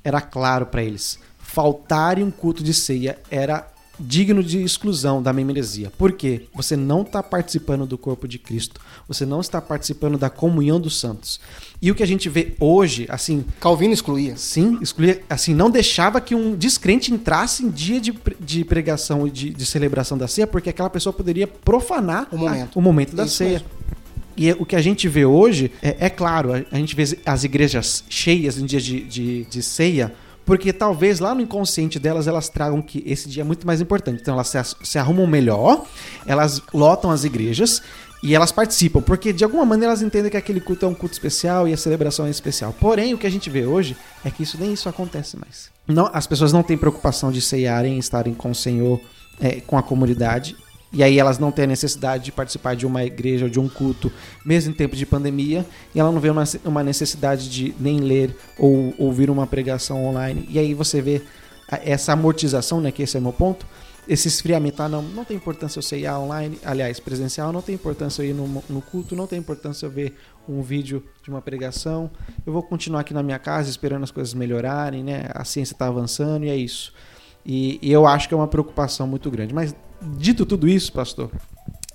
[0.03, 1.19] era claro para eles.
[1.39, 5.91] Faltar em um culto de ceia era digno de exclusão da membresia.
[5.97, 6.43] Por quê?
[6.55, 8.81] Você não está participando do corpo de Cristo.
[9.07, 11.39] Você não está participando da comunhão dos santos.
[11.81, 14.35] E o que a gente vê hoje, assim, Calvino excluía.
[14.35, 19.31] Sim, excluía, assim, não deixava que um descrente entrasse em dia de, de pregação e
[19.31, 22.69] de, de celebração da ceia, porque aquela pessoa poderia profanar O momento.
[22.75, 23.51] a- o momento da Isso ceia.
[23.51, 23.67] mesmo.
[24.35, 27.43] E o que a gente vê hoje, é, é claro, a, a gente vê as
[27.43, 30.11] igrejas cheias em dia de, de, de ceia,
[30.45, 34.21] porque talvez lá no inconsciente delas elas tragam que esse dia é muito mais importante.
[34.21, 34.53] Então elas
[34.83, 35.85] se, arrumam melhor,
[36.25, 37.81] elas lotam as igrejas
[38.21, 41.13] e elas participam, porque de alguma maneira elas entendem que aquele culto é um culto
[41.13, 42.73] especial e a celebração é especial.
[42.79, 45.69] Porém, o que a gente vê hoje é que isso nem isso acontece mais.
[45.87, 49.01] Não, as pessoas não têm preocupação de ceiarem, estarem com o Senhor,
[49.41, 50.55] é, com a comunidade.
[50.93, 53.67] E aí elas não têm a necessidade de participar de uma igreja ou de um
[53.67, 54.11] culto,
[54.45, 58.35] mesmo em tempo de pandemia, e ela não vê uma, uma necessidade de nem ler
[58.59, 60.47] ou ouvir uma pregação online.
[60.49, 61.23] E aí você vê
[61.83, 63.65] essa amortização, né, que esse é o meu ponto,
[64.07, 68.21] esse esfriamento, ah, não, não tem importância eu ser online, aliás, presencial, não tem importância
[68.21, 70.13] eu ir no, no culto, não tem importância eu ver
[70.47, 72.11] um vídeo de uma pregação,
[72.45, 75.87] eu vou continuar aqui na minha casa esperando as coisas melhorarem, né, a ciência está
[75.87, 76.93] avançando e é isso.
[77.45, 79.53] E, e eu acho que é uma preocupação muito grande.
[79.53, 79.75] Mas
[80.17, 81.29] dito tudo isso, pastor,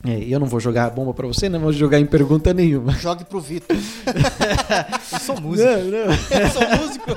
[0.04, 2.92] é, eu não vou jogar a bomba para você, não vou jogar em pergunta nenhuma.
[2.92, 3.76] Jogue pro Vitor.
[5.12, 5.68] eu sou músico.
[5.68, 6.14] Não, não.
[6.40, 7.10] eu sou músico.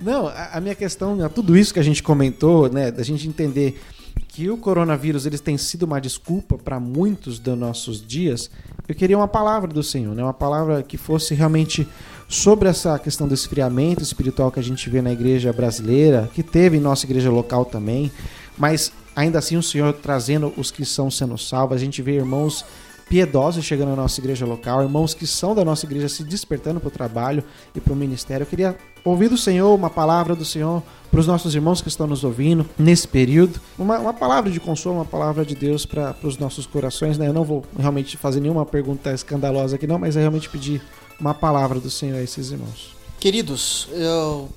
[0.00, 3.80] Não, a, a, minha questão, tudo isso que a gente comentou, né, da gente entender
[4.28, 8.50] que o coronavírus eles tem sido uma desculpa para muitos dos nossos dias,
[8.88, 11.86] eu queria uma palavra do Senhor, né, uma palavra que fosse realmente
[12.28, 16.78] sobre essa questão do esfriamento espiritual que a gente vê na igreja brasileira, que teve
[16.78, 18.10] em nossa igreja local também,
[18.56, 22.64] mas ainda assim o Senhor trazendo os que são sendo salvos, a gente vê irmãos
[23.08, 26.88] piedosos chegando na nossa igreja local, irmãos que são da nossa igreja se despertando para
[26.88, 27.44] o trabalho
[27.74, 28.44] e para o ministério.
[28.44, 32.06] Eu queria ouvir do Senhor uma palavra do Senhor para os nossos irmãos que estão
[32.06, 36.38] nos ouvindo nesse período, uma, uma palavra de consolo, uma palavra de Deus para os
[36.38, 37.18] nossos corações.
[37.18, 37.28] Né?
[37.28, 40.80] Eu não vou realmente fazer nenhuma pergunta escandalosa aqui, não, mas é realmente pedir
[41.20, 42.96] uma palavra do Senhor a esses irmãos.
[43.20, 44.48] Queridos, eu,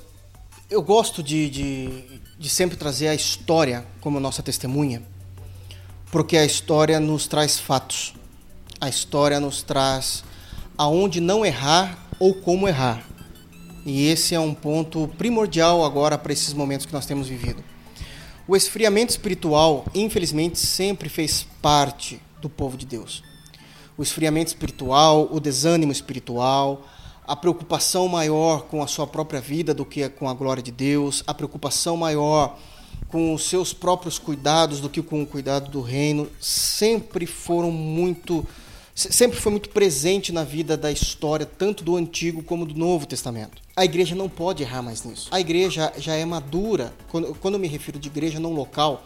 [0.75, 2.03] eu gosto de, de,
[2.37, 5.01] de sempre trazer a história como nossa testemunha,
[6.11, 8.13] porque a história nos traz fatos,
[8.81, 10.21] a história nos traz
[10.77, 13.07] aonde não errar ou como errar.
[13.85, 17.63] E esse é um ponto primordial agora para esses momentos que nós temos vivido.
[18.45, 23.23] O esfriamento espiritual, infelizmente, sempre fez parte do povo de Deus
[23.97, 26.85] o esfriamento espiritual, o desânimo espiritual,
[27.27, 31.23] a preocupação maior com a sua própria vida do que com a glória de Deus,
[31.25, 32.57] a preocupação maior
[33.07, 38.45] com os seus próprios cuidados do que com o cuidado do reino, sempre foram muito
[38.95, 43.61] sempre foi muito presente na vida da história, tanto do Antigo como do Novo Testamento.
[43.75, 45.27] A igreja não pode errar mais nisso.
[45.31, 49.03] A igreja já é madura, quando, quando eu me refiro de igreja não local,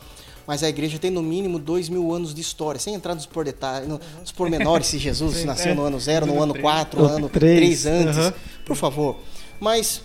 [0.50, 3.46] mas a igreja tem no mínimo dois mil anos de história, sem entrar nos, por
[3.46, 5.76] detalhes, nos pormenores se Jesus Sim, nasceu é.
[5.76, 8.34] no ano zero, no ano quatro, no ano três antes, uhum.
[8.66, 9.20] por favor.
[9.60, 10.02] Mas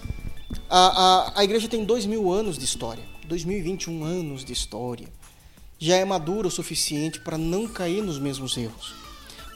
[0.68, 5.08] a, a, a igreja tem dois mil anos de história, 2021 anos de história.
[5.78, 8.94] Já é madura o suficiente para não cair nos mesmos erros.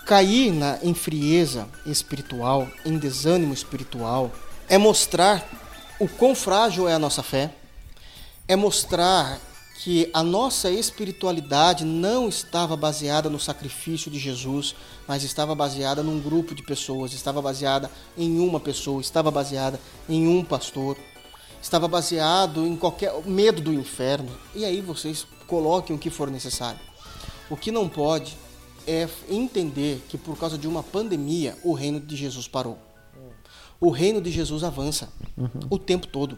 [0.07, 4.33] Cair na, em frieza espiritual, em desânimo espiritual,
[4.71, 5.47] é mostrar
[6.01, 7.53] o quão frágil é a nossa fé,
[8.49, 9.39] é mostrar
[9.79, 14.75] que a nossa espiritualidade não estava baseada no sacrifício de Jesus,
[15.07, 20.27] mas estava baseada num grupo de pessoas, estava baseada em uma pessoa, estava baseada em
[20.27, 20.97] um pastor,
[21.63, 24.29] estava baseado em qualquer medo do inferno.
[24.53, 26.81] E aí vocês coloquem o que for necessário.
[27.49, 28.37] O que não pode
[28.85, 32.79] é entender que por causa de uma pandemia o reino de Jesus parou.
[33.81, 35.49] O reino de Jesus avança uhum.
[35.71, 36.37] o tempo todo.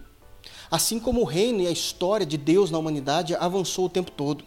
[0.70, 4.44] Assim como o reino e a história de Deus na humanidade avançou o tempo todo.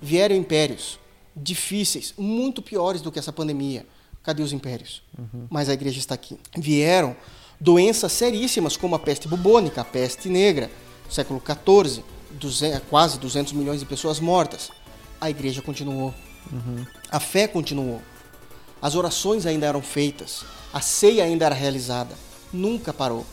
[0.00, 0.98] Vieram impérios
[1.36, 3.86] difíceis, muito piores do que essa pandemia.
[4.22, 5.02] Cadê os impérios?
[5.18, 5.46] Uhum.
[5.50, 6.38] Mas a igreja está aqui.
[6.56, 7.16] Vieram
[7.60, 10.70] doenças seríssimas como a peste bubônica, a peste negra,
[11.10, 14.70] século XIV, 200, quase 200 milhões de pessoas mortas.
[15.20, 16.14] A igreja continuou.
[16.52, 16.86] Uhum.
[17.10, 18.00] A fé continuou.
[18.80, 20.44] As orações ainda eram feitas.
[20.72, 22.14] A ceia ainda era realizada.
[22.52, 23.24] Nunca parou.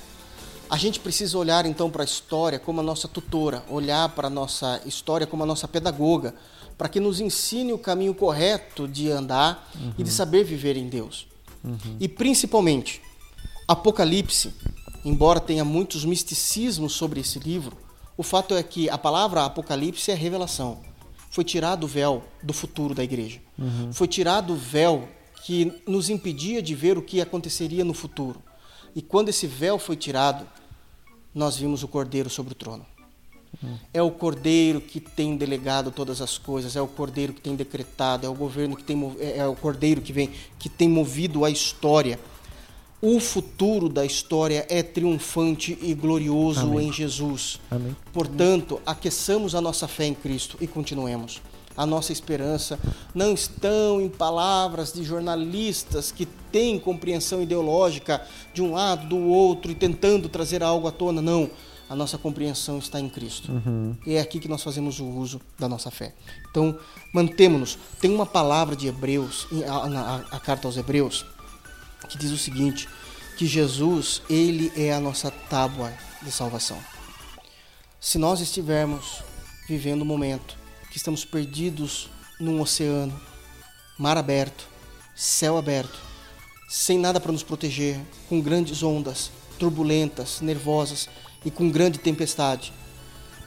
[0.72, 4.30] A gente precisa olhar então para a história como a nossa tutora, olhar para a
[4.30, 6.34] nossa história como a nossa pedagoga,
[6.77, 9.93] para que nos ensine o caminho correto de andar uhum.
[9.98, 11.27] e de saber viver em Deus.
[11.61, 11.98] Uhum.
[11.99, 13.02] E principalmente,
[13.68, 14.53] Apocalipse,
[15.03, 17.77] embora tenha muitos misticismos sobre esse livro,
[18.15, 20.80] o fato é que a palavra Apocalipse é revelação.
[21.30, 23.41] Foi tirado o véu do futuro da igreja.
[23.60, 23.91] Uhum.
[23.91, 25.10] Foi tirado o véu
[25.43, 28.41] que nos impedia de ver o que aconteceria no futuro.
[28.95, 30.45] E quando esse véu foi tirado,
[31.33, 32.85] nós vimos o Cordeiro sobre o trono.
[33.93, 38.25] É o Cordeiro que tem delegado todas as coisas, é o Cordeiro que tem decretado,
[38.25, 41.49] é o governo que tem é, é o Cordeiro que vem que tem movido a
[41.49, 42.19] história.
[43.01, 46.87] O futuro da história é triunfante e glorioso Amém.
[46.87, 47.59] em Jesus.
[47.69, 47.95] Amém.
[48.13, 51.41] Portanto, aqueçamos a nossa fé em Cristo e continuemos
[51.76, 52.80] a nossa esperança
[53.14, 59.72] não estão em palavras de jornalistas que têm compreensão ideológica de um lado, do outro
[59.72, 61.22] e tentando trazer algo à tona.
[61.22, 61.49] Não.
[61.89, 63.52] A nossa compreensão está em Cristo.
[63.52, 63.98] Uhum.
[64.06, 66.14] E é aqui que nós fazemos o uso da nossa fé.
[66.49, 66.77] Então,
[67.14, 67.77] mantemos-nos.
[67.99, 71.26] Tem uma palavra de Hebreus, a, a carta aos Hebreus,
[72.07, 72.88] que diz o seguinte:
[73.38, 75.91] que Jesus, ele é a nossa tábua
[76.22, 76.77] de salvação.
[77.99, 79.22] Se nós estivermos
[79.68, 80.60] vivendo um momento
[80.91, 83.18] que estamos perdidos num oceano,
[83.97, 84.68] mar aberto,
[85.15, 85.97] céu aberto,
[86.68, 91.09] sem nada para nos proteger, com grandes ondas, turbulentas, nervosas
[91.45, 92.73] e com grande tempestade.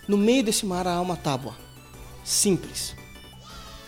[0.09, 1.55] No meio desse mar há uma tábua,
[2.25, 2.97] simples.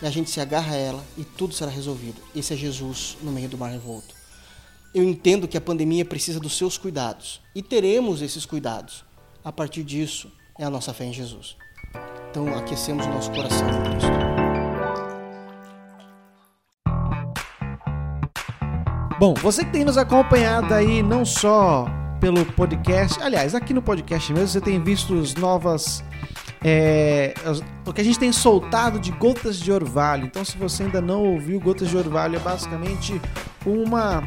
[0.01, 2.21] E a gente se agarra a ela e tudo será resolvido.
[2.35, 4.13] Esse é Jesus no meio do mar revolto.
[4.93, 9.03] Eu entendo que a pandemia precisa dos seus cuidados e teremos esses cuidados.
[9.43, 11.55] A partir disso, é a nossa fé em Jesus.
[12.39, 14.11] Então, aquecemos o nosso coração em Cristo.
[19.19, 21.87] Bom, você que tem nos acompanhado aí não só
[22.19, 26.03] pelo podcast, aliás, aqui no podcast mesmo você tem visto as novas.
[26.63, 27.33] É,
[27.83, 30.27] o que a gente tem soltado de Gotas de Orvalho.
[30.27, 33.19] Então, se você ainda não ouviu, Gotas de Orvalho é basicamente
[33.65, 34.21] uma,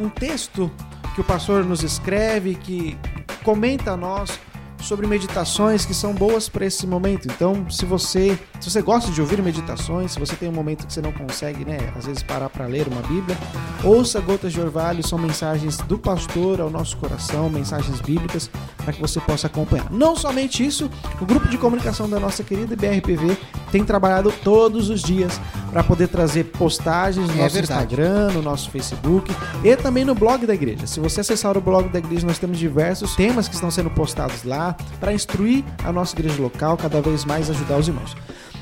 [0.00, 0.68] um texto
[1.14, 2.98] que o pastor nos escreve, que
[3.44, 4.36] comenta a nós
[4.82, 7.28] sobre meditações que são boas para esse momento.
[7.28, 10.92] Então, se você, se você gosta de ouvir meditações, se você tem um momento que
[10.92, 13.36] você não consegue, né, às vezes parar para ler uma Bíblia,
[13.84, 19.00] ouça Gotas de Orvalho, são mensagens do pastor ao nosso coração, mensagens bíblicas para que
[19.00, 19.90] você possa acompanhar.
[19.90, 20.90] Não somente isso,
[21.20, 23.36] o grupo de comunicação da nossa querida BRPV
[23.70, 25.40] tem trabalhado todos os dias
[25.70, 27.94] para poder trazer postagens no É nosso verdade.
[27.94, 29.32] Instagram, no nosso Facebook
[29.62, 30.86] e também no blog da igreja.
[30.86, 34.42] Se você acessar o blog da igreja, nós temos diversos temas que estão sendo postados
[34.44, 38.16] lá para instruir a nossa igreja local, cada vez mais ajudar os irmãos.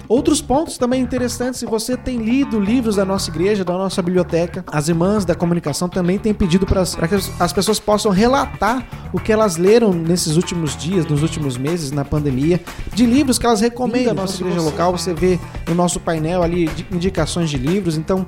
[0.08, 4.64] Outros pontos também interessantes, se você tem lido livros da nossa igreja, da nossa biblioteca,
[4.72, 9.18] as irmãs da comunicação também têm pedido para que as as pessoas possam relatar o
[9.20, 12.60] que elas leram nesses últimos dias, nos últimos meses, na pandemia,
[12.94, 14.92] de livros que elas recomendam à nossa igreja local.
[14.92, 18.26] Você vê no nosso painel ali de- indicações de livros, então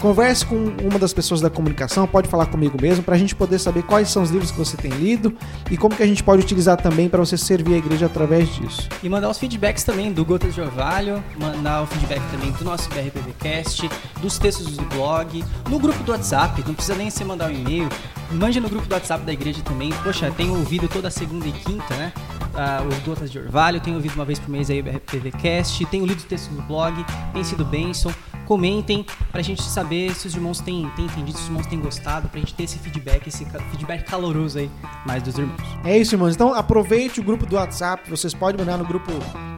[0.00, 3.58] converse com uma das pessoas da comunicação, pode falar comigo mesmo, para a gente poder
[3.58, 5.32] saber quais são os livros que você tem lido
[5.70, 8.88] e como que a gente pode utilizar também para você servir a igreja através disso.
[9.02, 12.88] E mandar os feedbacks também do Gotas de Orvalho, mandar o feedback também do nosso
[12.90, 13.88] BRPVcast,
[14.20, 17.88] dos textos do blog, no grupo do WhatsApp, não precisa nem você mandar um e-mail,
[18.30, 19.90] mande no grupo do WhatsApp da igreja também.
[20.02, 22.12] Poxa, tenho ouvido toda segunda e quinta, né?
[22.54, 26.06] ah, os Gotas de Orvalho, tenho ouvido uma vez por mês aí o BRPVcast, tenho
[26.06, 28.12] lido os textos do blog, tem sido bênção.
[28.46, 32.28] Comentem pra gente saber se os irmãos têm, têm entendido, se os irmãos têm gostado,
[32.28, 34.70] pra gente ter esse feedback, esse feedback caloroso aí
[35.06, 35.60] mais dos irmãos.
[35.84, 36.34] É isso, irmãos.
[36.34, 38.10] Então aproveite o grupo do WhatsApp.
[38.10, 39.12] Vocês podem mandar no grupo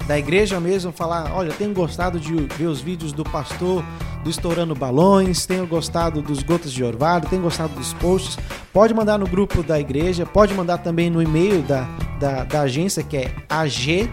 [0.06, 3.84] da igreja mesmo, falar: olha, tenho gostado de ver os vídeos do pastor
[4.22, 8.38] do Estourando Balões, tenho gostado dos Gotas de Orvalho, tenho gostado dos posts.
[8.72, 11.86] Pode mandar no grupo da igreja, pode mandar também no e-mail da,
[12.18, 14.08] da, da agência que é ag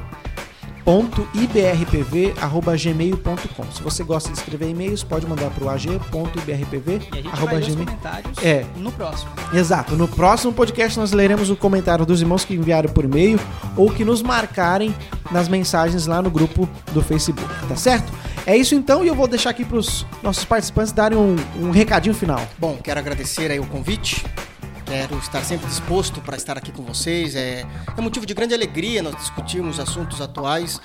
[1.34, 3.72] ibrpv@gmail.com.
[3.72, 6.42] Se você gosta de escrever e-mails, pode mandar para o E a gente vai ler
[6.42, 7.86] os ag.ibrpv@gmail.
[7.86, 8.66] comentários É.
[8.76, 9.32] no próximo.
[9.54, 9.96] Exato.
[9.96, 13.40] No próximo podcast nós leremos o comentário dos irmãos que enviaram por e-mail
[13.76, 14.94] ou que nos marcarem
[15.32, 18.12] nas mensagens lá no grupo do Facebook, tá certo?
[18.46, 21.72] É isso então e eu vou deixar aqui para os nossos participantes darem um, um
[21.72, 22.42] recadinho final.
[22.58, 24.26] Bom, quero agradecer aí o convite.
[24.92, 27.34] Quero estar sempre disposto para estar aqui com vocês.
[27.34, 27.66] É,
[27.98, 30.82] é motivo de grande alegria nós discutirmos assuntos atuais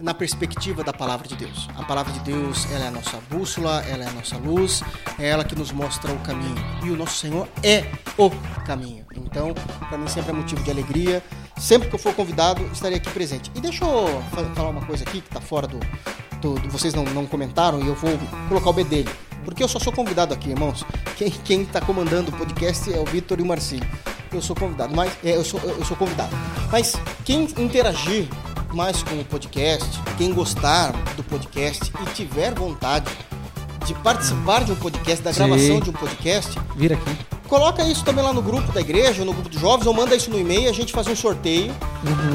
[0.00, 1.68] na perspectiva da palavra de Deus.
[1.76, 4.82] A palavra de Deus ela é a nossa bússola, ela é a nossa luz,
[5.18, 6.54] é ela que nos mostra o caminho.
[6.82, 7.84] E o nosso Senhor é
[8.16, 8.30] o
[8.64, 9.04] caminho.
[9.14, 9.52] Então,
[9.90, 11.22] para mim sempre é motivo de alegria.
[11.58, 13.50] Sempre que eu for convidado, estarei aqui presente.
[13.54, 15.78] E deixa eu fa- falar uma coisa aqui que está fora do,
[16.40, 18.18] do- do- vocês não, não comentaram e eu vou
[18.48, 19.10] colocar o bedelho.
[19.44, 20.84] Porque eu só sou convidado aqui, irmãos.
[21.16, 23.84] Quem, quem tá comandando o podcast é o Vitor e o Marcinho.
[24.32, 26.34] Eu sou convidado, mas é, eu, sou, eu sou convidado.
[26.70, 26.94] Mas
[27.24, 28.28] quem interagir
[28.72, 33.10] mais com o podcast, quem gostar do podcast e tiver vontade
[33.84, 35.38] de participar de um podcast, da Sim.
[35.38, 37.39] gravação de um podcast, Vira aqui.
[37.50, 40.30] Coloca isso também lá no grupo da igreja, no grupo dos jovens, ou manda isso
[40.30, 41.74] no e-mail, a gente faz um sorteio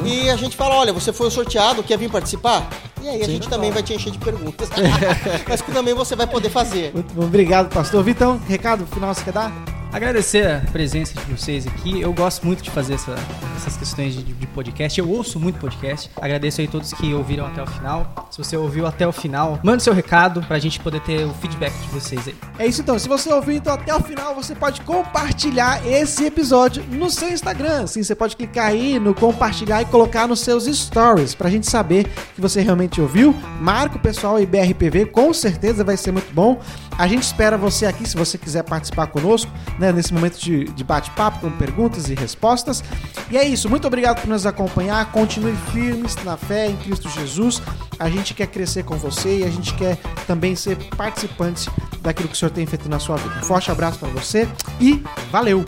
[0.06, 2.70] e a gente fala, olha, você foi o sorteado, quer vir participar?
[3.02, 4.70] E aí a gente também vai te encher de perguntas.
[5.48, 6.92] Mas que também você vai poder fazer.
[6.94, 7.24] Muito bom.
[7.24, 8.04] Obrigado, pastor.
[8.04, 9.75] Vitão, recado final você quer dar?
[9.96, 12.02] Agradecer a presença de vocês aqui.
[12.02, 13.16] Eu gosto muito de fazer essa-
[13.56, 15.00] essas questões de, de podcast.
[15.00, 16.12] Eu ouço muito podcast.
[16.22, 18.28] Agradeço aí todos que ouviram até o final.
[18.30, 21.72] Se você ouviu até o final, mande seu recado pra gente poder ter o feedback
[21.72, 22.36] de vocês aí.
[22.60, 23.00] É isso então.
[23.00, 27.88] Se você ouviu então até o final, você pode compartilhar esse episódio no seu Instagram.
[27.88, 32.06] Sim, você pode clicar aí no compartilhar e colocar nos seus stories pra gente saber
[32.36, 33.34] que você realmente ouviu.
[33.62, 36.60] Marca o pessoal aí BRPV, com certeza vai ser muito bom.
[36.98, 39.50] A gente espera você aqui se você quiser participar conosco,
[39.86, 42.84] né, nesse momento de, de bate-papo com perguntas e respostas.
[43.30, 43.70] E é isso.
[43.70, 45.12] Muito obrigado por nos acompanhar.
[45.12, 47.62] Continue firmes na fé em Cristo Jesus.
[48.00, 49.98] A gente quer crescer com você e a gente quer
[50.28, 51.70] também ser participante
[52.02, 53.36] daquilo que o Senhor tem feito na sua vida.
[53.40, 54.48] Um forte abraço para você
[54.80, 55.64] e valeu!